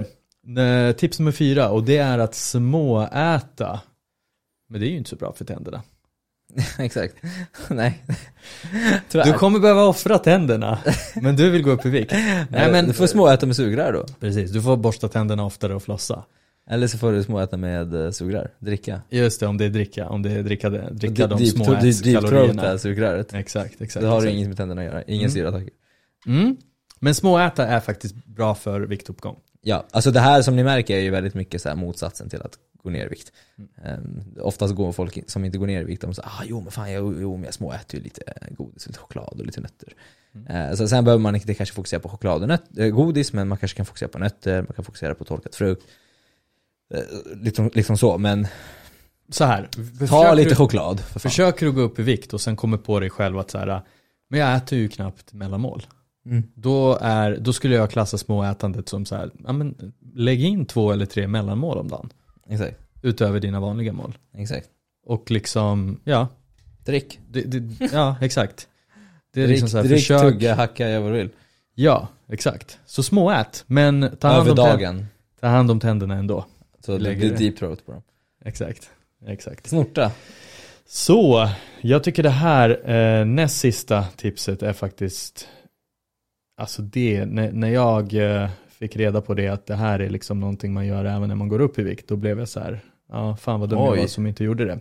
Eh, 0.58 0.92
Tips 0.96 1.18
nummer 1.18 1.32
fyra 1.32 1.68
och 1.70 1.84
det 1.84 1.96
är 1.96 2.18
att 2.18 2.34
småäta. 2.34 3.80
Men 4.70 4.80
det 4.80 4.86
är 4.86 4.90
ju 4.90 4.96
inte 4.96 5.10
så 5.10 5.16
bra 5.16 5.32
för 5.32 5.44
tänderna. 5.44 5.82
exakt. 6.78 7.14
Nej. 7.70 8.02
Du 8.72 9.00
Tyvärr. 9.08 9.32
kommer 9.32 9.58
behöva 9.58 9.84
offra 9.84 10.18
tänderna, 10.18 10.78
men 11.14 11.36
du 11.36 11.50
vill 11.50 11.62
gå 11.62 11.70
upp 11.70 11.86
i 11.86 11.90
vikt. 11.90 12.12
Nej 12.50 12.72
men, 12.72 12.86
Du 12.86 12.92
får 12.92 13.06
småäta 13.06 13.46
med 13.46 13.56
sugrör 13.56 13.92
då. 13.92 14.06
precis, 14.20 14.50
du 14.50 14.62
får 14.62 14.76
borsta 14.76 15.08
tänderna 15.08 15.44
oftare 15.44 15.74
och 15.74 15.82
flossa. 15.82 16.24
Eller 16.70 16.86
så 16.86 16.98
får 16.98 17.12
du 17.12 17.22
småäta 17.22 17.56
med 17.56 17.94
eh, 17.94 18.10
sugrör. 18.10 18.50
Dricka. 18.58 19.00
Just 19.10 19.40
det, 19.40 19.46
om 19.46 19.56
det 19.58 19.64
är 19.64 19.68
dricka, 19.70 20.08
om 20.08 20.22
det 20.22 20.30
är 20.30 20.42
dricka, 20.42 20.70
dricka 20.70 21.26
de 21.26 21.38
Deep- 21.40 21.46
små 21.46 21.64
deep- 21.64 21.80
deep 21.80 22.02
throat 22.04 22.24
ätskalorierna. 22.24 22.62
där 22.62 22.78
sugröret. 22.78 23.34
Exakt, 23.34 23.80
exakt. 23.80 24.02
Det 24.02 24.08
har 24.08 24.16
exakt. 24.18 24.32
inget 24.34 24.48
med 24.48 24.56
tänderna 24.56 24.80
att 24.80 24.86
göra. 24.86 25.02
Ingen 25.02 25.20
Mm. 25.20 25.30
syra 25.30 25.52
tack. 25.52 25.68
Mm. 26.26 26.56
Men 27.00 27.14
småäta 27.14 27.66
är 27.66 27.80
faktiskt 27.80 28.14
bra 28.24 28.54
för 28.54 28.80
viktuppgång. 28.80 29.36
Ja, 29.62 29.86
alltså 29.90 30.10
det 30.10 30.20
här 30.20 30.42
som 30.42 30.56
ni 30.56 30.64
märker 30.64 30.96
är 30.96 31.00
ju 31.00 31.10
väldigt 31.10 31.34
mycket 31.34 31.62
så 31.62 31.76
motsatsen 31.76 32.28
till 32.28 32.42
att 32.42 32.58
gå 32.82 32.90
ner 32.90 33.06
i 33.06 33.08
vikt. 33.08 33.32
Um, 33.98 34.24
oftast 34.40 34.74
går 34.74 34.92
folk 34.92 35.18
som 35.30 35.44
inte 35.44 35.58
går 35.58 35.66
ner 35.66 35.80
i 35.80 35.84
vikt, 35.84 36.02
de 36.02 36.14
säger 36.14 36.28
ah, 36.28 36.42
jo 36.44 36.60
men 36.60 36.70
fan 36.72 36.92
jag, 36.92 37.14
jo, 37.20 37.36
men 37.36 37.44
jag 37.44 37.54
småäter 37.54 37.98
ju 37.98 38.04
lite 38.04 38.22
godis, 38.50 38.86
lite 38.86 38.98
choklad 38.98 39.40
och 39.40 39.46
lite 39.46 39.60
nötter. 39.60 39.92
Eh, 40.48 40.74
så 40.76 40.88
sen 40.88 41.04
behöver 41.04 41.22
man 41.22 41.34
inte 41.34 41.54
kanske 41.54 41.74
fokusera 41.74 42.00
på 42.00 42.08
choklad 42.08 42.42
och 42.42 42.48
nöt, 42.48 42.78
eh, 42.78 42.86
godis, 42.88 43.32
men 43.32 43.48
man 43.48 43.58
kanske 43.58 43.76
kan 43.76 43.86
fokusera 43.86 44.08
på 44.08 44.18
nötter, 44.18 44.62
man 44.62 44.72
kan 44.74 44.84
fokusera 44.84 45.14
på 45.14 45.24
torkad 45.24 45.54
frukt. 45.54 45.82
Eh, 46.94 47.00
liksom, 47.42 47.70
liksom 47.74 47.96
så, 47.98 48.18
men 48.18 48.46
Så 49.28 49.44
här, 49.44 49.68
ta 50.08 50.34
lite 50.34 50.50
du, 50.50 50.54
choklad. 50.54 51.00
För 51.00 51.20
fan. 51.20 51.30
försöker 51.30 51.66
du 51.66 51.72
gå 51.72 51.80
upp 51.80 51.98
i 51.98 52.02
vikt 52.02 52.34
och 52.34 52.40
sen 52.40 52.56
kommer 52.56 52.76
på 52.78 53.00
dig 53.00 53.10
själv 53.10 53.38
att 53.38 53.50
så 53.50 53.58
här, 53.58 53.82
men 54.30 54.40
jag 54.40 54.56
äter 54.56 54.78
ju 54.78 54.88
knappt 54.88 55.32
mellanmål. 55.32 55.86
Mm. 56.26 56.42
Då, 56.54 56.98
är, 57.00 57.36
då 57.36 57.52
skulle 57.52 57.74
jag 57.74 57.90
klassa 57.90 58.18
småätandet 58.18 58.88
som 58.88 59.06
så 59.06 59.16
här, 59.16 59.30
ja, 59.46 59.52
men 59.52 59.92
lägg 60.14 60.44
in 60.44 60.66
två 60.66 60.92
eller 60.92 61.06
tre 61.06 61.26
mellanmål 61.28 61.78
om 61.78 61.88
dagen. 61.88 62.12
Exakt, 62.48 62.78
Utöver 63.02 63.40
dina 63.40 63.60
vanliga 63.60 63.92
mål. 63.92 64.18
exakt. 64.36 64.68
Och 65.06 65.30
liksom, 65.30 66.00
ja, 66.04 66.28
Drick. 66.84 67.18
det, 67.28 67.42
det, 67.42 67.88
ja 67.92 68.16
exakt. 68.20 68.68
Det 69.34 69.40
är 69.40 69.46
Drick, 69.46 69.54
liksom 69.54 69.68
så 69.68 69.76
här, 69.76 69.84
drick 69.84 69.98
försök, 69.98 70.20
tugga, 70.20 70.54
hacka, 70.54 70.88
gör 70.88 71.00
vad 71.00 71.12
du 71.12 71.16
vill. 71.16 71.30
Ja, 71.74 72.08
exakt. 72.28 72.78
Så 72.86 73.02
småät, 73.02 73.64
men 73.66 74.16
ta 74.20 74.28
hand, 74.28 74.40
Över 74.40 74.50
om 74.50 74.56
dagen. 74.56 75.06
ta 75.40 75.46
hand 75.46 75.70
om 75.70 75.80
tänderna 75.80 76.14
ändå. 76.14 76.46
Så 76.80 76.98
det 76.98 77.14
blir 77.16 77.36
deep 77.36 77.56
throat 77.56 77.86
på 77.86 77.92
dem. 77.92 78.02
Exakt, 78.44 78.90
exakt. 79.26 79.66
Snorta. 79.66 80.12
Så, 80.86 81.48
jag 81.80 82.04
tycker 82.04 82.22
det 82.22 82.30
här 82.30 82.90
eh, 82.90 83.24
näst 83.24 83.58
sista 83.58 84.04
tipset 84.16 84.62
är 84.62 84.72
faktiskt, 84.72 85.48
alltså 86.56 86.82
det, 86.82 87.24
när, 87.26 87.52
när 87.52 87.68
jag 87.68 88.14
eh, 88.14 88.50
fick 88.68 88.96
reda 88.96 89.20
på 89.20 89.34
det 89.34 89.48
att 89.48 89.66
det 89.66 89.74
här 89.74 89.98
är 89.98 90.10
liksom 90.10 90.40
någonting 90.40 90.72
man 90.72 90.86
gör 90.86 91.04
även 91.04 91.28
när 91.28 91.34
man 91.34 91.48
går 91.48 91.60
upp 91.60 91.78
i 91.78 91.82
vikt, 91.82 92.08
då 92.08 92.16
blev 92.16 92.38
jag 92.38 92.48
så 92.48 92.60
här, 92.60 92.80
ja 93.08 93.36
fan 93.36 93.60
vad 93.60 93.68
dum 93.68 93.78
jag 93.78 93.96
var 93.96 94.06
som 94.06 94.26
inte 94.26 94.44
gjorde 94.44 94.64
det. 94.64 94.78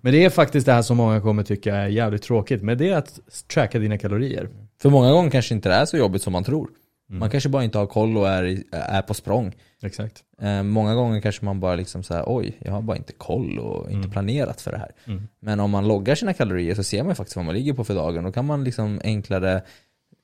Men 0.00 0.12
det 0.12 0.24
är 0.24 0.30
faktiskt 0.30 0.66
det 0.66 0.72
här 0.72 0.82
som 0.82 0.96
många 0.96 1.20
kommer 1.20 1.42
tycka 1.42 1.76
är 1.76 1.88
jävligt 1.88 2.22
tråkigt, 2.22 2.62
men 2.62 2.78
det 2.78 2.88
är 2.90 2.96
att 2.96 3.20
tracka 3.46 3.78
dina 3.78 3.98
kalorier. 3.98 4.48
För 4.82 4.90
många 4.90 5.12
gånger 5.12 5.30
kanske 5.30 5.54
inte 5.54 5.68
det 5.68 5.74
är 5.74 5.84
så 5.84 5.96
jobbigt 5.96 6.22
som 6.22 6.32
man 6.32 6.44
tror. 6.44 6.70
Mm. 7.10 7.20
Man 7.20 7.30
kanske 7.30 7.48
bara 7.48 7.64
inte 7.64 7.78
har 7.78 7.86
koll 7.86 8.16
och 8.16 8.28
är, 8.28 8.44
i- 8.44 8.64
är 8.72 9.02
på 9.02 9.14
språng. 9.14 9.54
Exakt. 9.82 10.22
Eh, 10.42 10.62
många 10.62 10.94
gånger 10.94 11.20
kanske 11.20 11.44
man 11.44 11.60
bara 11.60 11.74
liksom 11.74 12.02
så 12.02 12.14
här, 12.14 12.24
oj, 12.26 12.56
jag 12.58 12.72
har 12.72 12.82
bara 12.82 12.96
inte 12.96 13.12
koll 13.12 13.58
och 13.58 13.84
inte 13.84 13.94
Mm. 13.98 14.10
planerat 14.10 14.60
för 14.60 14.70
det 14.72 14.78
här. 14.78 14.90
Mm. 15.06 15.28
Men 15.40 15.60
om 15.60 15.70
man 15.70 15.88
loggar 15.88 16.14
sina 16.14 16.32
kalorier 16.34 16.74
så 16.74 16.82
ser 16.82 17.02
man 17.02 17.14
faktiskt 17.16 17.36
vad 17.36 17.44
man 17.44 17.54
ligger 17.54 17.72
på 17.72 17.84
för 17.84 17.94
dagen. 17.94 18.24
Då 18.24 18.32
kan 18.32 18.44
man 18.46 18.64
liksom 18.64 19.00
enklare 19.04 19.62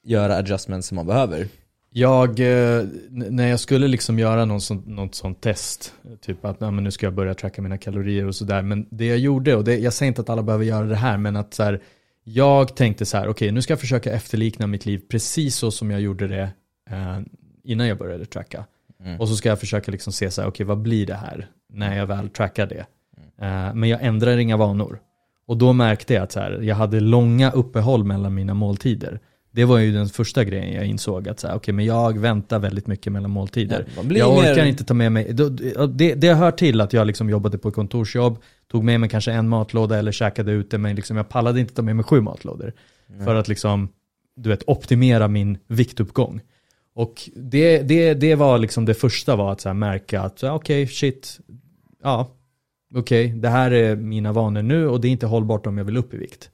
göra 0.05 0.37
adjustments 0.37 0.88
som 0.88 0.96
man 0.96 1.07
behöver. 1.07 1.49
Jag, 1.90 2.29
eh, 2.40 2.85
när 3.11 3.49
jag 3.49 3.61
skulle 3.61 3.88
liksom 3.88 4.18
göra 4.18 4.44
någon 4.44 4.61
sån, 4.61 4.83
något 4.87 5.14
sånt 5.14 5.40
test, 5.40 5.94
typ 6.20 6.44
att 6.44 6.61
nej, 6.61 6.70
nu 6.72 6.90
ska 6.90 7.07
jag 7.07 7.14
börja 7.14 7.35
tracka 7.35 7.62
mina 7.62 7.79
kalorier 7.79 8.27
och 8.27 8.35
sådär, 8.35 8.62
men 8.62 8.87
det 8.90 9.07
jag 9.07 9.18
gjorde, 9.18 9.57
och 9.57 9.64
det, 9.64 9.79
jag 9.79 9.92
säger 9.92 10.09
inte 10.09 10.20
att 10.20 10.31
alla 10.31 10.42
behöver 10.42 10.64
göra 10.64 10.87
det 10.87 10.96
här, 10.96 11.16
men 11.16 11.37
att 11.37 11.55
så 11.55 11.62
här, 11.62 11.81
jag 12.25 12.77
tänkte 12.77 13.07
så 13.07 13.16
här, 13.16 13.29
okej 13.29 13.53
nu 13.53 13.62
ska 13.62 13.72
jag 13.72 13.81
försöka 13.81 14.12
efterlikna 14.12 14.66
mitt 14.66 14.87
liv 14.87 15.03
precis 15.11 15.57
så 15.57 15.70
som 15.70 15.90
jag 15.90 16.01
gjorde 16.01 16.29
det 16.29 16.49
eh, 16.90 17.18
innan 17.64 17.88
jag 17.88 17.99
började 17.99 18.25
tracka. 18.27 18.64
Mm. 19.05 19.20
Och 19.20 19.29
så 19.29 19.37
ska 19.37 19.49
jag 19.49 19.61
försöka 19.61 19.92
liksom 19.92 20.12
se 20.12 20.31
så 20.31 20.40
här, 20.42 20.49
okej 20.49 20.66
vad 20.66 20.79
blir 20.79 21.07
det 21.07 21.14
här 21.14 21.46
när 21.72 21.96
jag 21.96 22.07
väl 22.07 22.29
trackar 22.29 22.66
det? 22.66 22.87
Eh, 23.46 23.75
men 23.75 23.88
jag 23.88 24.03
ändrar 24.03 24.37
inga 24.37 24.57
vanor. 24.57 24.99
Och 25.46 25.57
då 25.57 25.72
märkte 25.72 26.14
jag 26.14 26.22
att 26.22 26.33
så 26.33 26.40
här, 26.40 26.61
jag 26.62 26.77
hade 26.77 27.01
långa 27.01 27.51
uppehåll 27.51 28.05
mellan 28.05 28.35
mina 28.35 28.55
måltider. 28.55 29.20
Det 29.51 29.64
var 29.64 29.79
ju 29.79 29.92
den 29.92 30.09
första 30.09 30.44
grejen 30.44 30.72
jag 30.75 30.87
insåg 30.87 31.29
att 31.29 31.40
så 31.40 31.49
här, 31.49 31.57
okej 31.57 31.75
men 31.75 31.85
jag 31.85 32.18
väntar 32.18 32.59
väldigt 32.59 32.87
mycket 32.87 33.12
mellan 33.12 33.31
måltider. 33.31 33.87
Ja, 33.96 34.03
jag 34.09 34.38
orkar 34.38 34.55
mer- 34.57 34.64
inte 34.64 34.85
ta 34.85 34.94
med 34.94 35.12
mig, 35.12 35.33
det, 35.88 36.14
det 36.14 36.35
hör 36.35 36.51
till 36.51 36.81
att 36.81 36.92
jag 36.92 37.07
liksom 37.07 37.31
jobbade 37.31 37.59
på 37.59 37.70
kontorsjobb, 37.70 38.38
tog 38.70 38.85
med 38.85 39.01
mig 39.01 39.09
kanske 39.09 39.33
en 39.33 39.49
matlåda 39.49 39.99
eller 39.99 40.12
käkade 40.12 40.53
ute, 40.53 40.79
men 40.79 40.96
liksom 40.96 41.16
jag 41.16 41.29
pallade 41.29 41.61
inte 41.61 41.75
ta 41.75 41.83
med 41.83 41.96
mig 41.96 42.05
sju 42.05 42.20
matlådor. 42.20 42.72
För 43.25 43.35
att 43.35 43.49
liksom, 43.49 43.88
du 44.37 44.49
vet, 44.49 44.62
optimera 44.66 45.29
min 45.29 45.59
viktuppgång. 45.66 46.40
Och 46.97 47.31
det, 47.35 47.83
det, 47.83 48.15
det 48.15 48.35
var 48.35 48.59
liksom 48.59 48.85
det 48.85 48.95
första 48.95 49.37
var 49.37 49.53
att 49.53 49.61
så 49.61 49.69
här 49.69 49.75
märka 49.75 50.21
att, 50.21 50.43
okej, 50.43 50.87
shit, 50.87 51.41
ja, 52.03 52.31
okej, 52.95 53.29
det 53.29 53.49
här 53.49 53.71
är 53.71 53.97
mina 53.97 54.33
vanor 54.33 54.63
nu 54.63 54.89
och 54.89 55.01
det 55.01 55.09
är 55.09 55.13
inte 55.13 55.27
hållbart 55.27 55.67
om 55.67 55.79
jag 55.79 55.85
vill 55.85 55.97
upp 55.97 56.15
i 56.15 56.17
vikt. 56.17 56.51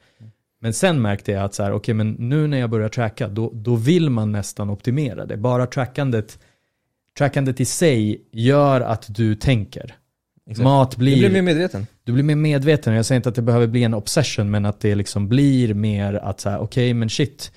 Men 0.61 0.73
sen 0.73 1.03
märkte 1.03 1.33
jag 1.33 1.45
att 1.45 1.55
så 1.55 1.63
här, 1.63 1.73
okej, 1.73 1.95
men 1.95 2.11
nu 2.19 2.47
när 2.47 2.59
jag 2.59 2.71
börjar 2.71 2.89
tracka, 2.89 3.29
då, 3.29 3.51
då 3.55 3.77
vill 3.77 4.11
man 4.11 4.33
nästan 4.33 4.71
optimera 4.71 5.27
det. 5.27 5.37
Bara 5.37 5.67
trackandet, 5.67 6.39
trackandet 7.19 7.61
i 7.61 7.65
sig 7.65 8.23
gör 8.33 8.81
att 8.81 9.15
du 9.15 9.35
tänker. 9.35 9.95
Exakt. 10.51 10.65
Mat 10.65 10.91
Du 10.91 10.97
blir, 10.97 11.17
blir 11.17 11.31
mer 11.31 11.43
medveten. 11.43 11.87
du 12.05 12.13
blir 12.13 12.25
mer 12.25 12.37
medveten. 12.37 12.95
Jag 12.95 13.07
säger 13.07 13.17
inte 13.17 13.29
att 13.29 13.35
det 13.35 13.43
behöver 13.43 13.67
bli 13.67 13.83
en 13.83 13.95
obsession, 13.95 14.51
men 14.51 14.65
att 14.65 14.81
det 14.81 14.95
liksom 14.95 15.29
blir 15.29 15.75
mer 15.75 16.15
att 16.15 16.41
så 16.41 16.51
här, 16.51 16.59
okej, 16.59 16.95
men 16.95 17.11
shit, 17.11 17.53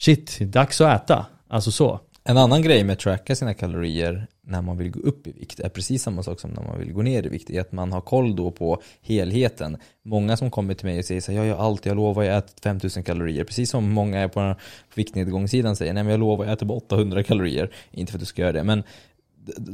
shit, 0.00 0.38
dags 0.40 0.80
att 0.80 1.02
äta. 1.02 1.26
Alltså 1.48 1.70
så. 1.70 2.00
En 2.24 2.36
annan 2.36 2.62
grej 2.62 2.84
med 2.84 2.92
att 2.92 2.98
tracka 2.98 3.36
sina 3.36 3.54
kalorier 3.54 4.26
när 4.46 4.62
man 4.62 4.78
vill 4.78 4.90
gå 4.90 5.00
upp 5.00 5.26
i 5.26 5.32
vikt 5.32 5.60
är 5.60 5.68
precis 5.68 6.02
samma 6.02 6.22
sak 6.22 6.40
som 6.40 6.50
när 6.50 6.62
man 6.62 6.78
vill 6.78 6.92
gå 6.92 7.02
ner 7.02 7.26
i 7.26 7.28
vikt. 7.28 7.50
är 7.50 7.60
att 7.60 7.72
man 7.72 7.92
har 7.92 8.00
koll 8.00 8.36
då 8.36 8.50
på 8.50 8.82
helheten. 9.02 9.76
Många 10.02 10.36
som 10.36 10.50
kommer 10.50 10.74
till 10.74 10.86
mig 10.86 10.98
och 10.98 11.04
säger 11.04 11.20
så 11.20 11.32
här, 11.32 11.38
jag 11.38 11.46
gör 11.46 11.56
allt, 11.56 11.86
jag 11.86 11.96
lovar 11.96 12.22
jag 12.22 12.38
äter 12.38 12.62
5000 12.62 13.02
kalorier. 13.02 13.44
Precis 13.44 13.70
som 13.70 13.90
många 13.90 14.20
är 14.20 14.28
på 14.28 14.54
viktnedgångssidan 14.94 15.76
säger, 15.76 15.92
nej 15.92 16.02
men 16.02 16.10
jag 16.10 16.20
lovar 16.20 16.44
jag 16.44 16.52
äter 16.52 16.66
bara 16.66 16.78
800 16.78 17.22
kalorier. 17.22 17.70
Inte 17.90 18.12
för 18.12 18.18
att 18.18 18.20
du 18.20 18.26
ska 18.26 18.42
göra 18.42 18.52
det, 18.52 18.64
men 18.64 18.82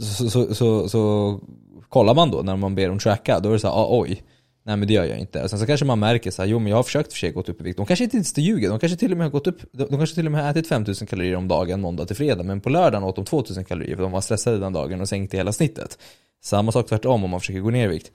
så, 0.01 0.31
så, 0.31 0.55
så, 0.55 0.89
så 0.89 1.41
kollar 1.89 2.15
man 2.15 2.31
då 2.31 2.43
när 2.43 2.57
man 2.57 2.75
ber 2.75 2.89
dem 2.89 2.99
tracka, 2.99 3.41
då 3.41 3.49
är 3.49 3.53
det 3.53 3.59
så 3.59 3.69
här, 3.69 3.75
ah, 3.75 4.01
oj. 4.01 4.23
Nej 4.63 4.77
men 4.77 4.89
det 4.89 4.95
gör 4.95 5.05
jag 5.05 5.19
inte. 5.19 5.43
Och 5.43 5.51
sen 5.51 5.59
så 5.59 5.67
kanske 5.67 5.87
man 5.87 5.99
märker 5.99 6.31
så 6.31 6.43
här, 6.43 6.49
jo 6.49 6.59
men 6.59 6.71
jag 6.71 6.77
har 6.77 6.83
försökt 6.83 7.13
för 7.13 7.19
sig 7.19 7.33
gått 7.33 7.49
upp 7.49 7.61
i 7.61 7.65
vikt. 7.65 7.77
De 7.77 7.87
kanske 7.87 8.05
inte 8.05 8.17
ens 8.17 8.39
ljuger, 8.39 8.69
de 8.69 8.79
kanske 8.79 8.99
till 8.99 9.13
och 9.13 9.19
med 9.19 9.25
har 9.25 9.33
gått 9.33 9.47
upp, 9.47 9.61
de 9.73 9.89
kanske 9.89 10.15
till 10.15 10.27
och 10.27 10.33
med 10.33 10.43
har 10.43 10.51
ätit 10.51 10.67
5000 10.67 11.07
kalorier 11.07 11.37
om 11.37 11.49
dagen 11.49 11.81
måndag 11.81 12.07
till 12.07 12.17
fredag. 12.17 12.43
Men 12.43 12.61
på 12.61 12.71
lördagen 12.71 13.05
åt 13.05 13.17
de 13.17 13.25
2000 13.25 13.65
kalorier 13.65 13.97
för 13.97 14.03
de 14.03 14.13
var 14.13 14.21
stressade 14.21 14.59
den 14.59 14.73
dagen 14.73 15.01
och 15.01 15.09
sänkte 15.09 15.37
hela 15.37 15.53
snittet. 15.53 15.99
Samma 16.43 16.73
sak 16.73 16.89
tvärtom 16.89 17.25
om 17.25 17.31
man 17.31 17.41
försöker 17.41 17.61
gå 17.61 17.71
ner 17.71 17.85
i 17.85 17.89
vikt. 17.89 18.13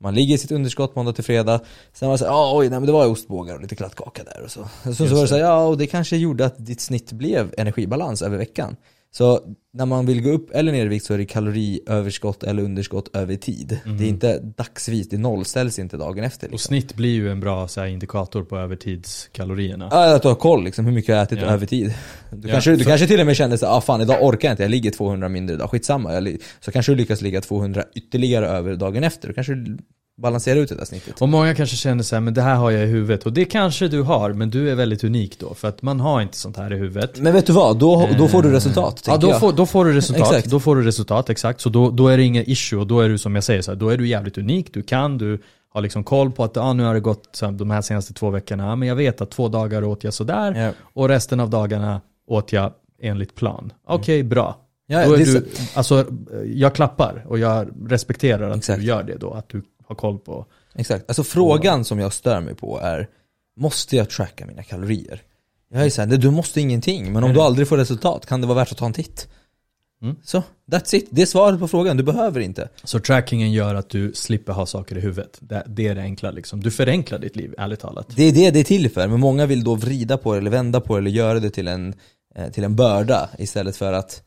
Man 0.00 0.14
ligger 0.14 0.34
i 0.34 0.38
sitt 0.38 0.52
underskott 0.52 0.96
måndag 0.96 1.12
till 1.12 1.24
fredag. 1.24 1.60
Sen 1.92 2.08
var 2.08 2.14
det 2.14 2.18
såhär, 2.18 2.32
ah, 2.32 2.56
oj 2.56 2.68
nej 2.68 2.80
men 2.80 2.86
det 2.86 2.92
var 2.92 3.06
ostbågar 3.06 3.54
och 3.54 3.62
lite 3.62 3.76
kladdkaka 3.76 4.24
där 4.24 4.42
och 4.44 4.50
så. 4.50 4.68
Så, 4.84 4.94
så 4.94 5.14
var 5.14 5.22
det 5.22 5.28
såhär, 5.28 5.42
ja 5.42 5.66
och 5.66 5.78
det 5.78 5.86
kanske 5.86 6.16
gjorde 6.16 6.46
att 6.46 6.66
ditt 6.66 6.80
snitt 6.80 7.12
blev 7.12 7.54
energibalans 7.58 8.22
över 8.22 8.38
veckan. 8.38 8.76
Så 9.14 9.40
när 9.74 9.86
man 9.86 10.06
vill 10.06 10.22
gå 10.22 10.30
upp 10.30 10.50
eller 10.54 10.72
ner 10.72 10.84
i 10.86 10.88
vikt 10.88 11.04
så 11.04 11.14
är 11.14 11.18
det 11.18 11.24
kaloriöverskott 11.24 12.42
eller 12.42 12.62
underskott 12.62 13.16
över 13.16 13.36
tid. 13.36 13.78
Det 13.98 14.04
är 14.04 14.08
inte 14.08 14.38
dagsvis, 14.38 15.08
det 15.08 15.18
nollställs 15.18 15.78
inte 15.78 15.96
dagen 15.96 16.24
efter. 16.24 16.46
Och 16.46 16.52
Liksom. 16.52 16.68
snitt 16.68 16.94
blir 16.96 17.10
ju 17.14 17.30
en 17.30 17.40
bra 17.40 17.68
så 17.68 17.80
här, 17.80 17.86
indikator 17.88 18.42
på 18.44 18.58
övertidskalorierna. 18.58 19.88
Ja, 19.90 20.14
att 20.16 20.22
du 20.22 20.28
har 20.28 20.34
koll 20.34 20.64
liksom, 20.64 20.84
hur 20.86 20.92
mycket 20.92 21.08
jag 21.08 21.16
har 21.16 21.22
ätit 21.22 21.38
Ja. 21.42 21.46
över 21.46 21.66
tid. 21.66 21.94
Du, 22.32 22.48
Ja, 22.48 22.52
kanske, 22.52 22.70
du 22.70 22.78
för- 22.78 22.84
kanske 22.84 23.06
till 23.06 23.20
och 23.20 23.26
med 23.26 23.36
känner 23.36 23.56
såhär, 23.56 23.76
ah, 23.76 23.80
fan 23.80 24.00
idag 24.00 24.22
orkar 24.24 24.48
jag 24.48 24.52
inte, 24.52 24.62
jag 24.62 24.70
ligger 24.70 24.90
200 24.90 25.28
mindre 25.28 25.54
idag, 25.56 25.70
skitsamma. 25.70 26.12
Jag, 26.14 26.36
så 26.60 26.72
kanske 26.72 26.92
du 26.92 26.96
lyckas 26.96 27.20
ligga 27.20 27.40
200 27.40 27.84
ytterligare 27.94 28.46
över 28.48 28.76
dagen 28.76 29.04
efter. 29.04 29.28
Då 29.28 29.34
kanske 29.34 29.54
du 29.54 29.78
balanserar 30.16 30.60
ut 30.60 30.68
det 30.68 30.74
där 30.74 30.84
snittet. 30.84 31.22
Och 31.22 31.28
många 31.28 31.54
kanske 31.54 31.76
känner 31.76 32.02
så 32.02 32.16
här, 32.16 32.20
men 32.20 32.34
det 32.34 32.42
här 32.42 32.54
har 32.54 32.70
jag 32.70 32.82
i 32.82 32.86
huvudet. 32.86 33.26
Och 33.26 33.32
det 33.32 33.44
kanske 33.44 33.88
du 33.88 34.02
har, 34.02 34.32
men 34.32 34.50
du 34.50 34.70
är 34.70 34.74
väldigt 34.74 35.04
unik 35.04 35.38
då. 35.38 35.54
För 35.54 35.68
att 35.68 35.82
man 35.82 36.00
har 36.00 36.20
inte 36.22 36.36
sånt 36.36 36.56
här 36.56 36.72
i 36.72 36.76
huvudet. 36.76 37.18
Men 37.20 37.32
vet 37.32 37.46
du 37.46 37.52
vad? 37.52 37.78
Då, 37.78 38.08
då 38.18 38.28
får 38.28 38.42
du 38.42 38.50
resultat, 38.50 39.02
Ja, 39.06 39.16
då 39.16 39.32
får, 39.32 39.52
då 39.52 39.66
får 39.66 39.84
du 39.84 39.92
resultat. 39.92 40.22
Exakt. 40.32 40.50
Då 40.50 40.60
får 40.60 40.76
du 40.76 40.82
resultat, 40.82 41.30
exakt. 41.30 41.60
Så 41.60 41.68
då, 41.68 41.90
då 41.90 42.08
är 42.08 42.16
det 42.16 42.22
ingen 42.22 42.50
issue 42.50 42.78
och 42.80 42.86
då 42.86 43.00
är 43.00 43.08
du 43.08 43.18
som 43.18 43.34
jag 43.34 43.44
säger, 43.44 43.62
så 43.62 43.70
här, 43.70 43.76
då 43.78 43.88
är 43.88 43.96
du 43.98 44.08
jävligt 44.08 44.38
unik. 44.38 44.74
Du 44.74 44.82
kan, 44.82 45.18
du 45.18 45.38
har 45.68 45.80
liksom 45.80 46.04
koll 46.04 46.30
på 46.30 46.44
att 46.44 46.56
ah, 46.56 46.72
nu 46.72 46.82
har 46.84 46.94
det 46.94 47.00
gått 47.00 47.28
så 47.32 47.44
här, 47.46 47.52
de 47.52 47.70
här 47.70 47.82
senaste 47.82 48.14
två 48.14 48.30
veckorna. 48.30 48.76
Men 48.76 48.88
jag 48.88 48.96
vet 48.96 49.20
att 49.20 49.30
två 49.30 49.48
dagar 49.48 49.84
åt 49.84 50.04
jag 50.04 50.14
sådär 50.14 50.54
Ja. 50.64 50.72
och 50.94 51.08
resten 51.08 51.40
av 51.40 51.50
dagarna 51.50 52.00
åt 52.28 52.52
jag 52.52 52.72
enligt 53.02 53.34
plan. 53.34 53.72
Okej, 53.86 54.22
bra. 54.22 54.56
Ja, 54.86 55.06
då 55.06 55.14
är 55.14 55.18
det 55.18 55.24
du, 55.24 55.32
så- 55.32 55.62
alltså, 55.78 56.06
jag 56.54 56.74
klappar 56.74 57.24
och 57.28 57.38
jag 57.38 57.68
respekterar 57.88 58.50
att 58.50 58.56
Exakt. 58.56 58.80
du 58.80 58.86
gör 58.86 59.02
det 59.02 59.16
då. 59.20 59.30
Att 59.30 59.48
du 59.48 59.62
har 59.92 59.96
koll 59.96 60.18
på. 60.18 60.46
Exakt. 60.74 61.04
Alltså 61.08 61.24
frågan 61.24 61.84
som 61.84 61.98
jag 61.98 62.12
stör 62.12 62.40
mig 62.40 62.54
på 62.54 62.80
är, 62.80 63.08
måste 63.56 63.96
jag 63.96 64.10
tracka 64.10 64.46
mina 64.46 64.62
kalorier? 64.62 65.22
Jag 65.72 65.86
är 65.86 65.90
såhär, 65.90 66.08
du 66.08 66.30
måste 66.30 66.60
ingenting, 66.60 67.12
men 67.12 67.24
om 67.24 67.32
du 67.32 67.40
aldrig 67.40 67.68
får 67.68 67.76
resultat 67.76 68.26
kan 68.26 68.40
det 68.40 68.46
vara 68.46 68.58
värt 68.58 68.72
att 68.72 68.78
ta 68.78 68.86
en 68.86 68.92
titt. 68.92 69.28
Mm. 70.02 70.16
Så, 70.24 70.42
that's 70.72 70.94
it. 70.94 71.08
Det 71.10 71.22
är 71.22 71.26
svaret 71.26 71.60
på 71.60 71.68
frågan, 71.68 71.96
du 71.96 72.02
behöver 72.02 72.40
inte. 72.40 72.68
Så 72.84 73.00
trackingen 73.00 73.52
gör 73.52 73.74
att 73.74 73.88
du 73.88 74.12
slipper 74.14 74.52
ha 74.52 74.66
saker 74.66 74.98
i 74.98 75.00
huvudet. 75.00 75.38
Det, 75.40 75.64
det 75.66 75.88
är 75.88 75.94
det 75.94 76.00
enkla 76.00 76.30
liksom. 76.30 76.62
Du 76.62 76.70
förenklar 76.70 77.18
ditt 77.18 77.36
liv, 77.36 77.54
ärligt 77.58 77.80
talat. 77.80 78.06
Det 78.16 78.22
är 78.22 78.32
det 78.32 78.50
det 78.50 78.60
är 78.60 78.64
till 78.64 78.90
för, 78.90 79.08
men 79.08 79.20
många 79.20 79.46
vill 79.46 79.64
då 79.64 79.74
vrida 79.74 80.18
på 80.18 80.32
det 80.32 80.38
eller 80.38 80.50
vända 80.50 80.80
på 80.80 80.94
det 80.94 80.98
eller 81.00 81.10
göra 81.10 81.40
det 81.40 81.50
till 81.50 81.68
en, 81.68 81.94
eh, 82.34 82.50
till 82.50 82.64
en 82.64 82.76
börda 82.76 83.30
istället 83.38 83.76
för 83.76 83.92
att 83.92 84.22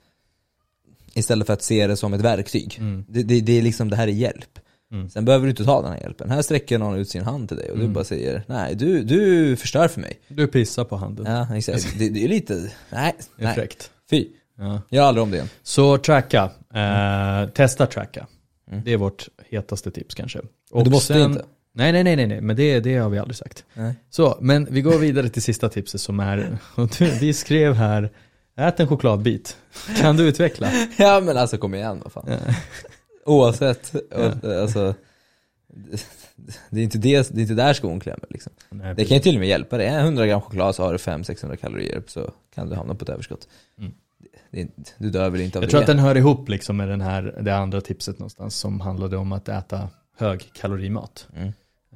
Istället 1.17 1.47
för 1.47 1.53
att 1.53 1.61
se 1.61 1.87
det 1.87 1.97
som 1.97 2.13
ett 2.13 2.21
verktyg. 2.21 2.77
Mm. 2.79 3.05
Det, 3.07 3.23
det, 3.23 3.41
det 3.41 3.57
är 3.57 3.61
liksom, 3.61 3.89
det 3.89 3.95
här 3.95 4.07
är 4.07 4.11
hjälp. 4.11 4.59
Mm. 4.91 5.09
Sen 5.09 5.25
behöver 5.25 5.45
du 5.45 5.49
inte 5.49 5.65
ta 5.65 5.81
den 5.81 5.91
här 5.91 5.99
hjälpen. 5.99 6.31
Här 6.31 6.41
sträcker 6.41 6.77
någon 6.77 6.95
ut 6.97 7.09
sin 7.09 7.23
hand 7.23 7.47
till 7.47 7.57
dig 7.57 7.71
och 7.71 7.77
du 7.77 7.87
bara 7.87 8.03
säger 8.03 8.43
Nej, 8.47 8.75
du, 8.75 9.03
du 9.03 9.55
förstör 9.55 9.87
för 9.87 10.01
mig. 10.01 10.19
Du 10.27 10.47
pissar 10.47 10.83
på 10.83 10.95
handen. 10.95 11.25
Ja, 11.25 11.55
exakt. 11.55 11.95
Det, 11.99 12.09
det 12.09 12.23
är 12.23 12.27
lite, 12.27 12.71
nej, 12.89 13.15
nej. 13.35 13.55
fräckt. 13.55 13.91
Fy. 14.09 14.27
Ja. 14.57 14.81
Gör 14.89 15.03
aldrig 15.03 15.23
om 15.23 15.31
det 15.31 15.37
igen. 15.37 15.49
Så 15.63 15.97
tracka. 15.97 16.51
Eh, 16.73 17.49
testa 17.49 17.85
tracka. 17.85 18.27
Mm. 18.71 18.81
Det 18.85 18.93
är 18.93 18.97
vårt 18.97 19.27
hetaste 19.49 19.91
tips 19.91 20.15
kanske. 20.15 20.39
Men 20.73 20.83
du 20.83 20.89
måste 20.89 21.19
inte. 21.19 21.45
Nej, 21.73 21.91
nej, 21.91 22.03
nej, 22.03 22.15
nej, 22.15 22.27
nej. 22.27 22.41
men 22.41 22.55
det, 22.55 22.79
det 22.79 22.97
har 22.97 23.09
vi 23.09 23.19
aldrig 23.19 23.35
sagt. 23.35 23.65
Nej. 23.73 23.93
Så, 24.09 24.37
men 24.41 24.67
vi 24.69 24.81
går 24.81 24.97
vidare 24.97 25.29
till 25.29 25.41
sista 25.41 25.69
tipset 25.69 26.01
som 26.01 26.19
är, 26.19 26.57
vi 27.19 27.33
skrev 27.33 27.73
här, 27.73 28.11
ät 28.57 28.79
en 28.79 28.87
chokladbit. 28.87 29.57
Kan 29.97 30.17
du 30.17 30.27
utveckla? 30.27 30.71
Ja 30.97 31.19
men 31.19 31.37
alltså 31.37 31.57
kom 31.57 31.75
igen 31.75 32.01
vad 32.03 32.13
fan. 32.13 32.39
Oavsett, 33.25 33.95
alltså 34.45 34.93
det 36.69 36.79
är, 36.79 36.83
inte 36.83 36.97
det, 36.97 37.29
det 37.29 37.39
är 37.39 37.41
inte 37.41 37.53
där 37.53 37.73
skon 37.73 37.99
klämmer 37.99 38.25
liksom. 38.29 38.53
Nej, 38.69 38.95
Det 38.95 39.05
kan 39.05 39.17
ju 39.17 39.21
till 39.23 39.35
och 39.35 39.39
med 39.39 39.49
hjälpa 39.49 39.77
dig. 39.77 39.87
100 39.87 40.27
gram 40.27 40.41
choklad 40.41 40.75
så 40.75 40.83
har 40.83 40.91
du 40.91 40.97
500-600 40.97 41.55
kalorier 41.55 42.03
så 42.07 42.31
kan 42.55 42.69
du 42.69 42.75
hamna 42.75 42.95
på 42.95 43.03
ett 43.03 43.09
överskott. 43.09 43.47
Mm. 43.79 43.91
Det 44.51 44.67
du 44.97 45.09
dör 45.09 45.29
väl 45.29 45.41
inte 45.41 45.57
av 45.57 45.63
Jag 45.63 45.67
det? 45.67 45.71
tror 45.71 45.81
att 45.81 45.87
den 45.87 45.99
hör 45.99 46.17
ihop 46.17 46.49
liksom 46.49 46.77
med 46.77 46.87
den 46.89 47.01
här, 47.01 47.37
det 47.41 47.55
andra 47.55 47.81
tipset 47.81 48.19
någonstans 48.19 48.55
som 48.55 48.81
handlade 48.81 49.17
om 49.17 49.31
att 49.31 49.49
äta 49.49 49.89
hög 50.17 50.49
kalorimat. 50.53 51.27
Mm. 51.35 51.47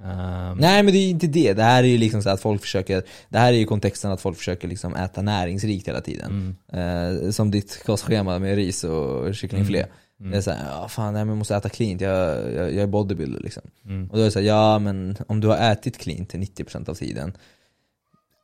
Ehm, 0.04 0.58
Nej 0.58 0.84
men 0.84 0.94
det 0.94 1.00
är 1.00 1.10
inte 1.10 1.28
det. 1.28 1.54
Det 1.54 1.64
här 1.64 1.84
är 1.84 1.88
ju 1.88 1.98
liksom 1.98 2.22
så 2.24 2.30
att 2.30 2.42
folk 2.42 2.62
försöker, 2.62 3.04
det 3.30 3.38
här 3.38 3.54
är 3.54 3.58
ju 3.58 3.66
kontexten 3.66 4.12
att 4.12 4.22
folk 4.22 4.38
försöker 4.38 4.68
liksom 4.68 4.96
äta 4.96 5.22
näringsrikt 5.22 5.88
hela 5.88 6.02
tiden. 6.02 6.56
mm, 6.72 7.26
Eh, 7.26 7.32
som 7.32 7.52
ditt 7.52 7.84
kostschema 7.86 8.40
med 8.40 8.56
ris 8.56 8.84
och 8.84 9.36
kycklingfilé. 9.36 9.80
Mm. 9.80 9.92
Det 10.22 10.38
är 10.38 10.42
såhär, 10.42 10.66
ja 10.82 10.88
fan 10.88 11.14
nej, 11.14 11.22
men 11.26 11.30
jag 11.30 11.38
måste 11.38 11.56
äta 11.56 11.70
cleant, 11.70 12.02
jag, 12.02 12.54
jag, 12.54 12.66
jag 12.74 12.74
är 12.84 12.88
bodybuilder 12.88 13.40
liksom. 13.40 13.64
mm. 13.86 14.08
Och 14.10 14.16
då 14.18 14.22
är 14.22 14.26
det 14.26 14.32
såhär, 14.32 14.46
ja 14.46 14.80
men 14.80 15.18
om 15.28 15.40
du 15.40 15.48
har 15.48 15.58
ätit 15.72 15.98
cleant 15.98 16.30
till 16.30 16.40
90% 16.40 16.90
av 16.90 16.94
tiden 16.94 17.34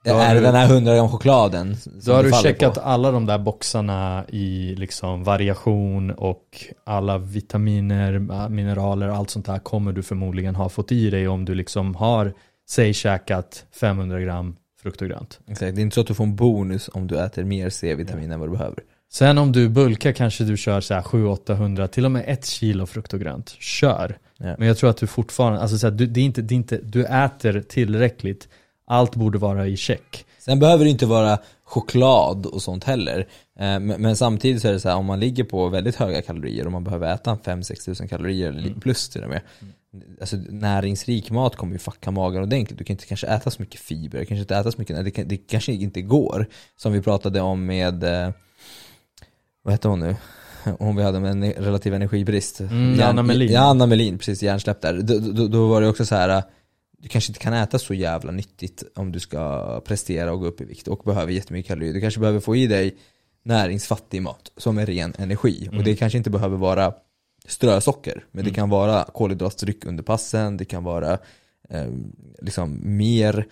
det 0.03 0.11
Då 0.11 0.17
är 0.17 0.35
du- 0.35 0.41
den 0.41 0.55
här 0.55 0.67
100 0.73 0.95
gram 0.95 1.09
chokladen 1.09 1.75
Då 2.05 2.13
har 2.13 2.23
du 2.23 2.31
checkat 2.31 2.73
på. 2.73 2.79
alla 2.81 3.11
de 3.11 3.25
där 3.25 3.37
boxarna 3.37 4.25
i 4.29 4.75
liksom 4.77 5.23
variation 5.23 6.11
och 6.11 6.65
alla 6.83 7.17
vitaminer, 7.17 8.49
mineraler 8.49 9.09
och 9.09 9.15
allt 9.15 9.29
sånt 9.29 9.45
där 9.45 9.59
kommer 9.59 9.91
du 9.91 10.03
förmodligen 10.03 10.55
ha 10.55 10.69
fått 10.69 10.91
i 10.91 11.09
dig 11.09 11.27
om 11.27 11.45
du 11.45 11.55
liksom 11.55 11.95
har, 11.95 12.33
säg 12.69 12.93
käkat 12.93 13.65
500 13.79 14.19
gram 14.19 14.55
frukt 14.81 15.01
och 15.01 15.07
grönt. 15.07 15.39
Exakt, 15.47 15.75
det 15.75 15.81
är 15.81 15.83
inte 15.83 15.93
så 15.95 16.01
att 16.01 16.07
du 16.07 16.13
får 16.13 16.23
en 16.23 16.35
bonus 16.35 16.89
om 16.93 17.07
du 17.07 17.19
äter 17.19 17.43
mer 17.43 17.69
C-vitamin 17.69 18.31
än 18.31 18.39
vad 18.39 18.49
du 18.49 18.53
behöver. 18.57 18.79
Sen 19.15 19.37
om 19.37 19.51
du 19.51 19.69
bulkar 19.69 20.11
kanske 20.11 20.43
du 20.43 20.57
kör 20.57 20.81
så 20.81 20.93
här 20.93 21.01
700-800, 21.01 21.87
till 21.87 22.05
och 22.05 22.11
med 22.11 22.23
ett 22.27 22.45
kilo 22.45 22.85
frukt 22.85 23.13
och 23.13 23.19
grönt. 23.19 23.49
Kör. 23.59 24.17
Ja. 24.37 24.55
Men 24.57 24.67
jag 24.67 24.77
tror 24.77 24.89
att 24.89 24.97
du 24.97 25.07
fortfarande, 25.07 25.59
alltså 25.59 25.77
så 25.77 25.87
här, 25.87 25.91
du, 25.91 26.05
det 26.05 26.19
är 26.19 26.23
inte, 26.25 26.41
det 26.41 26.53
är 26.53 26.55
inte, 26.55 26.77
du 26.83 27.05
äter 27.05 27.61
tillräckligt. 27.61 28.47
Allt 28.87 29.15
borde 29.15 29.37
vara 29.37 29.67
i 29.67 29.77
check. 29.77 30.25
Sen 30.39 30.59
behöver 30.59 30.83
det 30.85 30.89
inte 30.91 31.05
vara 31.05 31.37
choklad 31.63 32.45
och 32.45 32.61
sånt 32.61 32.83
heller. 32.83 33.19
Eh, 33.59 33.79
Men, 33.79 34.15
samtidigt 34.15 34.61
så 34.61 34.67
är 34.67 34.71
det 34.73 34.79
så 34.79 34.89
här, 34.89 34.95
om 34.95 35.05
man 35.05 35.19
ligger 35.19 35.43
på 35.43 35.69
väldigt 35.69 35.95
höga 35.95 36.21
kalorier 36.21 36.65
och 36.65 36.71
man 36.71 36.83
behöver 36.83 37.13
äta 37.13 37.35
5-6 37.35 37.85
tusen 37.85 38.07
kalorier 38.07 38.49
eller 38.49 38.67
Mm. 38.67 38.79
plus 38.79 39.09
till 39.09 39.23
och 39.23 39.29
med. 39.29 39.41
Alltså 40.19 40.35
näringsrik 40.49 41.31
mat 41.31 41.55
kommer 41.55 41.73
ju 41.73 41.79
fucka 41.79 42.11
magen 42.11 42.43
ordentligt. 42.43 42.77
Du 42.79 42.83
kan 42.83 42.93
inte 42.93 43.05
kanske 43.05 43.27
äta 43.27 43.51
så 43.51 43.61
mycket 43.61 43.79
fiber, 43.79 44.17
kanske 44.25 44.41
inte 44.41 44.55
äta 44.55 44.71
så 44.71 44.77
mycket, 44.77 45.05
det, 45.05 45.11
kan, 45.11 45.27
det 45.27 45.37
kanske 45.37 45.73
inte 45.73 46.01
går. 46.01 46.47
Som 46.77 46.93
vi 46.93 47.01
pratade 47.01 47.41
om 47.41 47.65
med, 47.65 48.03
eh, 48.03 48.29
vad 49.65 49.73
hette 49.73 49.87
hon 49.87 49.99
nu? 49.99 50.15
Hon 50.79 50.95
vi 50.95 51.03
hade 51.03 51.19
med 51.19 51.31
en 51.31 51.51
relativ 51.51 51.93
energibrist. 51.93 52.59
Mm, 52.59 52.99
Anna 53.01 53.23
Melin. 53.23 53.51
Ja, 53.51 53.61
Anna 53.61 53.85
Melin, 53.85 54.17
precis, 54.17 54.43
hjärnsläpp 54.43 54.81
där. 54.81 55.01
Då, 55.01 55.19
då, 55.19 55.47
då 55.47 55.67
var 55.67 55.81
det 55.81 55.87
också 55.87 56.05
så 56.05 56.15
här. 56.15 56.29
eh, 56.29 56.43
du 56.97 57.09
kanske 57.09 57.29
inte 57.29 57.39
kan 57.39 57.53
äta 57.53 57.79
så 57.79 57.93
jävla 57.93 58.31
nyttigt 58.31 58.83
om 58.95 59.11
du 59.11 59.19
ska 59.19 59.81
prestera 59.85 60.31
och 60.33 60.39
gå 60.39 60.45
upp 60.45 60.61
i 60.61 60.65
vikt 60.65 60.87
och 60.87 61.01
behöver 61.05 61.31
jättemycket 61.31 61.67
kalorier. 61.67 61.93
Du 61.93 62.01
kanske 62.01 62.19
behöver 62.19 62.39
få 62.39 62.55
i 62.55 62.67
dig 62.67 62.95
näringsfattig 63.43 64.21
mat 64.21 64.51
som 64.57 64.77
är 64.77 64.85
ren 64.85 65.13
energi. 65.17 65.69
Och 65.77 65.83
det 65.83 65.95
kanske 65.95 66.17
inte 66.17 66.29
behöver 66.29 66.57
vara 66.57 66.93
strösocker, 67.47 68.25
men 68.31 68.45
det 68.45 68.51
kan 68.51 68.69
vara 68.69 69.03
kolhydratdryck 69.03 69.85
under 69.85 70.03
passen, 70.03 70.57
det 70.57 70.65
kan 70.65 70.83
vara 70.83 71.13
eh, 71.69 71.87
liksom 72.41 72.79
mer 72.97 73.45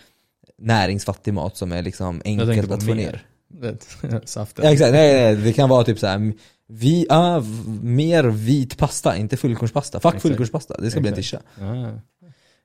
näringsfattig 0.57 1.33
mat 1.33 1.57
som 1.57 1.71
är 1.71 1.81
liksom 1.81 2.21
enkelt 2.25 2.71
att 2.71 2.83
få 2.83 2.93
ner. 2.93 3.25
Saften. 4.25 4.65
Ja, 4.65 4.71
exakt, 4.71 4.91
nej, 4.91 5.13
nej, 5.13 5.35
det 5.35 5.53
kan 5.53 5.69
vara 5.69 5.83
typ 5.83 5.99
så 5.99 6.07
här. 6.07 6.33
Vi, 6.67 7.05
ah, 7.09 7.41
mer 7.81 8.23
vit 8.23 8.77
pasta, 8.77 9.17
inte 9.17 9.37
fullkornspasta. 9.37 9.99
Fuck 9.99 10.09
Exakt. 10.09 10.21
fullkornspasta, 10.21 10.75
det 10.79 10.91
ska 10.91 10.99
bli 10.99 11.09
en 11.11 11.17
Exakt. 11.19 11.45
tisha. 11.57 11.65
Ja. 11.73 11.99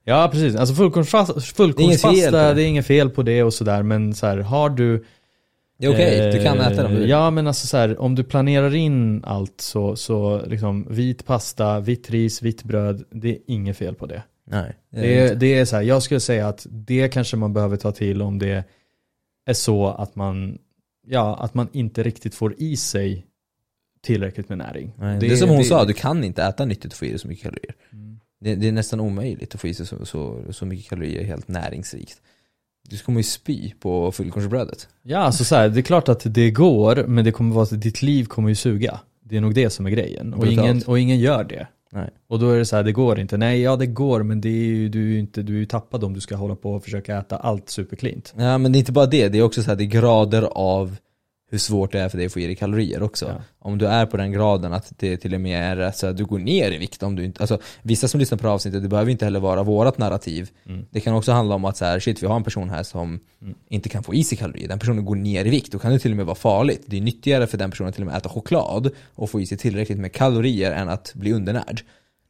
Ja 0.05 0.29
precis, 0.33 0.57
alltså 0.57 0.75
fullkornspasta, 0.75 1.33
Det 1.33 1.39
är 1.39 1.43
fullkornspasta 1.43 2.55
det. 2.55 2.63
är 2.63 2.67
inget 2.67 2.87
fel 2.87 3.11
på 3.11 3.23
det 3.23 3.43
och 3.43 3.55
sådär 3.55 3.83
men 3.83 4.15
så 4.15 4.27
här, 4.27 4.39
har 4.39 4.71
du 4.71 5.05
Det 5.79 5.87
är 5.87 5.91
okej, 5.93 6.33
du 6.33 6.45
kan 6.45 6.61
äta 6.61 6.83
dem. 6.83 6.93
Eh. 6.97 7.03
Ja 7.05 7.31
men 7.31 7.47
alltså 7.47 7.67
så 7.67 7.77
här, 7.77 8.01
om 8.01 8.15
du 8.15 8.25
planerar 8.25 8.75
in 8.75 9.25
allt 9.25 9.61
så, 9.61 9.97
så 9.97 10.43
liksom 10.47 10.87
vit 10.91 11.27
pasta, 11.27 11.81
vitt 11.81 12.11
ris, 12.11 12.43
vitt 12.43 12.63
bröd, 12.63 13.05
det 13.11 13.29
är 13.31 13.39
inget 13.47 13.77
fel 13.77 13.95
på 13.95 14.07
det. 14.07 14.23
Nej, 14.51 14.77
det 14.91 15.01
Det 15.01 15.19
är 15.19 15.35
det 15.35 15.59
är 15.59 15.65
så 15.65 15.77
här, 15.77 15.83
jag 15.83 16.03
skulle 16.03 16.21
säga 16.21 16.49
att 16.49 16.67
det 16.71 17.09
kanske 17.09 17.37
man 17.37 17.53
behöver 17.53 17.77
ta 17.77 17.93
till 17.93 18.23
om 18.23 18.39
det 18.39 18.65
är 19.47 19.55
så 19.55 19.87
att 19.87 20.17
man, 20.17 20.59
ja, 21.09 21.37
att 21.37 21.55
man 21.55 21.69
inte 21.73 22.03
riktigt 22.03 22.35
får 22.35 22.55
i 22.59 22.77
sig 22.77 23.27
tillräckligt 24.01 24.49
med 24.49 24.59
näring. 24.59 24.93
Nej, 24.99 25.19
det, 25.21 25.27
är 25.27 25.37
som 25.37 25.51
hon 25.51 25.65
sa, 25.65 25.85
du 25.85 25.93
kan 25.93 26.25
inte 26.25 26.43
äta 26.43 26.65
nyttigt 26.65 26.93
och 26.93 26.99
få 26.99 27.05
i 27.05 27.09
dig 27.09 27.19
så 27.19 27.29
mycket 27.29 27.43
kalorier. 27.43 27.75
Det, 28.41 28.55
det 28.55 28.69
är 28.69 28.73
nästan 28.73 29.01
omöjligt 29.01 29.55
att 29.55 29.61
få 29.61 29.69
i 29.69 29.75
sig 29.75 29.87
så, 29.87 30.07
så, 30.07 30.43
så 30.51 30.67
mycket 30.67 30.89
kalorier 30.89 31.25
helt 31.25 31.49
näringsrikt. 31.49 32.21
Du 32.89 32.99
kommer 32.99 33.21
ju 33.21 33.25
spy 33.25 33.73
på 33.81 34.13
fullkornsbrödet. 34.13 34.89
Ja, 35.03 35.19
alltså 35.19 35.45
så 35.45 35.55
här, 35.55 35.69
det 35.69 35.81
är 35.81 35.83
klart 35.83 36.09
att 36.09 36.35
det 36.35 36.51
går, 36.51 37.05
men 37.07 37.25
det 37.25 37.33
kommer 37.33 37.55
vara 37.55 37.63
att 37.63 37.81
ditt 37.81 38.03
liv 38.03 38.25
kommer 38.25 38.49
ju 38.49 38.55
suga. 38.55 39.01
Det 39.23 39.37
är 39.37 39.41
nog 39.41 39.55
det 39.55 39.71
som 39.71 39.87
är 39.87 39.91
grejen. 39.91 40.35
Och 40.35 40.47
ingen, 40.47 40.83
och 40.87 40.99
ingen 40.99 41.19
gör 41.19 41.45
det. 41.45 41.67
Nej. 41.93 42.11
Och 42.29 42.39
då 42.39 42.51
är 42.51 42.59
det 42.59 42.65
så 42.65 42.77
här, 42.77 42.83
det 42.83 42.93
går 42.93 43.19
inte. 43.19 43.37
Nej, 43.37 43.61
ja 43.61 43.77
det 43.77 43.87
går, 43.87 44.23
men 44.23 44.41
det 44.41 44.49
är 44.49 44.65
ju, 44.65 44.89
du, 44.89 45.03
är 45.03 45.13
ju 45.13 45.19
inte, 45.19 45.43
du 45.43 45.55
är 45.55 45.59
ju 45.59 45.67
tappad 45.67 46.05
om 46.05 46.15
du 46.15 46.21
ska 46.21 46.37
hålla 46.37 46.57
på 46.57 46.73
och 46.73 46.85
försöka 46.85 47.19
äta 47.19 47.37
allt 47.37 47.69
superklint. 47.71 48.35
Ja 48.37 48.59
men 48.59 48.73
det 48.73 48.79
är 48.79 48.81
inte 48.81 48.93
bara 48.93 49.07
det, 49.07 49.29
det 49.29 49.39
är 49.39 49.43
också 49.43 49.63
så 49.63 49.71
här, 49.71 49.77
det 49.77 49.85
är 49.85 49.87
grader 49.87 50.43
av 50.53 50.97
hur 51.51 51.59
svårt 51.59 51.93
det 51.93 52.01
är 52.01 52.09
för 52.09 52.17
dig 52.17 52.27
att 52.27 52.33
få 52.33 52.41
i 52.41 52.47
dig 52.47 52.55
kalorier 52.57 53.03
också. 53.03 53.27
Ja. 53.27 53.43
Om 53.59 53.79
du 53.79 53.87
är 53.87 54.07
på 54.07 54.17
den 54.17 54.33
graden 54.33 54.73
att 54.73 54.93
det 54.97 55.17
till 55.17 55.35
och 55.35 55.41
med 55.41 55.79
är 55.81 55.91
så 55.91 56.07
att 56.07 56.17
du 56.17 56.25
går 56.25 56.39
ner 56.39 56.73
i 56.73 56.79
vikt 56.79 57.03
om 57.03 57.17
du 57.17 57.25
inte, 57.25 57.41
alltså 57.43 57.59
vissa 57.83 58.09
som 58.09 58.21
lyssnar 58.21 58.39
på 58.39 58.43
det 58.43 58.49
här 58.49 58.55
avsnittet, 58.55 58.83
det 58.83 58.89
behöver 58.89 59.11
inte 59.11 59.25
heller 59.25 59.41
vara 59.41 59.63
vårat 59.63 59.99
narrativ. 59.99 60.51
Mm. 60.67 60.87
Det 60.91 61.01
kan 61.01 61.15
också 61.15 61.33
handla 61.33 61.55
om 61.55 61.65
att 61.65 61.77
så 61.77 61.85
här, 61.85 62.01
shit 62.01 62.23
vi 62.23 62.27
har 62.27 62.37
en 62.37 62.45
person 62.45 62.71
här 62.71 62.83
som 62.83 63.21
Mm. 63.43 63.55
inte 63.69 63.89
kan 63.89 64.03
få 64.03 64.15
i 64.15 64.25
sig 64.25 64.39
kalorier, 64.39 64.69
den 64.69 64.79
personen 64.79 65.05
går 65.05 65.17
ner 65.17 65.45
i 65.45 65.49
vikt, 65.51 65.73
då 65.73 65.79
kan 65.79 65.93
det 65.93 65.99
till 65.99 66.11
och 66.11 66.17
med 66.17 66.27
vara 66.27 66.35
farligt. 66.37 66.83
Det 66.87 66.97
är 66.97 67.01
nyttigare 67.01 67.47
för 67.47 67.59
den 67.59 67.71
personen 67.71 67.89
att 67.89 67.95
till 67.95 68.03
och 68.03 68.07
med 68.11 68.17
äta 68.17 68.29
choklad 68.29 68.91
och 69.15 69.31
få 69.31 69.41
i 69.41 69.47
sig 69.47 69.59
tillräckligt 69.59 69.99
med 69.99 70.13
kalorier 70.13 70.73
än 70.73 70.89
att 70.89 71.13
bli 71.15 71.33
undernärd. 71.33 71.81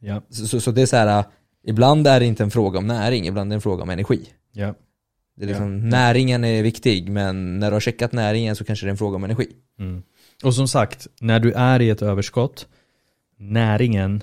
Ja, 0.00 0.22
Så, 0.31 0.46
så, 0.46 0.61
så 0.61 0.70
det 0.70 0.83
är 0.83 0.87
så 0.87 0.96
här, 0.96 1.24
ibland 1.66 2.07
är 2.07 2.20
det 2.20 2.26
inte 2.26 2.42
en 2.42 2.50
fråga 2.50 2.78
om 2.78 2.87
näring, 2.87 3.26
ibland 3.26 3.50
är 3.50 3.54
det 3.54 3.57
en 3.57 3.61
fråga 3.61 3.83
om 3.83 3.90
energi. 3.90 4.20
ja. 4.52 4.74
Det 5.38 5.44
är 5.44 5.48
liksom, 5.48 5.88
Näringen 5.88 6.44
är 6.44 6.62
viktig, 6.62 7.09
men 7.11 7.59
när 7.59 7.70
du 7.70 7.74
har 7.74 7.81
checkat 7.81 8.12
näringen 8.12 8.57
så 8.57 8.64
kanske 8.64 8.87
det 8.87 8.88
är 8.88 8.90
en 8.90 8.96
fråga 8.96 9.16
om 9.16 9.24
energi. 9.24 9.48
Mm. 9.79 10.03
Och 10.44 10.55
som 10.55 10.68
sagt, 10.68 11.07
när 11.20 11.40
du 11.40 11.53
är 11.53 11.81
i 11.83 11.90
ett 11.90 12.03
överskott, 12.03 12.66
näringen, 13.37 14.22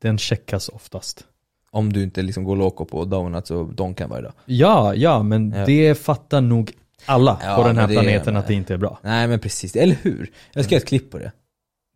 den 0.00 0.18
checkas 0.18 0.68
oftast. 0.68 1.24
Om 1.70 1.92
du 1.92 2.02
inte 2.02 2.22
liksom 2.22 2.44
går 2.44 2.56
loco 2.56 2.84
på 2.84 3.04
donuts 3.04 3.50
och 3.50 3.74
donkan 3.74 4.10
varje 4.10 4.22
dag. 4.22 4.32
Ja, 4.44 4.94
ja, 4.94 5.22
men 5.22 5.50
Ja. 5.52 5.66
det 5.66 5.94
fattar 5.94 6.40
nog 6.40 6.72
alla 7.06 7.40
Ja, 7.44 7.56
på 7.56 7.66
den 7.68 7.76
här 7.78 7.86
det 7.88 7.94
är- 7.94 8.00
planeten 8.00 8.36
att 8.36 8.46
det 8.46 8.54
inte 8.54 8.74
är 8.74 8.78
bra. 8.78 8.98
Nej 9.02 9.28
men 9.28 9.38
precis, 9.38 9.76
eller 9.76 9.96
hur? 10.02 10.30
Jag 10.52 10.64
ska 10.64 10.74
göra 10.74 10.82
ett 10.82 10.88
klipp 10.88 11.10
på 11.10 11.18
det. 11.18 11.32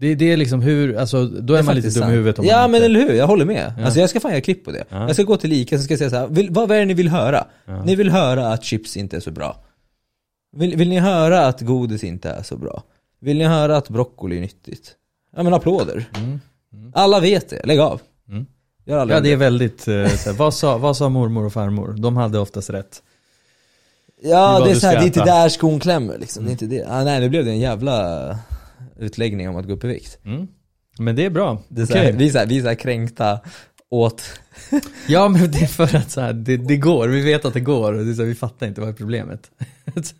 Det, 0.00 0.14
det 0.14 0.32
är 0.32 0.36
liksom 0.36 0.62
hur, 0.62 0.96
alltså 0.96 1.26
då 1.26 1.54
är, 1.54 1.62
man 1.62 1.74
lite 1.74 1.86
faktiskt 1.86 1.96
dum 1.96 2.02
i 2.02 2.06
sant. 2.06 2.14
huvudet 2.14 2.38
om 2.38 2.44
Ja 2.44 2.60
man 2.60 2.70
men 2.70 2.82
inte... 2.82 2.86
eller 2.86 3.00
hur, 3.00 3.14
jag 3.14 3.26
håller 3.26 3.44
med. 3.44 3.72
Ja. 3.78 3.84
Alltså 3.84 4.00
jag 4.00 4.10
ska 4.10 4.20
fan 4.20 4.30
göra 4.30 4.40
klipp 4.40 4.64
på 4.64 4.70
det. 4.70 4.84
Ja. 4.88 5.06
Jag 5.06 5.14
ska 5.14 5.22
gå 5.22 5.36
till 5.36 5.52
Ica 5.52 5.78
ska 5.78 5.92
jag 5.92 5.98
säga 5.98 6.10
så 6.10 6.16
här, 6.16 6.26
vill, 6.26 6.50
vad, 6.50 6.70
är 6.70 6.78
det 6.78 6.84
ni 6.84 6.94
vill 6.94 7.08
höra? 7.08 7.44
Ja. 7.64 7.84
Ni 7.84 7.94
vill 7.94 8.10
höra 8.10 8.48
att 8.48 8.64
chips 8.64 8.96
inte 8.96 9.16
är 9.16 9.20
så 9.20 9.30
bra. 9.30 9.64
Vill, 10.56 10.76
vill 10.76 10.88
ni 10.88 10.98
höra 10.98 11.46
att 11.46 11.60
godis 11.60 12.04
inte 12.04 12.30
är 12.30 12.42
så 12.42 12.56
bra? 12.56 12.82
Vill 13.20 13.38
ni 13.38 13.44
höra 13.44 13.76
att 13.76 13.88
broccoli 13.88 14.36
är 14.36 14.40
nyttigt? 14.40 14.92
Ja 15.36 15.42
men 15.42 15.54
applåder. 15.54 16.08
Mm. 16.16 16.40
Alla 16.94 17.20
vet 17.20 17.48
det, 17.48 17.66
lägg 17.66 17.80
av. 17.80 18.00
Mm. 18.28 18.46
Ja 18.84 19.20
det 19.20 19.32
är 19.32 19.36
väldigt, 19.36 19.88
eh, 19.88 20.06
såhär, 20.06 20.36
vad, 20.36 20.54
sa, 20.54 20.78
vad 20.78 20.96
sa 20.96 21.08
mormor 21.08 21.46
och 21.46 21.52
farmor? 21.52 21.94
De 21.98 22.16
hade 22.16 22.38
oftast 22.38 22.70
rätt. 22.70 23.02
Ja 24.22 24.60
det 24.64 24.70
är 24.70 24.74
du 24.74 24.80
så 24.80 24.86
här, 24.86 24.92
ska 24.92 25.00
det 25.00 25.04
är 25.04 25.06
inte 25.06 25.24
där 25.24 25.48
skon 25.48 25.80
klämmer 25.80 26.18
liksom. 26.18 26.44
Det 26.44 26.50
är 26.50 26.52
inte 26.52 26.66
det. 26.66 26.86
Ah, 26.88 27.04
nej 27.04 27.20
nu 27.20 27.28
blev 27.28 27.44
det 27.44 27.50
en 27.50 27.60
jävla 27.60 28.38
utläggning 28.98 29.48
om 29.48 29.56
att 29.56 29.66
gå 29.66 29.72
upp 29.72 29.84
i 29.84 29.86
vikt. 29.88 30.18
Mm. 30.24 30.46
Men 30.98 31.16
det 31.16 31.24
är 31.24 31.30
bra. 31.30 31.62
Det 31.68 31.82
är 31.82 31.86
så 31.86 31.98
här, 31.98 32.12
vi, 32.12 32.26
är 32.28 32.30
så 32.32 32.38
här, 32.38 32.46
vi 32.46 32.58
är 32.58 32.62
så 32.62 32.68
här 32.68 32.74
kränkta 32.74 33.40
åt 33.90 34.22
Ja 35.08 35.28
men 35.28 35.50
det 35.50 35.58
är 35.62 35.66
för 35.66 35.96
att 35.96 36.10
så 36.10 36.20
här, 36.20 36.32
det, 36.32 36.56
det 36.56 36.76
går, 36.76 37.08
vi 37.08 37.20
vet 37.20 37.44
att 37.44 37.54
det 37.54 37.60
går 37.60 37.92
och 37.92 38.04
det 38.04 38.10
är 38.10 38.14
så 38.14 38.22
här, 38.22 38.28
vi 38.28 38.34
fattar 38.34 38.66
inte 38.66 38.80
vad 38.80 38.90
är 38.90 38.94
problemet. 38.94 39.50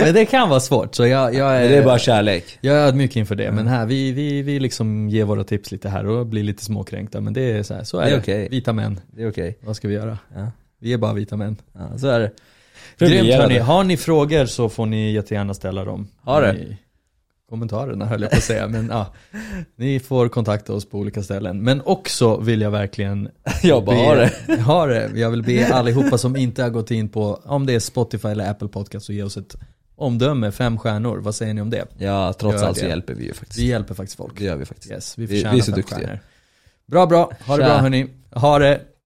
men 0.00 0.14
det 0.14 0.26
kan 0.26 0.48
vara 0.48 0.60
svårt 0.60 0.94
så 0.94 1.06
jag, 1.06 1.34
jag 1.34 1.56
är, 1.56 1.68
Det 1.68 1.76
är 1.76 1.84
bara 1.84 1.98
kärlek. 1.98 2.58
jag 2.60 2.76
är 2.76 2.80
ödmjuk 2.86 3.16
inför 3.16 3.34
det. 3.34 3.52
Men 3.52 3.66
här, 3.66 3.86
vi, 3.86 4.12
vi, 4.12 4.42
vi 4.42 4.60
liksom 4.60 5.08
ger 5.08 5.24
våra 5.24 5.44
tips 5.44 5.72
lite 5.72 5.88
här 5.88 6.06
och 6.06 6.26
blir 6.26 6.42
lite 6.42 6.64
småkränkta. 6.64 7.20
Men 7.20 7.32
det 7.32 7.40
är 7.52 7.62
så 7.62 7.74
här, 7.74 7.84
så 7.84 7.98
är 7.98 8.04
Det 8.04 8.10
det. 8.10 8.16
är 8.16 8.20
okej. 8.20 8.48
Vita 8.50 8.72
män, 8.72 9.00
Det 9.10 9.22
är 9.22 9.30
okej. 9.30 9.58
vad 9.60 9.76
ska 9.76 9.88
vi 9.88 9.94
göra? 9.94 10.18
Ja. 10.34 10.50
Vi 10.78 10.92
är 10.92 10.98
bara 10.98 11.12
vita 11.12 11.36
män. 11.36 11.56
Ja, 11.72 11.98
så 11.98 12.06
är 12.08 12.20
det. 12.20 12.30
Grymt 12.98 13.34
hörni, 13.34 13.58
har 13.58 13.84
ni 13.84 13.96
frågor 13.96 14.46
så 14.46 14.68
får 14.68 14.86
ni 14.86 15.12
jättegärna 15.12 15.54
ställa 15.54 15.84
dem. 15.84 16.08
Har 16.22 16.42
det? 16.42 16.52
I 16.54 16.76
kommentarerna 17.48 18.06
höll 18.06 18.22
jag 18.22 18.30
på 18.30 18.36
att 18.36 18.42
säga, 18.42 18.68
men 18.68 18.88
ja. 18.92 19.14
Ni 19.76 20.00
får 20.00 20.28
kontakta 20.28 20.72
oss 20.72 20.88
på 20.88 20.98
olika 20.98 21.22
ställen. 21.22 21.62
Men 21.62 21.80
också 21.84 22.36
vill 22.36 22.60
jag 22.60 22.70
verkligen 22.70 23.28
bara 23.70 23.80
be- 23.80 23.92
har 23.94 24.16
det. 24.16 24.56
Har 24.60 24.88
det. 24.88 25.10
Jag 25.14 25.30
vill 25.30 25.42
be 25.42 25.74
allihopa 25.74 26.18
som 26.18 26.36
inte 26.36 26.62
har 26.62 26.70
gått 26.70 26.90
in 26.90 27.08
på, 27.08 27.42
om 27.44 27.66
det 27.66 27.74
är 27.74 27.80
Spotify 27.80 28.28
eller 28.28 28.50
Apple 28.50 28.68
Podcast, 28.68 29.06
så 29.06 29.12
ge 29.12 29.22
oss 29.22 29.36
ett 29.36 29.56
omdöme, 29.96 30.52
fem 30.52 30.78
stjärnor. 30.78 31.18
Vad 31.18 31.34
säger 31.34 31.54
ni 31.54 31.60
om 31.60 31.70
det? 31.70 31.84
Ja, 31.98 32.32
trots 32.32 32.60
Gör 32.60 32.68
allt 32.68 32.78
så 32.78 32.86
hjälper 32.86 33.14
vi 33.14 33.24
ju 33.24 33.32
faktiskt. 33.34 33.58
Vi 33.60 33.66
hjälper 33.66 33.94
faktiskt 33.94 34.16
folk. 34.16 34.38
Det 34.38 34.44
gör 34.44 34.56
vi 34.56 34.64
faktiskt. 34.64 34.90
Yes, 34.92 35.18
vi 35.18 35.26
Vi- 35.26 35.34
vi 35.52 35.58
är 35.58 35.62
så 35.62 35.70
duktiga. 35.72 35.98
stjärnor. 35.98 36.18
Bra, 36.86 37.06
bra. 37.06 37.32
Ha 37.46 37.56
det 37.56 37.62
Tja. 37.62 37.68
bra 37.68 37.78
hörni. 37.78 38.06
Ha 38.30 38.58
det. 38.58 38.80